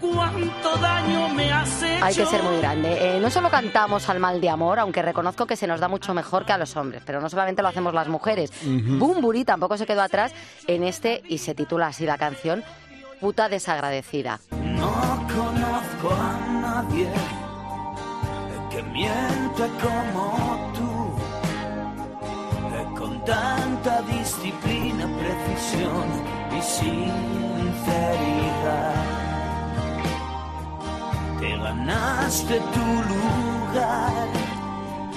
Cuánto 0.00 0.76
daño 0.78 1.28
me 1.28 1.52
has 1.52 1.82
hecho. 1.82 2.04
Hay 2.04 2.14
que 2.14 2.26
ser 2.26 2.42
muy 2.42 2.58
grande. 2.58 3.16
Eh, 3.16 3.20
no 3.20 3.30
solo 3.30 3.48
cantamos 3.50 4.08
al 4.08 4.18
mal 4.18 4.40
de 4.40 4.50
amor, 4.50 4.80
aunque 4.80 5.00
reconozco 5.00 5.46
que 5.46 5.54
se 5.54 5.68
nos 5.68 5.78
da 5.78 5.86
mucho 5.86 6.12
mejor 6.12 6.44
que 6.44 6.52
a 6.52 6.58
los 6.58 6.76
hombres, 6.76 7.02
pero 7.06 7.20
no 7.20 7.30
solamente 7.30 7.62
lo 7.62 7.68
hacemos 7.68 7.94
las 7.94 8.08
mujeres. 8.08 8.50
Ujú. 8.62 8.98
Bumburi 8.98 9.44
tampoco 9.44 9.76
se 9.76 9.86
quedó 9.86 10.02
atrás 10.02 10.32
en 10.66 10.82
este, 10.82 11.22
y 11.28 11.38
se 11.38 11.54
titula 11.54 11.86
así 11.86 12.04
la 12.04 12.18
canción, 12.18 12.64
Puta 13.20 13.48
desagradecida. 13.48 14.40
No 14.50 14.90
conozco 15.32 16.12
a 16.12 16.50
nadie 16.60 17.08
que 18.68 18.82
miente 18.82 19.70
como 19.80 20.72
tú, 20.74 20.91
con 23.24 23.34
tanta 23.34 24.02
disciplina, 24.02 25.06
precisión 25.18 26.06
y 26.58 26.62
sinceridad. 26.62 27.64
Te 31.40 31.56
ganaste 31.56 32.60
tu 32.74 32.80
lugar. 32.80 34.28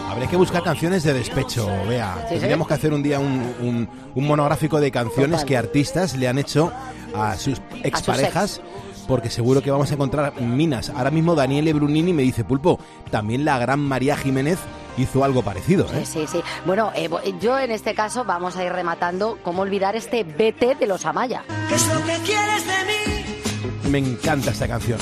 Habría 0.10 0.28
que 0.30 0.38
buscar 0.38 0.64
canciones 0.64 1.04
de 1.04 1.14
despecho, 1.14 1.68
vea. 1.88 2.16
Sí, 2.16 2.22
sí. 2.22 2.30
Tendríamos 2.36 2.68
que 2.68 2.74
hacer 2.76 2.94
un 2.94 3.04
día 3.04 3.20
un, 3.20 3.54
un- 3.62 3.90
un 4.14 4.28
monográfico 4.28 4.80
de 4.80 4.92
canciones 4.92 5.32
Total. 5.42 5.46
que 5.46 5.58
artistas 5.58 6.16
le 6.16 6.28
han 6.28 6.38
hecho 6.38 6.72
a 7.16 7.36
sus 7.36 7.62
exparejas. 7.84 8.62
Porque 9.08 9.30
seguro 9.30 9.62
que 9.62 9.70
vamos 9.70 9.92
a 9.92 9.94
encontrar 9.94 10.42
minas. 10.42 10.90
Ahora 10.90 11.12
mismo 11.12 11.36
Daniele 11.36 11.74
Brunini 11.74 12.12
me 12.12 12.24
dice, 12.24 12.44
Pulpo, 12.44 12.80
también 13.12 13.46
la 13.46 13.60
gran 13.60 13.80
María 13.80 14.18
Jiménez 14.18 14.58
hizo 14.98 15.24
algo 15.24 15.42
parecido. 15.44 15.86
¿eh? 15.94 16.06
Sí, 16.06 16.22
sí, 16.22 16.28
sí. 16.28 16.44
Bueno, 16.66 16.92
eh, 16.96 17.10
yo 17.40 17.58
en 17.60 17.72
este 17.72 17.94
caso 17.94 18.24
vamos 18.24 18.56
a 18.58 18.64
ir 18.64 18.72
rematando 18.72 19.38
cómo 19.44 19.62
olvidar 19.64 19.96
este 19.96 20.24
BT 20.24 20.80
de 20.80 20.88
los 20.88 21.06
Amaya. 21.06 21.44
¿Qué 21.70 21.76
es 21.76 21.88
lo 21.88 22.04
que 22.06 22.18
quieres 22.20 22.66
de 22.66 22.86
mí? 22.86 23.90
Me 23.90 23.98
encanta 24.00 24.52
esta 24.52 24.68
canción. 24.68 25.00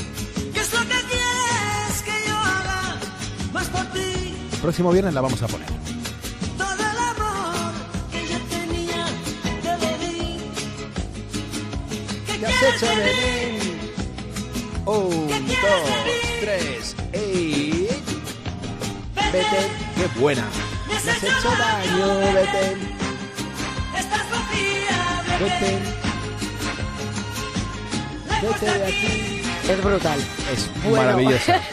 ¿Qué 0.53 0.59
es 0.59 0.73
lo 0.73 0.79
que 0.81 0.87
quieres 0.87 2.01
que 2.03 2.27
yo 2.27 2.35
haga 2.35 2.95
más 3.51 3.67
por 3.69 3.85
ti? 3.87 4.35
Próximo 4.61 4.91
viernes 4.91 5.13
la 5.13 5.21
vamos 5.21 5.41
a 5.41 5.47
poner. 5.47 5.67
Todo 6.57 6.73
el 6.73 6.97
amor 6.97 7.73
que 8.11 8.27
yo 8.27 8.37
tenía 8.49 9.05
te 9.61 9.77
lo 9.77 9.97
di. 9.99 10.39
¿Qué 12.27 12.39
¿Qué 12.39 12.45
has 12.45 12.53
quieres 12.53 12.83
hecho 12.83 12.95
de 12.95 12.95
mí? 12.95 13.79
Un, 14.85 15.27
dos, 15.47 15.89
tres, 16.41 16.95
¡ey! 17.13 17.87
Vete, 19.31 19.69
qué 19.95 20.07
buena. 20.19 20.47
Me 20.87 20.95
has 20.95 21.23
hecho 21.23 21.49
daño, 21.57 22.19
vete, 22.33 22.77
Estás 23.97 24.29
vacía, 24.31 25.23
vete, 25.39 25.79
vete 28.41 28.65
de 28.65 28.85
aquí. 28.85 29.32
Es 29.69 29.81
brutal. 29.83 30.19
Es 30.51 30.69
Bueno. 30.83 30.97
maravillosa. 30.97 31.61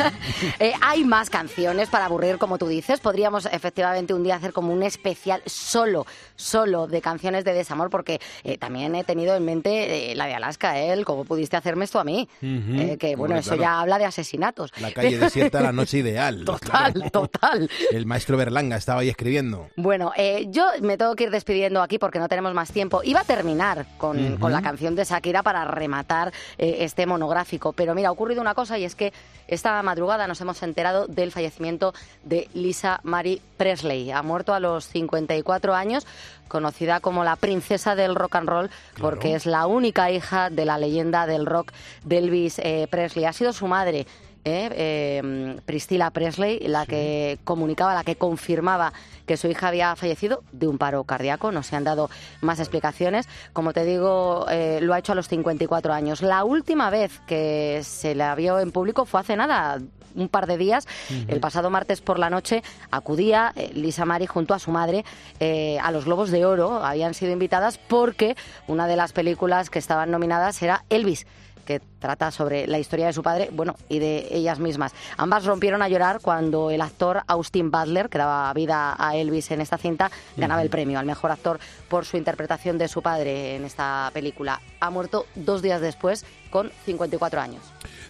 Eh, 0.58 0.72
hay 0.80 1.04
más 1.04 1.28
canciones 1.28 1.88
para 1.90 2.06
aburrir, 2.06 2.38
como 2.38 2.56
tú 2.56 2.66
dices. 2.66 3.00
Podríamos 3.00 3.46
efectivamente 3.46 4.14
un 4.14 4.22
día 4.22 4.36
hacer 4.36 4.52
como 4.54 4.72
un 4.72 4.82
especial 4.82 5.42
solo, 5.44 6.06
solo 6.34 6.86
de 6.86 7.00
canciones 7.02 7.44
de 7.44 7.52
desamor, 7.52 7.90
porque 7.90 8.20
eh, 8.44 8.56
también 8.56 8.94
he 8.94 9.04
tenido 9.04 9.34
en 9.36 9.44
mente 9.44 10.12
eh, 10.12 10.14
la 10.14 10.26
de 10.26 10.34
Alaska, 10.34 10.78
el 10.78 11.04
cómo 11.04 11.24
pudiste 11.24 11.56
hacerme 11.56 11.84
esto 11.84 11.98
a 12.00 12.04
mí. 12.04 12.26
Que 12.40 13.14
bueno, 13.16 13.34
Hombre, 13.34 13.38
eso 13.40 13.50
claro. 13.56 13.62
ya 13.62 13.80
habla 13.80 13.98
de 13.98 14.04
asesinatos. 14.06 14.70
La 14.80 14.92
calle 14.92 15.18
desierta, 15.18 15.60
la 15.60 15.72
noche 15.72 15.98
ideal. 15.98 16.42
Total, 16.44 17.10
total. 17.10 17.70
El 17.90 18.06
maestro 18.06 18.36
Berlanga 18.36 18.76
estaba 18.76 19.00
ahí 19.00 19.08
escribiendo. 19.10 19.68
Bueno, 19.76 20.12
yo 20.48 20.66
me 20.80 20.96
tengo 20.96 21.14
que 21.16 21.24
ir 21.24 21.30
despidiendo 21.30 21.82
aquí 21.82 21.98
porque 21.98 22.18
no 22.18 22.28
tenemos 22.28 22.54
más 22.54 22.72
tiempo. 22.72 23.02
Iba 23.04 23.20
a 23.20 23.24
terminar 23.24 23.86
con, 23.98 24.36
con 24.38 24.52
la 24.52 24.62
canción 24.62 24.94
de 24.94 25.04
Shakira 25.04 25.42
para 25.42 25.64
rematar 25.66 26.32
este 26.58 27.04
monográfico, 27.06 27.72
pero 27.80 27.94
mira, 27.94 28.10
ha 28.10 28.12
ocurrido 28.12 28.42
una 28.42 28.54
cosa 28.54 28.76
y 28.76 28.84
es 28.84 28.94
que 28.94 29.10
esta 29.48 29.82
madrugada 29.82 30.26
nos 30.26 30.38
hemos 30.42 30.62
enterado 30.62 31.06
del 31.06 31.32
fallecimiento 31.32 31.94
de 32.24 32.46
Lisa 32.52 33.00
Marie 33.04 33.40
Presley. 33.56 34.10
Ha 34.10 34.22
muerto 34.22 34.52
a 34.52 34.60
los 34.60 34.84
54 34.84 35.74
años, 35.74 36.06
conocida 36.48 37.00
como 37.00 37.24
la 37.24 37.36
princesa 37.36 37.94
del 37.94 38.16
rock 38.16 38.36
and 38.36 38.48
roll, 38.50 38.70
porque 39.00 39.34
es 39.34 39.46
la 39.46 39.66
única 39.66 40.10
hija 40.10 40.50
de 40.50 40.66
la 40.66 40.76
leyenda 40.76 41.26
del 41.26 41.46
rock 41.46 41.72
de 42.04 42.18
Elvis 42.18 42.58
eh, 42.58 42.86
Presley. 42.90 43.24
Ha 43.24 43.32
sido 43.32 43.54
su 43.54 43.66
madre. 43.66 44.06
¿Eh? 44.44 44.70
Eh, 44.72 45.60
Priscilla 45.64 46.10
Presley, 46.10 46.60
la 46.60 46.86
que 46.86 47.38
comunicaba, 47.44 47.94
la 47.94 48.04
que 48.04 48.16
confirmaba 48.16 48.92
que 49.26 49.36
su 49.36 49.48
hija 49.48 49.68
había 49.68 49.94
fallecido 49.94 50.42
de 50.52 50.66
un 50.66 50.78
paro 50.78 51.04
cardíaco. 51.04 51.52
No 51.52 51.62
se 51.62 51.76
han 51.76 51.84
dado 51.84 52.10
más 52.40 52.58
explicaciones. 52.58 53.28
Como 53.52 53.72
te 53.72 53.84
digo, 53.84 54.46
eh, 54.50 54.80
lo 54.82 54.94
ha 54.94 54.98
hecho 54.98 55.12
a 55.12 55.14
los 55.14 55.28
54 55.28 55.92
años. 55.92 56.22
La 56.22 56.44
última 56.44 56.90
vez 56.90 57.20
que 57.26 57.80
se 57.84 58.14
la 58.14 58.34
vio 58.34 58.58
en 58.58 58.72
público 58.72 59.04
fue 59.04 59.20
hace 59.20 59.36
nada, 59.36 59.78
un 60.14 60.28
par 60.28 60.46
de 60.46 60.56
días. 60.56 60.86
El 61.28 61.40
pasado 61.40 61.70
martes 61.70 62.00
por 62.00 62.18
la 62.18 62.30
noche 62.30 62.62
acudía 62.90 63.52
eh, 63.56 63.70
Lisa 63.74 64.04
Mari 64.04 64.26
junto 64.26 64.54
a 64.54 64.58
su 64.58 64.70
madre 64.70 65.04
eh, 65.38 65.78
a 65.80 65.90
los 65.92 66.04
Globos 66.04 66.30
de 66.30 66.44
Oro. 66.44 66.84
Habían 66.84 67.14
sido 67.14 67.32
invitadas 67.32 67.78
porque 67.78 68.36
una 68.66 68.86
de 68.86 68.96
las 68.96 69.12
películas 69.12 69.70
que 69.70 69.78
estaban 69.78 70.10
nominadas 70.10 70.60
era 70.62 70.84
Elvis 70.88 71.26
que 71.66 71.80
trata 72.00 72.30
sobre 72.30 72.66
la 72.66 72.78
historia 72.78 73.06
de 73.06 73.12
su 73.12 73.22
padre, 73.22 73.50
bueno, 73.52 73.76
y 73.88 74.00
de 74.00 74.28
ellas 74.30 74.58
mismas. 74.58 74.92
Ambas 75.16 75.44
rompieron 75.44 75.82
a 75.82 75.88
llorar 75.88 76.20
cuando 76.20 76.70
el 76.70 76.80
actor 76.80 77.22
Austin 77.26 77.70
Butler, 77.70 78.08
que 78.08 78.18
daba 78.18 78.52
vida 78.52 78.96
a 78.98 79.16
Elvis 79.16 79.50
en 79.50 79.60
esta 79.60 79.78
cinta, 79.78 80.10
ganaba 80.36 80.62
el 80.62 80.70
premio 80.70 80.98
al 80.98 81.06
mejor 81.06 81.30
actor 81.30 81.60
por 81.88 82.04
su 82.04 82.16
interpretación 82.16 82.78
de 82.78 82.88
su 82.88 83.02
padre 83.02 83.56
en 83.56 83.64
esta 83.64 84.10
película. 84.12 84.60
Ha 84.80 84.90
muerto 84.90 85.26
dos 85.34 85.62
días 85.62 85.80
después, 85.80 86.24
con 86.50 86.70
54 86.84 87.40
años. 87.40 87.62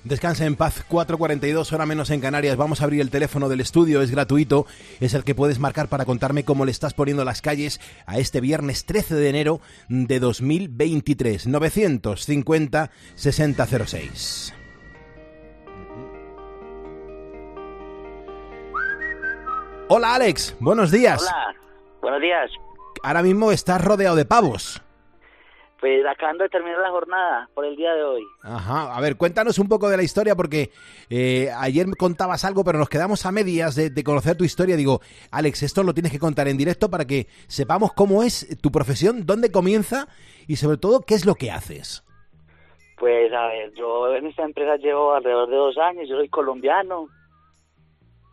Descansa 0.02 0.46
en 0.46 0.56
paz, 0.56 0.82
4.42, 0.88 1.72
hora 1.72 1.84
menos 1.84 2.10
en 2.10 2.20
Canarias. 2.20 2.56
Vamos 2.56 2.80
a 2.80 2.84
abrir 2.84 3.02
el 3.02 3.10
teléfono 3.10 3.50
del 3.50 3.60
estudio, 3.60 4.00
es 4.00 4.10
gratuito. 4.10 4.66
Es 4.98 5.12
el 5.12 5.24
que 5.24 5.34
puedes 5.34 5.58
marcar 5.58 5.88
para 5.88 6.06
contarme 6.06 6.44
cómo 6.44 6.64
le 6.64 6.70
estás 6.70 6.94
poniendo 6.94 7.24
las 7.24 7.42
calles 7.42 7.80
a 8.06 8.18
este 8.18 8.40
viernes 8.40 8.86
13 8.86 9.14
de 9.14 9.28
enero 9.28 9.60
de 9.88 10.18
2023. 10.20 11.46
950 11.46 12.90
6006. 13.86 14.54
Hola 19.88 20.14
Alex, 20.14 20.56
buenos 20.60 20.90
días. 20.90 21.20
Hola, 21.20 21.54
buenos 22.00 22.20
días. 22.20 22.50
Ahora 23.02 23.22
mismo 23.22 23.50
estás 23.50 23.82
rodeado 23.82 24.14
de 24.14 24.24
pavos. 24.24 24.80
Pues 25.80 26.04
acabando 26.06 26.44
de 26.44 26.50
terminar 26.50 26.78
la 26.78 26.90
jornada 26.90 27.48
por 27.54 27.64
el 27.64 27.74
día 27.74 27.94
de 27.94 28.04
hoy. 28.04 28.22
Ajá, 28.42 28.94
a 28.94 29.00
ver, 29.00 29.16
cuéntanos 29.16 29.58
un 29.58 29.66
poco 29.66 29.88
de 29.88 29.96
la 29.96 30.02
historia 30.02 30.36
porque 30.36 30.70
eh, 31.08 31.50
ayer 31.56 31.86
me 31.86 31.96
contabas 31.96 32.44
algo, 32.44 32.62
pero 32.62 32.78
nos 32.78 32.90
quedamos 32.90 33.24
a 33.24 33.32
medias 33.32 33.74
de, 33.74 33.88
de 33.88 34.04
conocer 34.04 34.36
tu 34.36 34.44
historia. 34.44 34.76
Digo, 34.76 35.00
Alex, 35.30 35.62
esto 35.62 35.82
lo 35.82 35.94
tienes 35.94 36.12
que 36.12 36.18
contar 36.18 36.48
en 36.48 36.58
directo 36.58 36.90
para 36.90 37.06
que 37.06 37.28
sepamos 37.48 37.94
cómo 37.94 38.22
es 38.22 38.60
tu 38.60 38.70
profesión, 38.70 39.24
dónde 39.24 39.50
comienza 39.50 40.06
y 40.46 40.56
sobre 40.56 40.76
todo 40.76 41.00
qué 41.00 41.14
es 41.14 41.24
lo 41.24 41.34
que 41.34 41.50
haces. 41.50 42.04
Pues 43.00 43.32
a 43.32 43.46
ver, 43.46 43.72
yo 43.72 44.14
en 44.14 44.26
esta 44.26 44.42
empresa 44.44 44.76
llevo 44.76 45.14
alrededor 45.14 45.48
de 45.48 45.56
dos 45.56 45.78
años, 45.78 46.06
yo 46.06 46.16
soy 46.16 46.28
colombiano 46.28 47.08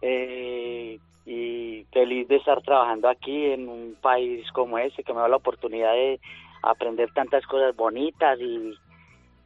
eh, 0.01 0.99
y 1.25 1.85
feliz 1.93 2.27
de 2.27 2.35
estar 2.35 2.61
trabajando 2.61 3.07
aquí 3.07 3.45
en 3.45 3.69
un 3.69 3.95
país 4.01 4.45
como 4.51 4.77
este 4.77 5.03
que 5.05 5.13
me 5.13 5.21
da 5.21 5.29
la 5.29 5.37
oportunidad 5.37 5.93
de 5.93 6.19
aprender 6.63 7.09
tantas 7.13 7.45
cosas 7.47 7.75
bonitas 7.77 8.37
y, 8.41 8.73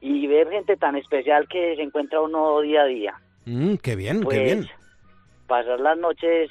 y 0.02 0.26
ver 0.26 0.50
gente 0.50 0.76
tan 0.76 0.96
especial 0.96 1.48
que 1.48 1.76
se 1.76 1.84
encuentra 1.84 2.20
uno 2.20 2.60
día 2.62 2.82
a 2.82 2.86
día. 2.86 3.14
Mm, 3.46 3.76
qué 3.76 3.96
bien, 3.96 4.22
Pues, 4.22 4.38
qué 4.40 4.44
bien. 4.44 4.68
pasar 5.46 5.80
las 5.80 6.00
noches 6.00 6.50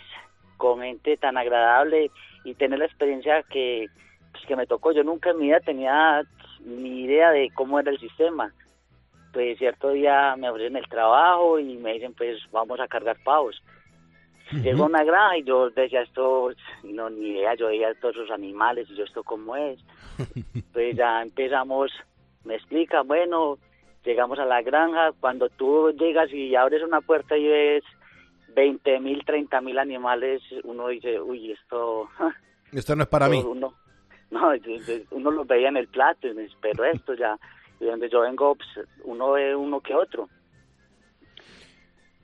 con 0.58 0.80
gente 0.80 1.16
tan 1.16 1.36
agradable 1.36 2.10
y 2.44 2.54
tener 2.54 2.78
la 2.78 2.84
experiencia 2.86 3.42
que, 3.42 3.86
pues, 4.30 4.44
que 4.46 4.54
me 4.54 4.66
tocó. 4.66 4.92
Yo 4.92 5.02
nunca 5.02 5.30
en 5.30 5.38
mi 5.38 5.46
vida 5.46 5.58
tenía 5.58 6.22
ni 6.64 7.02
idea 7.02 7.30
de 7.30 7.50
cómo 7.54 7.80
era 7.80 7.90
el 7.90 7.98
sistema. 7.98 8.52
Pues 9.32 9.58
cierto 9.58 9.90
día 9.90 10.34
me 10.36 10.50
ofrecen 10.50 10.76
el 10.76 10.88
trabajo 10.88 11.58
y 11.58 11.76
me 11.76 11.94
dicen, 11.94 12.14
pues 12.14 12.38
vamos 12.50 12.80
a 12.80 12.88
cargar 12.88 13.16
pavos. 13.22 13.62
Llegó 14.52 14.84
a 14.84 14.86
una 14.86 15.04
granja 15.04 15.38
y 15.38 15.44
yo 15.44 15.70
decía 15.70 16.02
esto, 16.02 16.50
no, 16.82 17.08
ni 17.08 17.28
idea, 17.28 17.54
yo 17.54 17.68
veía 17.68 17.94
todos 17.94 18.16
esos 18.16 18.30
animales 18.32 18.88
y 18.90 18.96
yo 18.96 19.04
esto 19.04 19.22
cómo 19.22 19.56
es. 19.56 19.78
Pues 20.72 20.96
ya 20.96 21.22
empezamos, 21.22 21.90
me 22.44 22.54
explica, 22.54 23.02
bueno, 23.02 23.58
llegamos 24.04 24.38
a 24.38 24.44
la 24.44 24.62
granja, 24.62 25.12
cuando 25.18 25.48
tú 25.48 25.90
llegas 25.98 26.32
y 26.32 26.54
abres 26.54 26.82
una 26.82 27.00
puerta 27.00 27.36
y 27.36 27.46
ves 27.48 27.84
20 28.54 29.00
mil, 29.00 29.24
30 29.24 29.60
mil 29.60 29.78
animales, 29.78 30.42
uno 30.64 30.88
dice, 30.88 31.20
uy, 31.20 31.52
esto... 31.52 32.08
Esto 32.72 32.94
no 32.94 33.02
es 33.02 33.08
para 33.08 33.28
mí. 33.28 33.42
Uno, 33.44 33.74
no, 34.30 34.52
uno 35.10 35.30
lo 35.32 35.44
veía 35.44 35.70
en 35.70 35.76
el 35.76 35.88
plato, 35.88 36.28
y 36.28 36.34
me 36.34 36.42
dice, 36.42 36.54
pero 36.60 36.84
esto 36.84 37.14
ya, 37.14 37.36
de 37.80 37.86
donde 37.86 38.08
yo 38.08 38.20
vengo, 38.20 38.54
pues, 38.54 38.86
uno 39.04 39.32
ve 39.32 39.56
uno 39.56 39.80
que 39.80 39.94
otro. 39.94 40.28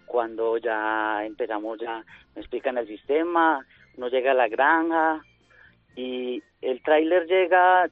Cuando 0.06 0.56
ya 0.58 1.24
empezamos, 1.24 1.78
ya 1.80 2.04
me 2.34 2.40
explican 2.42 2.78
el 2.78 2.86
sistema, 2.86 3.66
uno 3.96 4.08
llega 4.08 4.30
a 4.30 4.34
la 4.34 4.48
granja 4.48 5.20
y 5.96 6.42
el 6.62 6.82
tráiler 6.82 7.26
llega, 7.26 7.88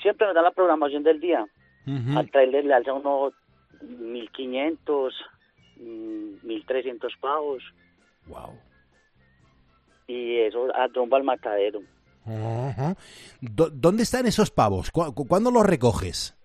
siempre 0.00 0.26
nos 0.26 0.34
da 0.34 0.42
la 0.42 0.50
programación 0.50 1.02
del 1.04 1.20
día. 1.20 1.46
Al 2.16 2.30
tráiler 2.30 2.64
le 2.64 2.74
alza 2.74 2.92
uno 2.92 3.32
1500, 3.82 5.14
mm, 5.76 6.46
1300 6.46 7.12
pavos. 7.20 7.62
Wow. 8.26 8.58
Y 10.06 10.38
eso 10.40 10.68
a 10.74 10.86
rumbo 10.88 11.16
al 11.16 11.24
matadero. 11.24 11.80
¿Dónde 13.40 14.02
están 14.04 14.26
esos 14.26 14.50
pavos? 14.50 14.90
¿Cu- 14.90 15.12
cu- 15.14 15.26
¿Cuándo 15.26 15.50
los 15.50 15.66
recoges? 15.66 16.36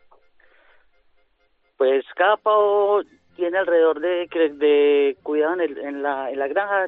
Pues 1.77 2.03
cada 2.15 2.37
pavo 2.37 3.01
tiene 3.35 3.57
alrededor 3.57 3.99
de, 3.99 4.27
de 4.55 5.17
cuidado 5.23 5.53
en, 5.55 5.61
el- 5.61 5.77
en 5.77 6.01
la, 6.03 6.31
en 6.31 6.39
la 6.39 6.47
granja 6.47 6.87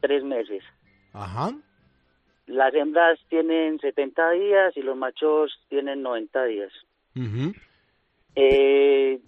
tres 0.00 0.22
meses. 0.22 0.62
Ajá. 1.12 1.50
Las 2.46 2.72
hembras 2.74 3.18
tienen 3.28 3.78
70 3.80 4.30
días 4.32 4.76
y 4.76 4.82
los 4.82 4.96
machos 4.96 5.58
tienen 5.68 6.02
90 6.02 6.44
días. 6.44 6.72
Ujú. 7.16 7.52
Eh, 8.36 9.18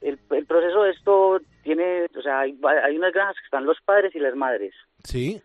el, 0.00 0.18
el 0.30 0.46
proceso 0.46 0.82
de 0.82 0.90
esto 0.90 1.40
tiene, 1.62 2.06
o 2.16 2.22
sea, 2.22 2.40
hay, 2.40 2.52
unas 2.96 3.12
granjas 3.12 3.36
que 3.38 3.44
están 3.44 3.64
los 3.64 3.80
padres 3.82 4.14
y 4.14 4.18
las 4.18 4.34
madres. 4.34 4.74
Sí. 5.04 5.40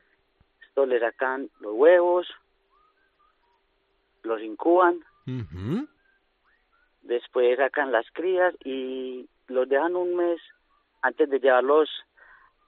Esto 0.68 0.86
le 0.86 1.00
sacan 1.00 1.50
los 1.60 1.74
huevos, 1.74 2.28
los 4.24 4.42
incuban, 4.42 5.00
Ujú. 5.28 5.88
Después 7.02 7.58
sacan 7.58 7.92
las 7.92 8.06
crías 8.14 8.54
y 8.64 9.28
los 9.48 9.68
dejan 9.68 9.96
un 9.96 10.16
mes 10.16 10.40
antes 11.02 11.30
de 11.30 11.40
llevarlos 11.40 11.90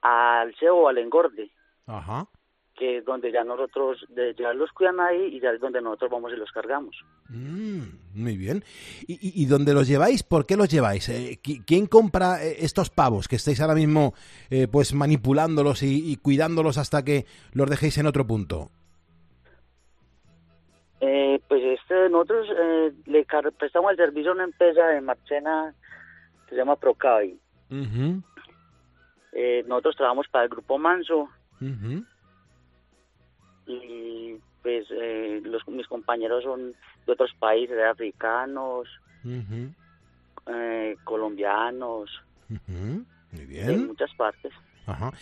al 0.02 0.54
cebo 0.56 0.82
o 0.82 0.88
al 0.88 0.98
engorde, 0.98 1.50
Ajá. 1.86 2.26
que 2.74 2.98
es 2.98 3.04
donde 3.04 3.30
ya 3.32 3.44
nosotros, 3.44 4.04
de, 4.10 4.34
ya 4.34 4.52
los 4.52 4.70
cuidan 4.72 5.00
ahí 5.00 5.36
y 5.36 5.40
ya 5.40 5.50
es 5.50 5.60
donde 5.60 5.80
nosotros 5.80 6.10
vamos 6.10 6.32
y 6.32 6.36
los 6.36 6.50
cargamos. 6.52 6.94
Mm, 7.30 7.82
muy 8.14 8.36
bien. 8.36 8.64
¿Y, 9.06 9.14
y, 9.14 9.42
y 9.42 9.46
dónde 9.46 9.72
los 9.72 9.86
lleváis? 9.88 10.22
¿Por 10.22 10.44
qué 10.46 10.56
los 10.56 10.68
lleváis? 10.68 11.08
Eh, 11.08 11.38
qui- 11.42 11.64
¿Quién 11.66 11.86
compra 11.86 12.44
eh, 12.44 12.56
estos 12.58 12.90
pavos 12.90 13.28
que 13.28 13.36
estáis 13.36 13.60
ahora 13.60 13.74
mismo 13.76 14.12
eh, 14.50 14.68
pues 14.70 14.92
manipulándolos 14.92 15.82
y, 15.82 16.10
y 16.12 16.16
cuidándolos 16.16 16.76
hasta 16.76 17.02
que 17.04 17.24
los 17.54 17.70
dejéis 17.70 17.96
en 17.98 18.06
otro 18.06 18.26
punto? 18.26 18.70
Eh, 21.00 21.40
pues 21.48 21.62
este, 21.84 22.08
nosotros 22.08 22.48
eh, 22.58 22.92
le 23.06 23.26
prestamos 23.58 23.90
el 23.92 23.96
servicio 23.96 24.30
a 24.30 24.34
una 24.34 24.44
empresa 24.44 24.86
de 24.88 25.00
Marchena 25.02 25.74
que 26.46 26.50
se 26.50 26.56
llama 26.56 26.76
Procavi. 26.76 27.38
Eh, 29.32 29.64
nosotros 29.66 29.96
trabajamos 29.96 30.28
para 30.28 30.44
el 30.44 30.50
Grupo 30.50 30.78
Manso 30.78 31.28
y 33.66 34.38
pues 34.62 34.86
eh, 34.90 35.42
los, 35.44 35.66
mis 35.68 35.86
compañeros 35.86 36.44
son 36.44 36.74
de 37.06 37.12
otros 37.12 37.32
países, 37.38 37.76
africanos, 37.82 38.88
Ujú, 39.24 39.72
eh, 40.46 40.96
colombianos, 41.04 42.10
de 43.30 43.76
muchas 43.78 44.14
partes. 44.14 44.52
Ajá. 44.86 45.12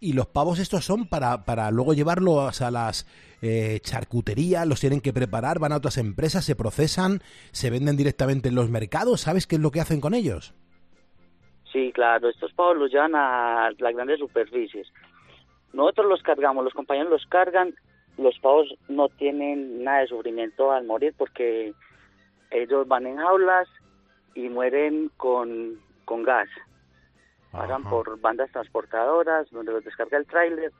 Y 0.00 0.12
los 0.12 0.26
pavos 0.26 0.60
estos 0.60 0.84
son 0.84 1.08
para, 1.08 1.44
para 1.44 1.70
luego 1.70 1.92
llevarlos 1.92 2.60
a 2.62 2.70
las 2.70 3.06
eh, 3.42 3.80
charcuterías, 3.82 4.66
los 4.66 4.80
tienen 4.80 5.00
que 5.00 5.12
preparar, 5.12 5.58
van 5.58 5.72
a 5.72 5.76
otras 5.76 5.98
empresas, 5.98 6.44
se 6.44 6.54
procesan, 6.54 7.20
se 7.50 7.70
venden 7.70 7.96
directamente 7.96 8.48
en 8.48 8.54
los 8.54 8.70
mercados. 8.70 9.22
¿Sabes 9.22 9.46
qué 9.46 9.56
es 9.56 9.60
lo 9.60 9.70
que 9.70 9.80
hacen 9.80 10.00
con 10.00 10.14
ellos? 10.14 10.54
Sí, 11.72 11.92
claro, 11.92 12.28
estos 12.28 12.52
pavos 12.52 12.76
los 12.76 12.90
llevan 12.90 13.14
a 13.14 13.70
las 13.78 13.94
grandes 13.94 14.18
superficies. 14.18 14.88
Nosotros 15.72 16.06
los 16.08 16.22
cargamos, 16.22 16.64
los 16.64 16.72
compañeros 16.74 17.10
los 17.10 17.26
cargan, 17.26 17.74
los 18.16 18.38
pavos 18.38 18.74
no 18.88 19.08
tienen 19.08 19.84
nada 19.84 20.00
de 20.00 20.08
sufrimiento 20.08 20.72
al 20.72 20.86
morir 20.86 21.14
porque 21.16 21.74
ellos 22.50 22.88
van 22.88 23.06
en 23.06 23.18
jaulas 23.18 23.68
y 24.34 24.48
mueren 24.48 25.10
con, 25.16 25.78
con 26.04 26.22
gas. 26.22 26.48
Pasan 27.52 27.82
Ajá. 27.82 27.90
por 27.90 28.20
bandas 28.20 28.50
transportadoras 28.50 29.50
donde 29.50 29.72
los 29.72 29.84
descarga 29.84 30.18
el 30.18 30.26
tráiler 30.26 30.72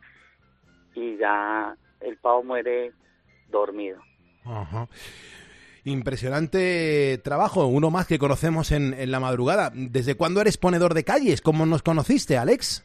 y 0.95 1.17
ya 1.17 1.75
el 2.01 2.17
pavo 2.19 2.43
muere 2.43 2.93
dormido. 3.49 4.01
Ajá. 4.45 4.89
Impresionante 5.85 7.19
trabajo, 7.25 7.67
uno 7.67 7.91
más 7.91 8.07
que 8.07 8.19
conocemos 8.19 8.73
en, 8.73 8.93
en 8.95 9.11
la 9.11 9.21
madrugada. 9.21 9.71
¿Desde 9.75 10.17
cuándo 10.17 10.41
eres 10.41 10.59
ponedor 10.59 10.93
de 10.93 11.05
calles? 11.05 11.41
¿Cómo 11.41 11.65
nos 11.65 11.83
conociste, 11.83 12.37
Alex? 12.37 12.85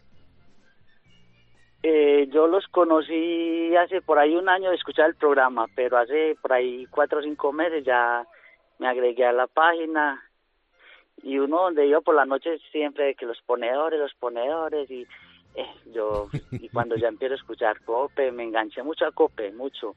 Eh, 1.86 2.30
yo 2.32 2.48
los 2.48 2.66
conocí 2.68 3.76
hace 3.76 4.02
por 4.02 4.18
ahí 4.18 4.36
un 4.36 4.48
año 4.48 4.70
de 4.70 4.78
escuchar 4.78 5.10
el 5.10 5.16
programa, 5.16 5.66
pero 5.76 5.98
hace 5.98 6.38
por 6.42 6.54
ahí 6.54 6.86
cuatro 6.90 7.20
o 7.20 7.22
cinco 7.22 7.52
meses 7.52 7.84
ya 7.84 8.26
me 8.80 8.88
agregué 8.88 9.26
a 9.26 9.34
la 9.34 9.48
página 9.48 10.24
y 11.22 11.38
uno 11.38 11.62
donde 11.64 11.86
iba 11.88 12.02
por 12.02 12.16
la 12.16 12.26
noche 12.26 12.58
siempre 12.72 13.16
que 13.16 13.26
los 13.26 13.42
ponedores, 13.42 14.00
los 14.00 14.14
ponedores 14.16 14.90
y 14.90 15.06
eh, 15.56 15.66
yo 15.94 16.30
y 16.52 16.70
cuando 16.70 16.96
ya 16.96 17.08
empiezo 17.08 17.34
a 17.34 17.38
escuchar 17.38 17.80
Cope 17.82 18.32
me 18.32 18.44
enganché 18.44 18.82
mucho 18.84 19.06
a 19.06 19.12
Cope, 19.12 19.52
mucho, 19.52 19.96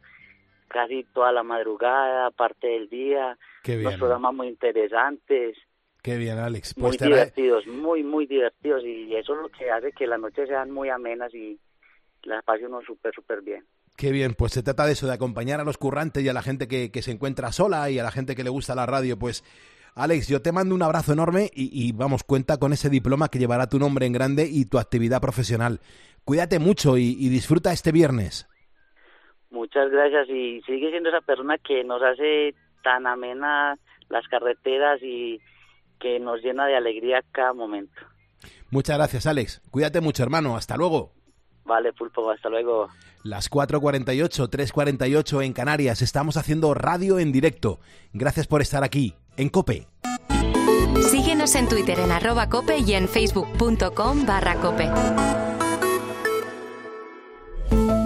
casi 0.68 1.04
toda 1.14 1.32
la 1.32 1.42
madrugada, 1.42 2.30
parte 2.30 2.66
del 2.66 2.88
día, 2.88 3.38
Qué 3.62 3.72
unos 3.78 3.88
bien. 3.88 3.98
programas 3.98 4.34
muy 4.34 4.48
interesantes, 4.48 5.56
Qué 6.02 6.16
bien, 6.18 6.38
Alex. 6.38 6.76
muy 6.76 6.90
Pues 6.90 6.98
divertidos, 7.00 7.66
muy, 7.66 8.04
muy 8.04 8.26
divertidos 8.26 8.84
y 8.84 9.12
eso 9.16 9.34
es 9.34 9.42
lo 9.42 9.48
que 9.48 9.70
hace 9.72 9.90
que 9.90 10.06
las 10.06 10.20
noches 10.20 10.48
sean 10.48 10.70
muy 10.70 10.88
amenas 10.88 11.34
y 11.34 11.58
las 12.22 12.44
pase 12.44 12.64
uno 12.66 12.80
súper, 12.82 13.12
súper 13.12 13.40
bien. 13.42 13.64
Qué 13.96 14.12
bien, 14.12 14.34
pues 14.34 14.52
se 14.52 14.62
trata 14.62 14.86
de 14.86 14.92
eso, 14.92 15.06
de 15.08 15.14
acompañar 15.14 15.58
a 15.60 15.64
los 15.64 15.78
currantes 15.78 16.22
y 16.22 16.28
a 16.28 16.32
la 16.32 16.42
gente 16.42 16.68
que, 16.68 16.92
que 16.92 17.02
se 17.02 17.10
encuentra 17.10 17.50
sola 17.50 17.90
y 17.90 17.98
a 17.98 18.02
la 18.04 18.12
gente 18.12 18.36
que 18.36 18.44
le 18.44 18.50
gusta 18.50 18.74
la 18.76 18.84
radio. 18.86 19.18
Pues, 19.18 19.42
Alex, 19.96 20.28
yo 20.28 20.42
te 20.42 20.52
mando 20.52 20.74
un 20.74 20.82
abrazo 20.82 21.14
enorme 21.14 21.50
y, 21.54 21.70
y 21.72 21.92
vamos, 21.92 22.22
cuenta 22.22 22.58
con 22.58 22.74
ese 22.74 22.90
diploma 22.90 23.30
que 23.30 23.38
llevará 23.38 23.66
tu 23.66 23.78
nombre 23.78 24.04
en 24.04 24.12
grande 24.12 24.46
y 24.46 24.66
tu 24.66 24.78
actividad 24.78 25.22
profesional. 25.22 25.80
Cuídate 26.22 26.58
mucho 26.58 26.98
y, 26.98 27.16
y 27.18 27.30
disfruta 27.30 27.72
este 27.72 27.92
viernes. 27.92 28.46
Muchas 29.48 29.90
gracias 29.90 30.28
y 30.28 30.60
sigue 30.66 30.90
siendo 30.90 31.08
esa 31.08 31.22
persona 31.22 31.56
que 31.56 31.82
nos 31.82 32.02
hace 32.02 32.54
tan 32.84 33.06
amena 33.06 33.78
las 34.10 34.28
carreteras 34.28 35.00
y 35.02 35.40
que 35.98 36.20
nos 36.20 36.42
llena 36.42 36.66
de 36.66 36.76
alegría 36.76 37.24
cada 37.32 37.54
momento. 37.54 37.94
Muchas 38.70 38.98
gracias, 38.98 39.26
Alex. 39.26 39.62
Cuídate 39.70 40.02
mucho, 40.02 40.22
hermano. 40.22 40.58
Hasta 40.58 40.76
luego. 40.76 41.15
Vale, 41.66 41.92
Pulpo, 41.92 42.30
hasta 42.30 42.48
luego. 42.48 42.88
Las 43.22 43.50
4.48, 43.50 44.48
3.48 44.48 45.44
en 45.44 45.52
Canarias. 45.52 46.00
Estamos 46.00 46.36
haciendo 46.36 46.74
radio 46.74 47.18
en 47.18 47.32
directo. 47.32 47.80
Gracias 48.12 48.46
por 48.46 48.62
estar 48.62 48.84
aquí, 48.84 49.14
en 49.36 49.48
Cope. 49.48 49.88
Síguenos 51.10 51.54
en 51.54 51.68
Twitter 51.68 51.98
en 52.00 52.10
arroba 52.10 52.48
cope 52.48 52.78
y 52.78 52.94
en 52.94 53.08
facebook.com 53.08 54.26
barra 54.26 54.54
cope. 54.56 54.90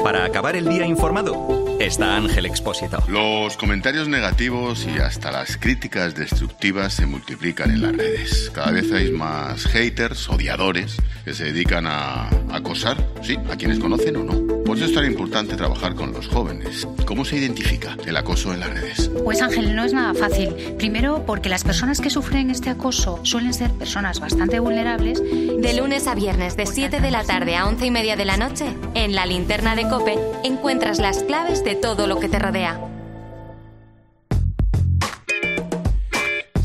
Para 0.03 0.25
acabar 0.25 0.57
el 0.57 0.69
día 0.69 0.87
informado, 0.87 1.70
está 1.87 2.17
Ángel 2.17 2.47
Expósito. 2.47 3.03
Los 3.09 3.57
comentarios 3.57 4.09
negativos 4.09 4.87
y 4.87 4.99
hasta 4.99 5.31
las 5.31 5.57
críticas 5.57 6.15
destructivas 6.15 6.93
se 6.93 7.07
multiplican 7.07 7.71
en 7.71 7.83
las 7.83 7.97
redes. 7.97 8.51
Cada 8.55 8.71
vez 8.71 8.93
hay 8.93 9.11
más 9.11 9.65
haters, 9.67 10.29
odiadores, 10.29 10.97
que 11.25 11.35
se 11.35 11.45
dedican 11.45 11.87
a 11.87 12.29
acosar, 12.53 12.97
sí, 13.23 13.37
a 13.51 13.57
quienes 13.57 13.79
conocen 13.79 14.17
o 14.17 14.25
no. 14.25 14.65
Por 14.65 14.77
eso 14.77 14.87
es 14.87 14.95
tan 14.95 15.05
importante 15.05 15.57
trabajar 15.57 15.95
con 15.95 16.13
los 16.13 16.29
jóvenes. 16.29 16.87
¿Cómo 17.05 17.25
se 17.25 17.37
identifica 17.37 17.97
el 18.07 18.17
acoso 18.17 18.53
en 18.55 18.61
las 18.61 18.71
redes? 18.71 19.11
Pues 19.25 19.43
Ángel, 19.43 19.75
no 19.75 19.85
es 19.85 19.93
nada 19.93 20.15
fácil. 20.15 20.55
Primero, 20.79 21.25
porque 21.27 21.49
las 21.49 21.65
personas 21.65 22.01
que 22.01 22.09
sufren 22.09 22.51
este 22.51 22.71
acoso 22.71 23.19
suelen 23.25 23.53
ser 23.53 23.73
personas 23.73 24.21
bastante 24.21 24.61
vulnerables. 24.61 25.21
De 25.21 25.75
lunes 25.75 26.07
a 26.07 26.15
viernes, 26.15 26.57
de 26.57 26.67
7 26.67 27.01
de 27.01 27.11
la 27.11 27.25
tarde 27.25 27.57
a 27.57 27.67
11 27.67 27.87
y 27.87 27.91
media 27.91 28.15
de 28.15 28.25
la 28.25 28.37
noche, 28.37 28.67
en 28.95 29.15
la 29.15 29.27
linterna 29.27 29.75
de 29.75 29.89
Cope, 29.89 30.17
encuentras 30.45 31.01
las 31.01 31.25
claves 31.25 31.65
de 31.65 31.70
todo 31.77 32.07
lo 32.07 32.19
que 32.19 32.29
te 32.29 32.39
rodea. 32.39 32.81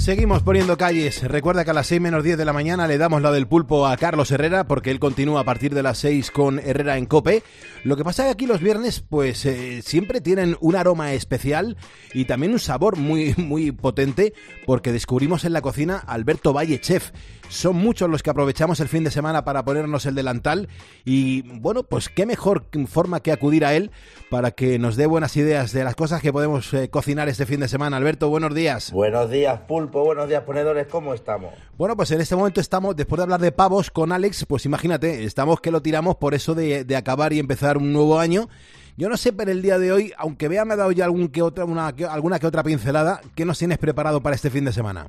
Seguimos 0.05 0.43
poniendo 0.43 0.77
calles. 0.77 1.23
Recuerda 1.23 1.65
que 1.65 1.71
a 1.71 1.73
las 1.73 1.87
6 1.87 1.99
menos 1.99 2.23
10 2.23 2.37
de 2.37 2.45
la 2.45 2.53
mañana 2.53 2.87
le 2.87 2.99
damos 2.99 3.23
la 3.23 3.31
del 3.31 3.47
pulpo 3.47 3.87
a 3.87 3.97
Carlos 3.97 4.29
Herrera 4.29 4.67
porque 4.67 4.91
él 4.91 4.99
continúa 4.99 5.39
a 5.39 5.43
partir 5.45 5.73
de 5.73 5.81
las 5.81 5.97
6 5.97 6.29
con 6.29 6.59
Herrera 6.59 6.99
en 6.99 7.07
Cope. 7.07 7.41
Lo 7.83 7.97
que 7.97 8.03
pasa 8.03 8.21
es 8.21 8.27
que 8.27 8.33
aquí 8.33 8.45
los 8.45 8.61
viernes 8.61 8.99
pues 8.99 9.43
eh, 9.47 9.81
siempre 9.81 10.21
tienen 10.21 10.57
un 10.59 10.75
aroma 10.75 11.13
especial 11.13 11.75
y 12.13 12.25
también 12.25 12.51
un 12.51 12.59
sabor 12.59 12.97
muy, 12.97 13.33
muy 13.37 13.71
potente 13.71 14.35
porque 14.67 14.91
descubrimos 14.91 15.43
en 15.43 15.53
la 15.53 15.63
cocina 15.63 16.03
a 16.05 16.13
Alberto 16.13 16.53
Valle 16.53 16.79
Chef. 16.79 17.09
Son 17.49 17.75
muchos 17.77 18.09
los 18.09 18.21
que 18.21 18.29
aprovechamos 18.29 18.79
el 18.81 18.89
fin 18.89 19.03
de 19.05 19.11
semana 19.11 19.45
para 19.45 19.63
ponernos 19.63 20.05
el 20.05 20.13
delantal 20.13 20.67
y 21.05 21.41
bueno, 21.59 21.83
pues 21.83 22.09
qué 22.09 22.25
mejor 22.25 22.65
forma 22.87 23.21
que 23.21 23.31
acudir 23.31 23.63
a 23.63 23.73
él 23.73 23.91
para 24.29 24.51
que 24.51 24.77
nos 24.77 24.97
dé 24.97 25.05
buenas 25.05 25.37
ideas 25.37 25.71
de 25.71 25.83
las 25.85 25.95
cosas 25.95 26.21
que 26.21 26.33
podemos 26.33 26.73
eh, 26.73 26.89
cocinar 26.89 27.29
este 27.29 27.45
fin 27.45 27.61
de 27.61 27.67
semana. 27.69 27.95
Alberto, 27.97 28.29
buenos 28.29 28.53
días. 28.53 28.91
Buenos 28.91 29.29
días, 29.31 29.61
Pulpo. 29.67 30.03
Buenos 30.03 30.27
días, 30.27 30.43
ponedores. 30.43 30.87
¿Cómo 30.87 31.13
estamos? 31.13 31.53
Bueno, 31.77 31.95
pues 31.95 32.11
en 32.11 32.19
este 32.19 32.35
momento 32.35 32.59
estamos, 32.59 32.95
después 32.95 33.17
de 33.19 33.23
hablar 33.23 33.39
de 33.39 33.51
pavos 33.53 33.89
con 33.89 34.11
Alex, 34.11 34.45
pues 34.47 34.65
imagínate, 34.65 35.23
estamos 35.23 35.61
que 35.61 35.71
lo 35.71 35.81
tiramos 35.81 36.17
por 36.17 36.33
eso 36.33 36.55
de, 36.55 36.83
de 36.83 36.95
acabar 36.97 37.31
y 37.31 37.39
empezar 37.39 37.77
un 37.77 37.93
nuevo 37.93 38.19
año. 38.19 38.49
Yo 38.97 39.07
no 39.07 39.15
sé, 39.17 39.31
pero 39.33 39.51
el 39.51 39.61
día 39.61 39.79
de 39.79 39.91
hoy, 39.93 40.13
aunque 40.17 40.47
vea 40.49 40.65
me 40.65 40.73
ha 40.73 40.77
dado 40.77 40.91
ya 40.91 41.05
algún 41.05 41.29
que 41.29 41.41
otra, 41.41 41.63
una, 41.65 41.93
que- 41.95 42.05
alguna 42.05 42.37
que 42.39 42.47
otra 42.47 42.63
pincelada, 42.63 43.21
¿qué 43.33 43.45
nos 43.45 43.57
tienes 43.59 43.77
preparado 43.77 44.21
para 44.21 44.35
este 44.35 44.49
fin 44.49 44.65
de 44.65 44.73
semana? 44.73 45.07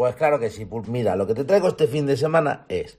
Pues 0.00 0.16
claro 0.16 0.40
que 0.40 0.48
sí. 0.48 0.66
Mira, 0.86 1.14
lo 1.14 1.26
que 1.26 1.34
te 1.34 1.44
traigo 1.44 1.68
este 1.68 1.86
fin 1.86 2.06
de 2.06 2.16
semana 2.16 2.64
es 2.70 2.98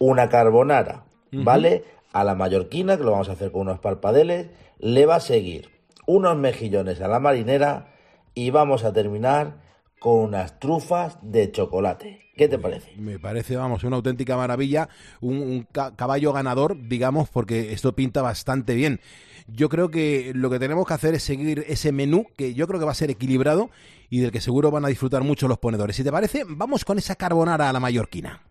una 0.00 0.28
carbonara. 0.28 1.04
¿vale? 1.30 1.84
A 2.12 2.24
la 2.24 2.34
mallorquina, 2.34 2.96
que 2.96 3.04
lo 3.04 3.12
vamos 3.12 3.28
a 3.28 3.34
hacer 3.34 3.52
con 3.52 3.60
unos 3.60 3.78
parpadeles. 3.78 4.48
Le 4.80 5.06
va 5.06 5.14
a 5.14 5.20
seguir 5.20 5.70
unos 6.08 6.36
mejillones 6.36 7.00
a 7.02 7.06
la 7.06 7.20
marinera 7.20 7.94
y 8.34 8.50
vamos 8.50 8.82
a 8.82 8.92
terminar 8.92 9.58
con 10.00 10.18
unas 10.18 10.58
trufas 10.58 11.18
de 11.22 11.52
chocolate. 11.52 12.26
¿Qué 12.34 12.48
te 12.48 12.58
parece? 12.58 12.96
Me 12.96 13.20
parece, 13.20 13.54
vamos, 13.54 13.84
una 13.84 13.94
auténtica 13.94 14.36
maravilla, 14.36 14.88
un, 15.20 15.36
un 15.36 15.68
ca- 15.70 15.94
caballo 15.94 16.32
ganador, 16.32 16.76
digamos, 16.88 17.28
porque 17.28 17.72
esto 17.72 17.94
pinta 17.94 18.22
bastante 18.22 18.74
bien. 18.74 18.98
Yo 19.52 19.68
creo 19.68 19.90
que 19.90 20.32
lo 20.34 20.50
que 20.50 20.58
tenemos 20.58 20.86
que 20.86 20.94
hacer 20.94 21.14
es 21.14 21.22
seguir 21.22 21.64
ese 21.68 21.92
menú, 21.92 22.26
que 22.36 22.54
yo 22.54 22.66
creo 22.66 22.78
que 22.78 22.86
va 22.86 22.92
a 22.92 22.94
ser 22.94 23.10
equilibrado 23.10 23.70
y 24.08 24.20
del 24.20 24.32
que 24.32 24.40
seguro 24.40 24.70
van 24.70 24.84
a 24.84 24.88
disfrutar 24.88 25.22
mucho 25.22 25.48
los 25.48 25.58
ponedores. 25.58 25.96
Si 25.96 26.04
te 26.04 26.12
parece, 26.12 26.44
vamos 26.46 26.84
con 26.84 26.98
esa 26.98 27.16
carbonara 27.16 27.68
a 27.68 27.72
la 27.72 27.80
mallorquina. 27.80 28.42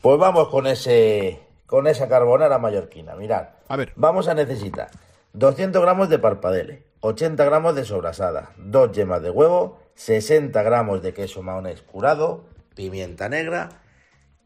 Pues 0.00 0.18
vamos 0.18 0.48
con 0.48 0.66
ese 0.66 1.40
con 1.66 1.86
esa 1.86 2.08
carbonara 2.08 2.58
mallorquina. 2.58 3.14
Mirad. 3.14 3.48
A 3.68 3.76
ver. 3.76 3.92
Vamos 3.96 4.28
a 4.28 4.34
necesitar 4.34 4.90
200 5.32 5.80
gramos 5.80 6.08
de 6.08 6.18
parpadele, 6.18 6.84
80 7.00 7.44
gramos 7.44 7.74
de 7.76 7.84
sobrasada, 7.84 8.50
2 8.58 8.92
yemas 8.92 9.22
de 9.22 9.30
huevo, 9.30 9.78
60 9.94 10.60
gramos 10.62 11.02
de 11.02 11.14
queso 11.14 11.42
maonés 11.42 11.82
curado, 11.82 12.44
pimienta 12.74 13.28
negra 13.28 13.68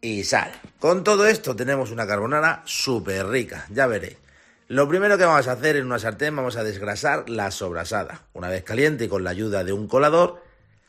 y 0.00 0.24
sal. 0.24 0.50
Con 0.78 1.04
todo 1.04 1.26
esto 1.26 1.56
tenemos 1.56 1.90
una 1.90 2.06
carbonara 2.06 2.62
súper 2.66 3.26
rica, 3.28 3.66
ya 3.70 3.86
veréis. 3.86 4.18
Lo 4.66 4.88
primero 4.88 5.18
que 5.18 5.26
vamos 5.26 5.46
a 5.46 5.52
hacer 5.52 5.76
en 5.76 5.84
una 5.84 5.98
sartén 5.98 6.34
vamos 6.34 6.56
a 6.56 6.64
desgrasar 6.64 7.28
la 7.28 7.50
sobrasada. 7.50 8.22
Una 8.32 8.48
vez 8.48 8.64
caliente 8.64 9.04
y 9.04 9.08
con 9.08 9.22
la 9.22 9.30
ayuda 9.30 9.62
de 9.62 9.74
un 9.74 9.88
colador, 9.88 10.42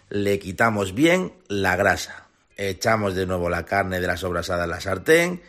le 0.10 0.40
quitamos 0.40 0.94
bien 0.94 1.34
la 1.50 1.76
grasa. 1.76 2.30
Echamos 2.56 3.16
de 3.16 3.26
nuevo 3.26 3.50
la 3.50 3.66
carne 3.66 4.00
de 4.00 4.08
la 4.08 4.16
sobrasada 4.16 4.64
en 4.64 4.70
la 4.70 4.80
sartén 4.80 5.42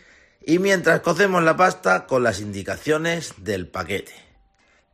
y 0.44 0.58
mientras 0.58 1.00
cocemos 1.00 1.44
la 1.44 1.56
pasta 1.56 2.06
con 2.06 2.24
las 2.24 2.40
indicaciones 2.40 3.34
del 3.38 3.68
paquete. 3.68 4.14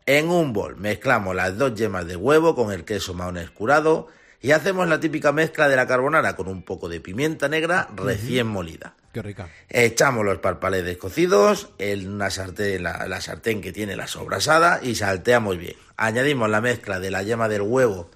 En 0.05 0.29
un 0.29 0.53
bol 0.53 0.77
mezclamos 0.77 1.35
las 1.35 1.57
dos 1.57 1.75
yemas 1.75 2.07
de 2.07 2.17
huevo 2.17 2.55
con 2.55 2.71
el 2.71 2.85
queso 2.85 3.15
maonés 3.15 3.51
curado 3.51 4.09
y 4.43 4.51
hacemos 4.51 4.87
la 4.89 5.01
típica 5.01 5.33
mezcla 5.33 5.71
de 5.71 5.77
la 5.77 5.87
carbonara 5.87 6.37
con 6.37 6.49
un 6.49 6.65
poco 6.65 6.91
de 6.91 7.01
pimienta 7.01 7.49
negra 7.49 7.89
recién 7.97 8.47
molida. 8.47 8.95
Qué 9.13 9.21
rica. 9.21 9.49
Echamos 9.69 10.25
los 10.25 10.39
parpaledes 10.39 10.97
cocidos 10.97 11.69
en 11.79 12.11
una 12.11 12.31
sartén, 12.31 12.83
la, 12.83 13.21
sartén 13.21 13.61
que 13.61 13.71
tiene 13.71 13.95
la 13.95 14.07
sobrasada 14.07 14.81
y 14.83 14.95
salteamos 14.95 15.59
bien. 15.59 15.77
Añadimos 15.99 16.49
la 16.49 16.63
mezcla 16.63 16.99
de 16.99 17.11
la 17.11 17.23
yema 17.23 17.49
del 17.49 17.61
huevo 17.61 18.11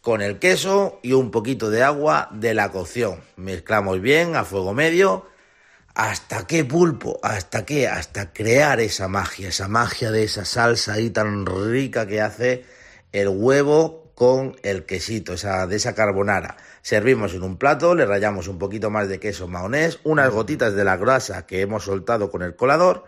con 0.00 0.20
el 0.20 0.40
queso 0.40 0.98
y 1.04 1.12
un 1.12 1.30
poquito 1.30 1.70
de 1.70 1.84
agua 1.84 2.28
de 2.32 2.52
la 2.52 2.72
cocción. 2.72 3.20
Mezclamos 3.36 4.00
bien 4.00 4.34
a 4.34 4.44
fuego 4.44 4.74
medio. 4.74 5.28
¿Hasta 5.94 6.48
qué 6.48 6.64
pulpo? 6.64 7.20
¿Hasta 7.22 7.64
qué? 7.64 7.86
Hasta 7.86 8.32
crear 8.32 8.80
esa 8.80 9.06
magia, 9.06 9.48
esa 9.48 9.68
magia 9.68 10.10
de 10.10 10.24
esa 10.24 10.44
salsa 10.44 10.94
ahí 10.94 11.10
tan 11.10 11.46
rica 11.46 12.08
que 12.08 12.20
hace 12.20 12.64
el 13.12 13.28
huevo 13.28 14.10
con 14.16 14.56
el 14.64 14.84
quesito, 14.84 15.34
esa, 15.34 15.68
de 15.68 15.76
esa 15.76 15.94
carbonara. 15.94 16.56
Servimos 16.92 17.34
en 17.34 17.42
un 17.42 17.58
plato, 17.58 17.94
le 17.94 18.06
rayamos 18.06 18.48
un 18.48 18.58
poquito 18.58 18.88
más 18.88 19.10
de 19.10 19.20
queso 19.20 19.46
maonés, 19.46 20.00
unas 20.04 20.30
gotitas 20.30 20.72
de 20.74 20.84
la 20.84 20.96
grasa 20.96 21.44
que 21.44 21.60
hemos 21.60 21.84
soltado 21.84 22.30
con 22.30 22.40
el 22.40 22.56
colador 22.56 23.04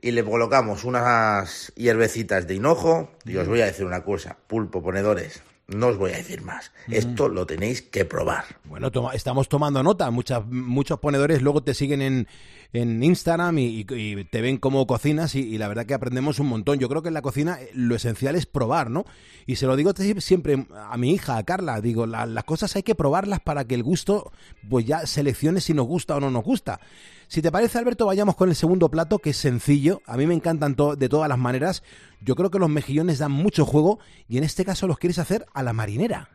y 0.00 0.10
le 0.10 0.24
colocamos 0.24 0.82
unas 0.82 1.72
hierbecitas 1.76 2.48
de 2.48 2.56
hinojo. 2.56 3.12
Y 3.24 3.36
os 3.36 3.46
voy 3.46 3.60
a 3.60 3.66
decir 3.66 3.86
una 3.86 4.02
cosa, 4.02 4.38
pulpo 4.48 4.82
ponedores, 4.82 5.40
no 5.68 5.86
os 5.86 5.98
voy 5.98 6.10
a 6.10 6.16
decir 6.16 6.42
más. 6.42 6.72
Esto 6.90 7.28
lo 7.28 7.46
tenéis 7.46 7.80
que 7.80 8.04
probar. 8.04 8.42
Bueno, 8.64 8.90
toma- 8.90 9.14
estamos 9.14 9.48
tomando 9.48 9.84
nota. 9.84 10.10
Muchas, 10.10 10.44
muchos 10.44 10.98
ponedores 10.98 11.42
luego 11.42 11.62
te 11.62 11.74
siguen 11.74 12.02
en, 12.02 12.26
en 12.72 13.02
Instagram 13.02 13.58
y, 13.58 13.84
te 13.84 14.40
ven 14.40 14.56
cómo 14.56 14.86
cocinas 14.86 15.34
y, 15.34 15.58
la 15.58 15.68
verdad 15.68 15.84
que 15.84 15.94
aprendemos 15.94 16.38
un 16.38 16.46
montón. 16.48 16.78
Yo 16.78 16.88
creo 16.88 17.02
que 17.02 17.08
en 17.08 17.14
la 17.14 17.22
cocina 17.22 17.58
eh, 17.60 17.70
lo 17.74 17.94
esencial 17.94 18.34
es 18.34 18.46
probar, 18.46 18.90
¿no? 18.90 19.04
Y 19.46 19.56
se 19.56 19.66
lo 19.66 19.76
digo 19.76 19.92
siempre 20.18 20.66
a 20.74 20.96
mi 20.96 21.12
hija, 21.12 21.36
a 21.36 21.42
Carla, 21.42 21.80
digo, 21.80 22.06
la- 22.06 22.26
las 22.26 22.44
cosas 22.44 22.74
hay 22.76 22.82
que 22.82 22.94
probarlas 22.94 23.40
para 23.40 23.64
que 23.66 23.74
el 23.74 23.82
gusto, 23.82 24.32
pues 24.70 24.86
ya 24.86 25.06
seleccione 25.06 25.60
si 25.60 25.74
nos 25.74 25.86
gusta 25.86 26.16
o 26.16 26.20
no 26.20 26.30
nos 26.30 26.44
gusta. 26.44 26.80
Si 27.28 27.40
te 27.42 27.50
parece, 27.52 27.78
Alberto, 27.78 28.06
vayamos 28.06 28.36
con 28.36 28.48
el 28.48 28.54
segundo 28.56 28.90
plato, 28.90 29.18
que 29.18 29.30
es 29.30 29.36
sencillo. 29.36 30.02
A 30.06 30.16
mí 30.16 30.26
me 30.26 30.34
encantan 30.34 30.76
de 30.98 31.08
todas 31.08 31.28
las 31.28 31.38
maneras. 31.38 31.82
Yo 32.20 32.34
creo 32.36 32.50
que 32.50 32.58
los 32.58 32.68
mejillones 32.68 33.18
dan 33.18 33.32
mucho 33.32 33.64
juego 33.64 34.00
y 34.28 34.38
en 34.38 34.44
este 34.44 34.64
caso 34.64 34.86
los 34.86 34.98
quieres 34.98 35.18
hacer 35.18 35.46
a 35.54 35.62
la 35.62 35.72
marinera. 35.72 36.28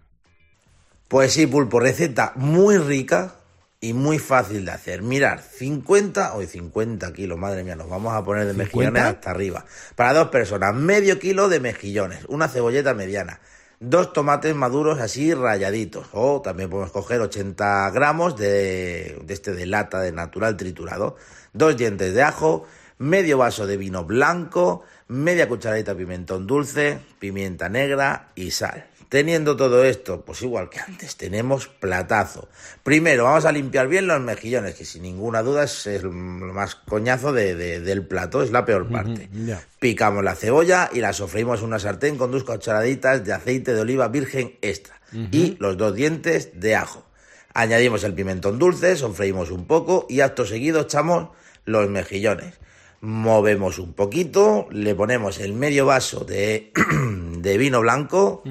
Pues 1.08 1.34
sí, 1.34 1.48
pulpo, 1.48 1.80
receta 1.80 2.34
muy 2.36 2.78
rica 2.78 3.40
y 3.80 3.94
muy 3.94 4.20
fácil 4.20 4.66
de 4.66 4.72
hacer. 4.72 5.02
Mirar, 5.02 5.42
50, 5.42 6.34
hoy 6.36 6.48
50 6.48 7.14
kilos, 7.14 7.38
madre 7.38 7.64
mía, 7.64 7.76
nos 7.76 7.90
vamos 7.90 8.14
a 8.14 8.24
poner 8.24 8.48
de 8.48 8.54
mejillones 8.54 9.04
¿50? 9.04 9.08
hasta 9.08 9.32
arriba. 9.32 9.66
Para 9.96 10.14
dos 10.14 10.30
personas, 10.30 10.74
medio 10.74 11.20
kilo 11.20 11.50
de 11.50 11.60
mejillones, 11.60 12.26
una 12.28 12.48
cebolleta 12.48 12.94
mediana, 12.94 13.40
dos 13.80 14.14
tomates 14.14 14.56
maduros 14.56 15.00
así 15.00 15.34
rayaditos, 15.34 16.08
o 16.14 16.42
también 16.42 16.70
podemos 16.70 16.92
coger 16.92 17.22
80 17.22 17.92
gramos 17.92 18.36
de, 18.36 19.22
de 19.24 19.34
este 19.34 19.54
de 19.54 19.66
lata 19.68 20.02
de 20.02 20.12
natural 20.12 20.58
triturado, 20.58 21.16
dos 21.54 21.78
dientes 21.78 22.14
de 22.14 22.24
ajo, 22.24 22.66
medio 22.98 23.38
vaso 23.38 23.68
de 23.68 23.78
vino 23.78 24.06
blanco, 24.06 24.84
media 25.08 25.48
cucharadita 25.48 25.94
de 25.94 26.00
pimentón 26.00 26.48
dulce, 26.48 27.00
pimienta 27.20 27.70
negra 27.70 28.30
y 28.34 28.50
sal. 28.52 28.88
Teniendo 29.10 29.55
todo 29.55 29.86
esto, 29.86 30.26
pues 30.26 30.41
igual 30.41 30.70
que 30.70 30.80
antes, 30.82 31.16
tenemos 31.16 31.68
platazo. 31.70 32.49
Primero 32.84 33.24
vamos 33.24 33.45
a 33.45 33.53
limpiar 33.53 33.88
bien 33.88 34.05
los 34.05 34.20
mejillones, 34.20 34.76
que 34.76 34.84
sin 34.84 35.03
ninguna 35.03 35.43
duda 35.43 35.64
es, 35.64 35.86
lo 36.03 36.12
más 36.12 36.76
coñazo 36.76 37.32
de- 37.32 37.55
de- 37.55 37.80
del 37.80 38.05
plato, 38.05 38.43
es 38.43 38.51
la 38.51 38.66
peor 38.66 38.89
parte. 38.89 39.30
Picamos 39.80 40.24
la 40.26 40.36
cebolla 40.36 40.89
y 40.93 40.99
la 40.99 41.14
sofreímos 41.14 41.60
en 41.62 41.68
una 41.68 41.80
sartén 41.80 42.18
con 42.18 42.32
dos 42.32 42.43
cucharaditas 42.43 43.24
de 43.24 43.32
aceite 43.32 43.74
de 43.74 43.80
oliva 43.82 44.10
virgen 44.10 44.58
extra 44.62 44.99
y 45.32 45.55
los 45.60 45.78
dos 45.78 45.95
dientes 45.95 46.60
de 46.60 46.76
ajo. 46.76 47.05
Añadimos 47.53 48.03
el 48.03 48.14
pimentón 48.14 48.60
dulce, 48.60 48.97
sofreímos 48.97 49.51
un 49.51 49.66
poco 49.68 50.05
y 50.10 50.20
acto 50.20 50.45
seguido 50.45 50.82
echamos 50.82 51.30
los 51.64 51.89
mejillones. 51.89 52.55
Movemos 52.99 53.80
un 53.80 53.93
poquito, 53.93 54.68
le 54.72 54.95
ponemos 54.95 55.39
el 55.39 55.53
medio 55.53 55.86
vaso 55.86 56.26
de, 56.26 56.74
de 57.38 57.58
vino 57.58 57.80
blanco, 57.80 58.43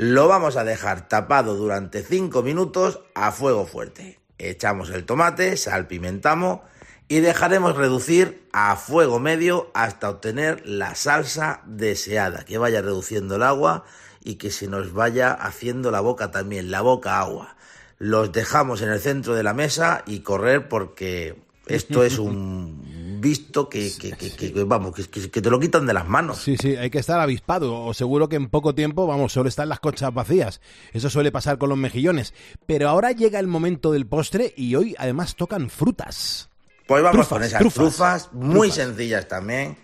lo 0.00 0.28
vamos 0.28 0.56
a 0.56 0.64
dejar 0.64 1.08
tapado 1.08 1.56
durante 1.56 2.02
5 2.02 2.42
minutos 2.42 3.00
a 3.14 3.32
fuego 3.32 3.66
fuerte. 3.66 4.18
Echamos 4.38 4.88
el 4.88 5.04
tomate, 5.04 5.58
salpimentamos 5.58 6.60
y 7.06 7.20
dejaremos 7.20 7.76
reducir 7.76 8.48
a 8.50 8.76
fuego 8.76 9.20
medio 9.20 9.70
hasta 9.74 10.08
obtener 10.08 10.66
la 10.66 10.94
salsa 10.94 11.60
deseada, 11.66 12.46
que 12.46 12.56
vaya 12.56 12.80
reduciendo 12.80 13.36
el 13.36 13.42
agua 13.42 13.84
y 14.24 14.36
que 14.36 14.50
se 14.50 14.68
nos 14.68 14.94
vaya 14.94 15.32
haciendo 15.32 15.90
la 15.90 16.00
boca 16.00 16.30
también, 16.30 16.70
la 16.70 16.80
boca 16.80 17.20
agua. 17.20 17.56
Los 17.98 18.32
dejamos 18.32 18.80
en 18.80 18.88
el 18.88 19.00
centro 19.00 19.34
de 19.34 19.42
la 19.42 19.52
mesa 19.52 20.02
y 20.06 20.20
correr 20.20 20.66
porque 20.70 21.36
esto 21.66 22.04
es 22.04 22.18
un 22.18 22.99
visto 23.20 23.68
que, 23.68 23.92
que- 23.98 24.12
que- 24.12 24.30
que- 24.34 24.52
que, 24.52 24.64
vamos, 24.64 24.94
que, 24.94 25.40
te 25.40 25.50
lo 25.50 25.60
quitan 25.60 25.86
de 25.86 25.92
las 25.94 26.08
manos. 26.08 26.38
Sí, 26.38 26.56
sí, 26.56 26.76
hay 26.76 26.90
que 26.90 26.98
estar 26.98 27.20
avispado. 27.20 27.74
O 27.84 27.94
seguro 27.94 28.28
que 28.28 28.36
en 28.36 28.48
poco 28.48 28.74
tiempo, 28.74 29.06
vamos, 29.06 29.32
solo 29.32 29.48
están 29.48 29.68
las 29.68 29.80
conchas 29.80 30.12
vacías. 30.14 30.60
Eso 30.92 31.10
suele 31.10 31.30
pasar 31.32 31.58
con 31.58 31.68
los 31.68 31.78
mejillones. 31.78 32.34
Pero 32.66 32.88
ahora 32.88 33.12
llega 33.12 33.38
el 33.38 33.46
momento 33.46 33.92
del 33.92 34.06
postre 34.06 34.52
y 34.56 34.74
hoy 34.74 34.94
además 34.98 35.36
tocan 35.36 35.70
frutas. 35.70 36.48
Pues 36.86 37.02
vamos 37.02 37.28
Trufas, 37.28 37.28
con 37.28 37.42
esas 37.44 37.60
trufas. 37.60 37.74
trufas, 37.84 38.28
muy 38.32 38.68
Trufas. 38.70 38.74
sencillas 38.86 39.28
también 39.28 39.76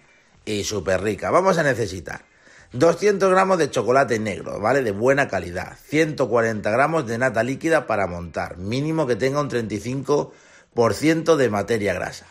y 0.45 0.65
súper 0.65 1.03
ricas. 1.03 1.31
Vamos 1.31 1.57
a 1.59 1.63
necesitar 1.63 2.25
200 2.73 3.31
gramos 3.31 3.59
de 3.59 3.71
chocolate 3.71 4.19
negro, 4.19 4.59
¿vale? 4.61 4.83
De 4.83 4.91
buena 4.91 5.29
calidad. 5.29 5.79
140 5.87 6.69
gramos 6.71 7.07
de 7.07 7.17
nata 7.19 7.43
líquida 7.45 7.87
para 7.87 8.07
montar. 8.09 8.57
Mínimo 8.59 9.07
que 9.07 9.15
tenga 9.17 9.41
un 9.41 9.49
35% 9.49 11.37
de 11.37 11.49
materia 11.49 11.95
grasa. 11.95 12.27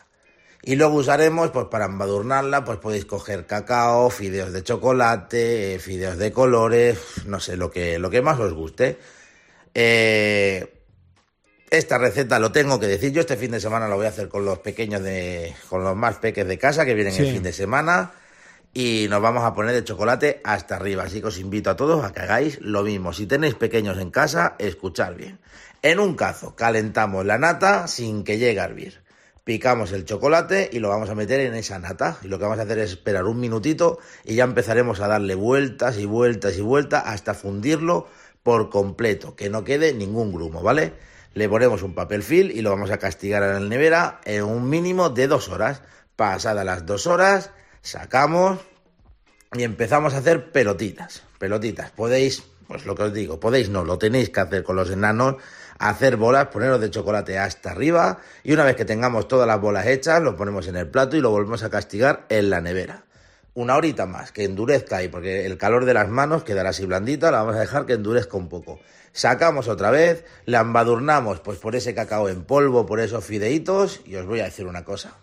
Y 0.68 0.76
luego 0.78 0.95
usaremos, 0.95 1.51
pues 1.51 1.68
para 1.68 1.86
embadurnarla, 1.86 2.66
pues 2.66 2.80
podéis 2.80 3.05
coger 3.05 3.45
cacao, 3.45 4.09
fideos 4.09 4.51
de 4.51 4.63
chocolate, 4.63 5.78
fideos 5.80 6.18
de 6.18 6.32
colores, 6.32 6.97
no 7.28 7.39
sé, 7.39 7.55
lo 7.55 7.70
que, 7.70 7.99
lo 7.99 8.09
que 8.09 8.24
más 8.24 8.39
os 8.39 8.51
guste. 8.53 8.97
Eh, 9.76 10.74
esta 11.70 11.99
receta 11.99 12.39
lo 12.39 12.51
tengo 12.51 12.80
que 12.80 12.88
decir 12.88 13.11
yo, 13.11 13.22
este 13.22 13.38
fin 13.38 13.51
de 13.51 13.59
semana 13.59 13.88
lo 13.88 13.95
voy 13.97 14.07
a 14.07 14.09
hacer 14.09 14.28
con 14.28 14.43
los 14.43 14.57
pequeños 14.59 15.03
de, 15.03 15.53
con 15.70 15.84
los 15.84 15.95
más 15.95 16.16
pequeños 16.18 16.49
de 16.49 16.57
casa 16.57 16.84
que 16.84 16.95
vienen 16.95 17.13
Sí. 17.13 17.28
el 17.28 17.34
fin 17.34 17.43
de 17.43 17.53
semana 17.53 18.13
y 18.74 19.05
nos 19.07 19.22
vamos 19.22 19.43
a 19.43 19.53
poner 19.53 19.76
el 19.76 19.84
chocolate 19.84 20.41
hasta 20.43 20.78
arriba. 20.78 21.03
Así 21.03 21.22
que 21.22 21.28
os 21.28 21.38
invito 21.38 21.70
a 21.70 21.76
todos 21.76 22.03
a 22.03 22.11
que 22.11 22.22
hagáis 22.22 22.59
lo 22.61 22.82
mismo. 22.82 23.13
Si 23.13 23.28
tenéis 23.28 23.53
pequeños 23.53 23.99
en 23.99 24.09
casa, 24.09 24.55
escuchad 24.57 25.13
bien. 25.13 25.39
En 25.84 25.99
un 25.99 26.16
cazo 26.16 26.55
calentamos 26.55 27.24
la 27.24 27.38
nata 27.38 27.88
sin 27.88 28.24
que 28.24 28.39
llegue 28.39 28.59
a 28.59 28.66
hervir. 28.66 29.05
Picamos 29.46 29.91
el 29.91 30.06
chocolate 30.06 30.72
y 30.74 30.80
lo 30.80 30.89
vamos 30.89 31.12
a 31.12 31.16
meter 31.16 31.39
en 31.39 31.54
esa 31.54 31.78
nata. 31.78 32.18
Y 32.24 32.28
lo 32.28 32.39
que 32.39 32.46
vamos 32.46 32.58
a 32.58 32.64
hacer 32.64 32.80
es 32.80 32.89
esperar 32.89 33.26
un 33.26 33.39
minutito 33.39 34.00
y 34.24 34.34
ya 34.34 34.43
empezaremos 34.43 35.00
a 35.02 35.08
darle 35.08 35.36
vueltas 35.36 36.00
y 36.00 36.06
vueltas 36.06 36.58
y 36.58 36.62
vueltas 36.62 37.04
hasta 37.06 37.36
fundirlo 37.36 38.08
por 38.41 38.72
completo, 38.72 39.36
que 39.36 39.52
no 39.52 39.64
quede 39.64 39.93
ningún 39.93 40.34
grumo, 40.34 40.64
¿vale? 40.64 40.93
Le 41.36 41.48
ponemos 41.48 41.84
un 41.84 41.93
papel 41.93 42.24
film 42.24 42.50
y 42.52 42.62
lo 42.62 42.72
vamos 42.72 42.89
a 42.89 42.98
castigar 42.98 43.43
en 43.43 43.54
la 43.54 43.60
nevera 43.60 44.20
en 44.26 44.43
un 44.46 44.68
mínimo 44.68 45.12
de 45.12 45.28
dos 45.28 45.48
horas. 45.50 45.84
Pasadas 46.16 46.66
las 46.66 46.86
dos 46.88 47.06
horas, 47.06 47.52
sacamos 47.82 48.60
y 49.54 49.62
empezamos 49.62 50.16
a 50.16 50.18
hacer 50.18 50.52
pelotitas. 50.52 51.22
Pelotitas. 51.38 51.91
Podéis, 51.91 52.43
pues 52.68 52.88
lo 52.88 52.96
que 52.96 53.04
os 53.04 53.14
digo, 53.14 53.39
podéis 53.39 53.70
no, 53.70 53.84
lo 53.84 54.00
tenéis 54.00 54.32
que 54.32 54.39
hacer 54.39 54.64
con 54.64 54.76
los 54.76 54.89
enanos, 54.89 55.36
hacer 55.80 56.17
bolas, 56.17 56.47
poneros 56.47 56.80
de 56.80 56.89
chocolate 56.89 57.38
hasta 57.38 57.71
arriba 57.71 58.19
y 58.43 58.53
una 58.53 58.63
vez 58.63 58.76
que 58.76 58.86
tengamos 58.86 59.28
todas 59.28 59.47
las 59.47 59.59
bolas 59.59 59.88
hechas, 59.88 60.21
lo 60.21 60.36
ponemos 60.36 60.67
en 60.67 60.76
el 60.76 60.88
plato 60.88 61.17
y 61.17 61.21
lo 61.21 61.32
volvemos 61.32 61.63
a 61.63 61.69
castigar 61.69 62.26
en 62.30 62.49
la 62.49 62.61
nevera. 62.61 63.03
Una 63.53 63.78
horita 63.78 64.05
más, 64.05 64.32
que 64.32 64.43
endurezca 64.43 64.97
ahí, 64.97 65.07
porque 65.07 65.45
el 65.45 65.57
calor 65.57 65.86
de 65.86 65.93
las 65.93 66.09
manos 66.09 66.43
quedará 66.43 66.69
así 66.69 66.86
blandita, 66.86 67.32
la 67.32 67.39
vamos 67.39 67.55
a 67.55 67.61
dejar 67.61 67.86
que 67.86 67.93
endurezca 67.93 68.36
un 68.36 68.49
poco. 68.49 68.80
Sacamos 69.13 69.69
otra 69.69 69.91
vez, 69.91 70.26
la 70.45 70.59
embadurnamos 70.59 71.39
pues 71.39 71.57
por 71.57 71.73
ese 71.76 71.95
cacao 71.95 72.28
en 72.28 72.43
polvo, 72.43 72.86
por 72.86 72.99
esos 72.99 73.23
fideitos 73.23 74.01
y 74.05 74.17
os 74.17 74.26
voy 74.26 74.41
a 74.41 74.45
decir 74.45 74.65
una 74.65 74.84
cosa. 74.84 75.15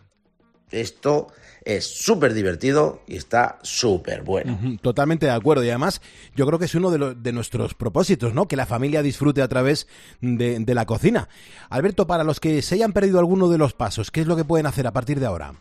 Esto 0.71 1.29
es 1.65 1.87
súper 1.87 2.35
divertido 2.35 3.03
y 3.07 3.17
está 3.17 3.59
súper 3.63 4.23
bueno. 4.23 4.59
Totalmente 4.81 5.27
de 5.27 5.33
acuerdo. 5.33 5.65
Y 5.65 5.69
además, 5.69 6.01
yo 6.35 6.47
creo 6.47 6.59
que 6.59 6.65
es 6.65 6.75
uno 6.75 6.91
de, 6.91 7.33
nuestros 7.33 7.75
propósitos, 7.75 8.35
¿no? 8.35 8.49
Que 8.49 8.57
la 8.57 8.67
familia 8.67 9.03
disfrute 9.03 9.43
a 9.43 9.49
través 9.49 9.87
de, 10.21 10.59
de 10.59 10.75
la 10.75 10.87
cocina. 10.87 11.29
Alberto, 11.71 12.07
para 12.07 12.25
los 12.25 12.41
que 12.41 12.63
se 12.63 12.75
hayan 12.77 12.93
perdido 12.93 13.19
alguno 13.19 13.49
de 13.49 13.59
los 13.59 13.75
pasos, 13.75 14.11
¿qué 14.11 14.21
es 14.21 14.27
lo 14.27 14.37
que 14.37 14.45
pueden 14.45 14.67
hacer 14.67 14.87
a 14.87 14.93
partir 14.93 15.21
de 15.21 15.27
ahora? 15.27 15.55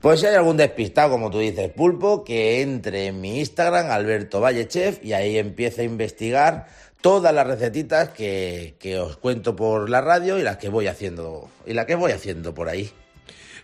Pues 0.00 0.18
si 0.18 0.26
hay 0.26 0.34
algún 0.34 0.56
despistado, 0.56 1.10
como 1.10 1.30
tú 1.30 1.38
dices, 1.38 1.70
Pulpo, 1.70 2.24
que 2.24 2.60
entre 2.60 3.06
en 3.06 3.20
mi 3.20 3.38
Instagram, 3.38 3.90
Alberto 3.90 4.40
Valle 4.40 4.66
Chef, 4.66 4.98
y 5.04 5.12
ahí 5.12 5.38
empiece 5.38 5.82
a 5.82 5.84
investigar 5.84 6.66
todas 7.00 7.32
las 7.32 7.46
recetitas 7.46 8.08
que, 8.08 8.74
que 8.80 8.98
os 8.98 9.16
cuento 9.16 9.54
por 9.54 9.88
la 9.88 10.00
radio 10.00 10.40
y 10.40 10.42
las 10.42 10.56
que 10.56 10.70
voy 10.70 10.88
haciendo, 10.88 11.48
y 11.66 11.74
las 11.74 11.86
que 11.86 11.94
voy 11.94 12.10
haciendo 12.10 12.52
por 12.52 12.68
ahí. 12.68 12.90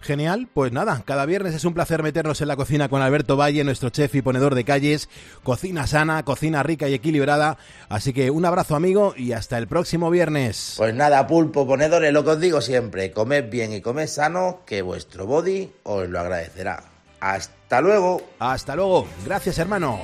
Genial, 0.00 0.48
pues 0.52 0.72
nada, 0.72 1.02
cada 1.04 1.26
viernes 1.26 1.54
es 1.54 1.64
un 1.64 1.74
placer 1.74 2.02
meternos 2.02 2.40
en 2.40 2.48
la 2.48 2.56
cocina 2.56 2.88
con 2.88 3.02
Alberto 3.02 3.36
Valle, 3.36 3.64
nuestro 3.64 3.90
chef 3.90 4.14
y 4.14 4.22
ponedor 4.22 4.54
de 4.54 4.64
calles, 4.64 5.08
cocina 5.42 5.86
sana, 5.86 6.24
cocina 6.24 6.62
rica 6.62 6.88
y 6.88 6.94
equilibrada, 6.94 7.58
así 7.88 8.12
que 8.12 8.30
un 8.30 8.44
abrazo 8.44 8.76
amigo 8.76 9.14
y 9.16 9.32
hasta 9.32 9.58
el 9.58 9.66
próximo 9.66 10.10
viernes. 10.10 10.74
Pues 10.76 10.94
nada, 10.94 11.26
Pulpo, 11.26 11.66
ponedores, 11.66 12.12
lo 12.12 12.24
que 12.24 12.30
os 12.30 12.40
digo 12.40 12.60
siempre, 12.60 13.10
comed 13.10 13.50
bien 13.50 13.72
y 13.72 13.80
comed 13.80 14.06
sano, 14.06 14.60
que 14.64 14.82
vuestro 14.82 15.26
body 15.26 15.70
os 15.82 16.08
lo 16.08 16.20
agradecerá. 16.20 16.84
Hasta 17.20 17.80
luego. 17.80 18.22
Hasta 18.38 18.76
luego, 18.76 19.06
gracias 19.24 19.58
hermano. 19.58 19.98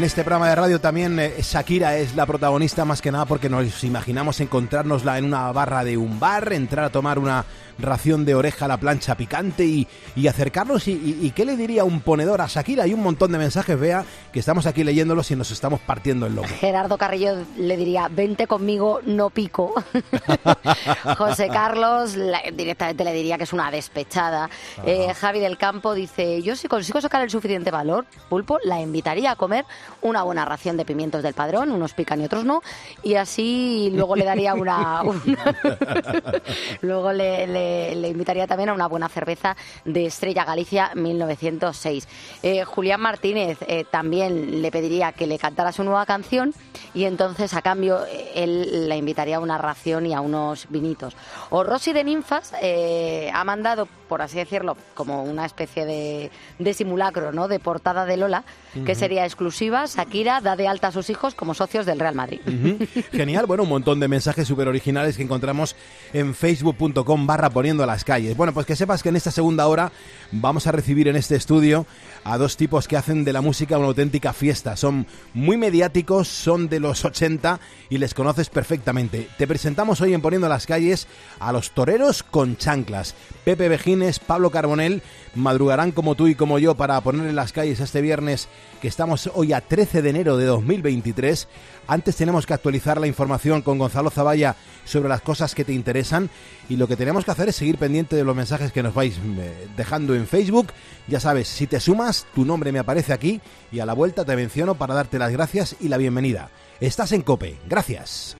En 0.00 0.04
este 0.04 0.24
programa 0.24 0.48
de 0.48 0.54
radio 0.54 0.80
también 0.80 1.18
eh, 1.20 1.34
Shakira 1.42 1.98
es 1.98 2.14
la 2.16 2.24
protagonista 2.24 2.86
más 2.86 3.02
que 3.02 3.12
nada 3.12 3.26
porque 3.26 3.50
nos 3.50 3.84
imaginamos 3.84 4.40
encontrárnosla 4.40 5.18
en 5.18 5.26
una 5.26 5.52
barra 5.52 5.84
de 5.84 5.98
un 5.98 6.18
bar, 6.18 6.54
entrar 6.54 6.86
a 6.86 6.90
tomar 6.90 7.18
una 7.18 7.44
ración 7.78 8.24
de 8.24 8.34
oreja 8.34 8.64
a 8.64 8.68
la 8.68 8.76
plancha 8.78 9.14
picante 9.14 9.64
y, 9.64 9.86
y 10.16 10.26
acercarnos 10.26 10.86
y, 10.88 10.92
y- 10.92 11.26
y 11.26 11.30
qué 11.32 11.44
le 11.44 11.56
diría 11.56 11.84
un 11.84 12.00
ponedor 12.00 12.40
a 12.40 12.46
Shakira. 12.46 12.84
Hay 12.84 12.92
un 12.94 13.02
montón 13.02 13.32
de 13.32 13.38
mensajes, 13.38 13.78
vea, 13.78 14.04
que 14.32 14.38
estamos 14.40 14.66
aquí 14.66 14.84
leyéndolos 14.84 15.30
y 15.30 15.36
nos 15.36 15.50
estamos 15.50 15.80
partiendo 15.80 16.26
el 16.26 16.34
lomo. 16.34 16.48
Gerardo 16.60 16.96
Carrillo 16.98 17.36
le 17.58 17.76
diría, 17.78 18.08
vente 18.10 18.46
conmigo, 18.46 19.00
no 19.04 19.28
pico. 19.30 19.74
José 21.18 21.48
Carlos 21.48 22.16
la- 22.16 22.42
directamente 22.52 23.04
le 23.04 23.12
diría 23.12 23.36
que 23.38 23.44
es 23.44 23.52
una 23.52 23.70
despechada. 23.70 24.48
Eh, 24.84 25.12
Javi 25.14 25.40
del 25.40 25.56
Campo 25.58 25.94
dice, 25.94 26.42
yo 26.42 26.56
si 26.56 26.68
consigo 26.68 27.00
sacar 27.00 27.22
el 27.22 27.30
suficiente 27.30 27.70
valor, 27.70 28.06
pulpo, 28.28 28.58
la 28.64 28.80
invitaría 28.80 29.30
a 29.32 29.36
comer 29.36 29.64
una 30.02 30.22
buena 30.22 30.44
ración 30.44 30.76
de 30.76 30.84
pimientos 30.84 31.22
del 31.22 31.34
padrón, 31.34 31.72
unos 31.72 31.94
pican 31.94 32.20
y 32.20 32.24
otros 32.24 32.44
no, 32.44 32.62
y 33.02 33.14
así 33.14 33.90
luego 33.94 34.16
le 34.16 34.24
daría 34.24 34.54
una... 34.54 35.02
una- 35.04 35.22
luego 36.80 37.12
le, 37.12 37.46
le- 37.46 37.94
le 37.96 38.08
invitaría 38.08 38.46
también 38.46 38.68
a 38.70 38.72
una 38.74 38.86
buena 38.88 39.08
cerveza 39.08 39.56
de 39.84 40.06
Estrella 40.06 40.44
Galicia 40.44 40.90
1906. 40.94 42.08
Eh, 42.42 42.64
Julián 42.64 43.00
Martínez 43.00 43.58
eh, 43.66 43.84
también 43.90 44.62
le 44.62 44.70
pediría 44.70 45.12
que 45.12 45.26
le 45.26 45.38
cantara 45.38 45.72
su 45.72 45.84
nueva 45.84 46.06
canción 46.06 46.54
y 46.94 47.04
entonces 47.04 47.54
a 47.54 47.62
cambio 47.62 48.04
eh, 48.06 48.32
él 48.36 48.88
la 48.88 48.96
invitaría 48.96 49.36
a 49.36 49.40
una 49.40 49.58
ración 49.58 50.06
y 50.06 50.14
a 50.14 50.20
unos 50.20 50.66
vinitos. 50.68 51.14
O 51.50 51.62
Rosy 51.64 51.92
de 51.92 52.04
Ninfas 52.04 52.52
eh, 52.62 53.30
ha 53.34 53.44
mandado, 53.44 53.86
por 54.08 54.22
así 54.22 54.36
decirlo, 54.36 54.76
como 54.94 55.22
una 55.22 55.44
especie 55.46 55.84
de, 55.86 56.30
de 56.58 56.74
simulacro, 56.74 57.32
¿no? 57.32 57.48
De 57.48 57.58
portada 57.58 58.04
de 58.06 58.16
Lola, 58.16 58.44
que 58.86 58.94
sería 58.94 59.24
exclusiva. 59.24 59.79
Shakira 59.86 60.40
da 60.40 60.56
de 60.56 60.68
alta 60.68 60.88
a 60.88 60.92
sus 60.92 61.10
hijos 61.10 61.34
como 61.34 61.54
socios 61.54 61.86
del 61.86 61.98
Real 61.98 62.14
Madrid. 62.14 62.40
Genial, 63.12 63.46
bueno, 63.46 63.64
un 63.64 63.68
montón 63.68 64.00
de 64.00 64.08
mensajes 64.08 64.46
súper 64.46 64.68
originales 64.68 65.16
que 65.16 65.22
encontramos 65.22 65.76
en 66.12 66.34
facebook.com 66.34 67.26
barra 67.26 67.50
poniendo 67.50 67.84
las 67.86 68.04
calles. 68.04 68.36
Bueno, 68.36 68.52
pues 68.52 68.66
que 68.66 68.76
sepas 68.76 69.02
que 69.02 69.08
en 69.08 69.16
esta 69.16 69.30
segunda 69.30 69.66
hora 69.66 69.92
vamos 70.32 70.66
a 70.66 70.72
recibir 70.72 71.08
en 71.08 71.16
este 71.16 71.36
estudio 71.36 71.86
a 72.24 72.38
dos 72.38 72.56
tipos 72.56 72.88
que 72.88 72.96
hacen 72.96 73.24
de 73.24 73.32
la 73.32 73.40
música 73.40 73.78
una 73.78 73.88
auténtica 73.88 74.32
fiesta. 74.32 74.76
Son 74.76 75.06
muy 75.34 75.56
mediáticos, 75.56 76.28
son 76.28 76.68
de 76.68 76.80
los 76.80 77.04
80 77.04 77.60
y 77.88 77.98
les 77.98 78.14
conoces 78.14 78.48
perfectamente. 78.48 79.28
Te 79.38 79.46
presentamos 79.46 80.00
hoy 80.00 80.14
en 80.14 80.20
Poniendo 80.20 80.48
las 80.48 80.66
calles 80.66 81.06
a 81.38 81.52
los 81.52 81.70
toreros 81.70 82.22
con 82.22 82.56
chanclas. 82.56 83.14
Pepe 83.44 83.68
Vejines, 83.68 84.18
Pablo 84.18 84.50
Carbonell 84.50 85.02
madrugarán 85.34 85.92
como 85.92 86.14
tú 86.14 86.26
y 86.28 86.34
como 86.34 86.58
yo 86.58 86.74
para 86.74 87.00
poner 87.00 87.26
en 87.26 87.36
las 87.36 87.52
calles 87.52 87.80
este 87.80 88.00
viernes 88.00 88.48
que 88.80 88.88
estamos 88.88 89.30
hoy 89.34 89.52
a 89.52 89.60
13 89.60 90.02
de 90.02 90.10
enero 90.10 90.36
de 90.36 90.46
2023. 90.46 91.48
Antes 91.90 92.14
tenemos 92.14 92.46
que 92.46 92.54
actualizar 92.54 93.00
la 93.00 93.08
información 93.08 93.62
con 93.62 93.76
Gonzalo 93.76 94.10
Zavalla 94.10 94.54
sobre 94.84 95.08
las 95.08 95.22
cosas 95.22 95.56
que 95.56 95.64
te 95.64 95.72
interesan 95.72 96.30
y 96.68 96.76
lo 96.76 96.86
que 96.86 96.94
tenemos 96.94 97.24
que 97.24 97.32
hacer 97.32 97.48
es 97.48 97.56
seguir 97.56 97.78
pendiente 97.78 98.14
de 98.14 98.22
los 98.22 98.36
mensajes 98.36 98.70
que 98.70 98.84
nos 98.84 98.94
vais 98.94 99.18
eh, 99.18 99.66
dejando 99.76 100.14
en 100.14 100.28
Facebook. 100.28 100.68
Ya 101.08 101.18
sabes, 101.18 101.48
si 101.48 101.66
te 101.66 101.80
sumas, 101.80 102.26
tu 102.32 102.44
nombre 102.44 102.70
me 102.70 102.78
aparece 102.78 103.12
aquí 103.12 103.40
y 103.72 103.80
a 103.80 103.86
la 103.86 103.94
vuelta 103.94 104.24
te 104.24 104.36
menciono 104.36 104.76
para 104.76 104.94
darte 104.94 105.18
las 105.18 105.32
gracias 105.32 105.74
y 105.80 105.88
la 105.88 105.96
bienvenida. 105.96 106.50
Estás 106.78 107.10
en 107.10 107.22
Cope. 107.22 107.58
Gracias. 107.68 108.36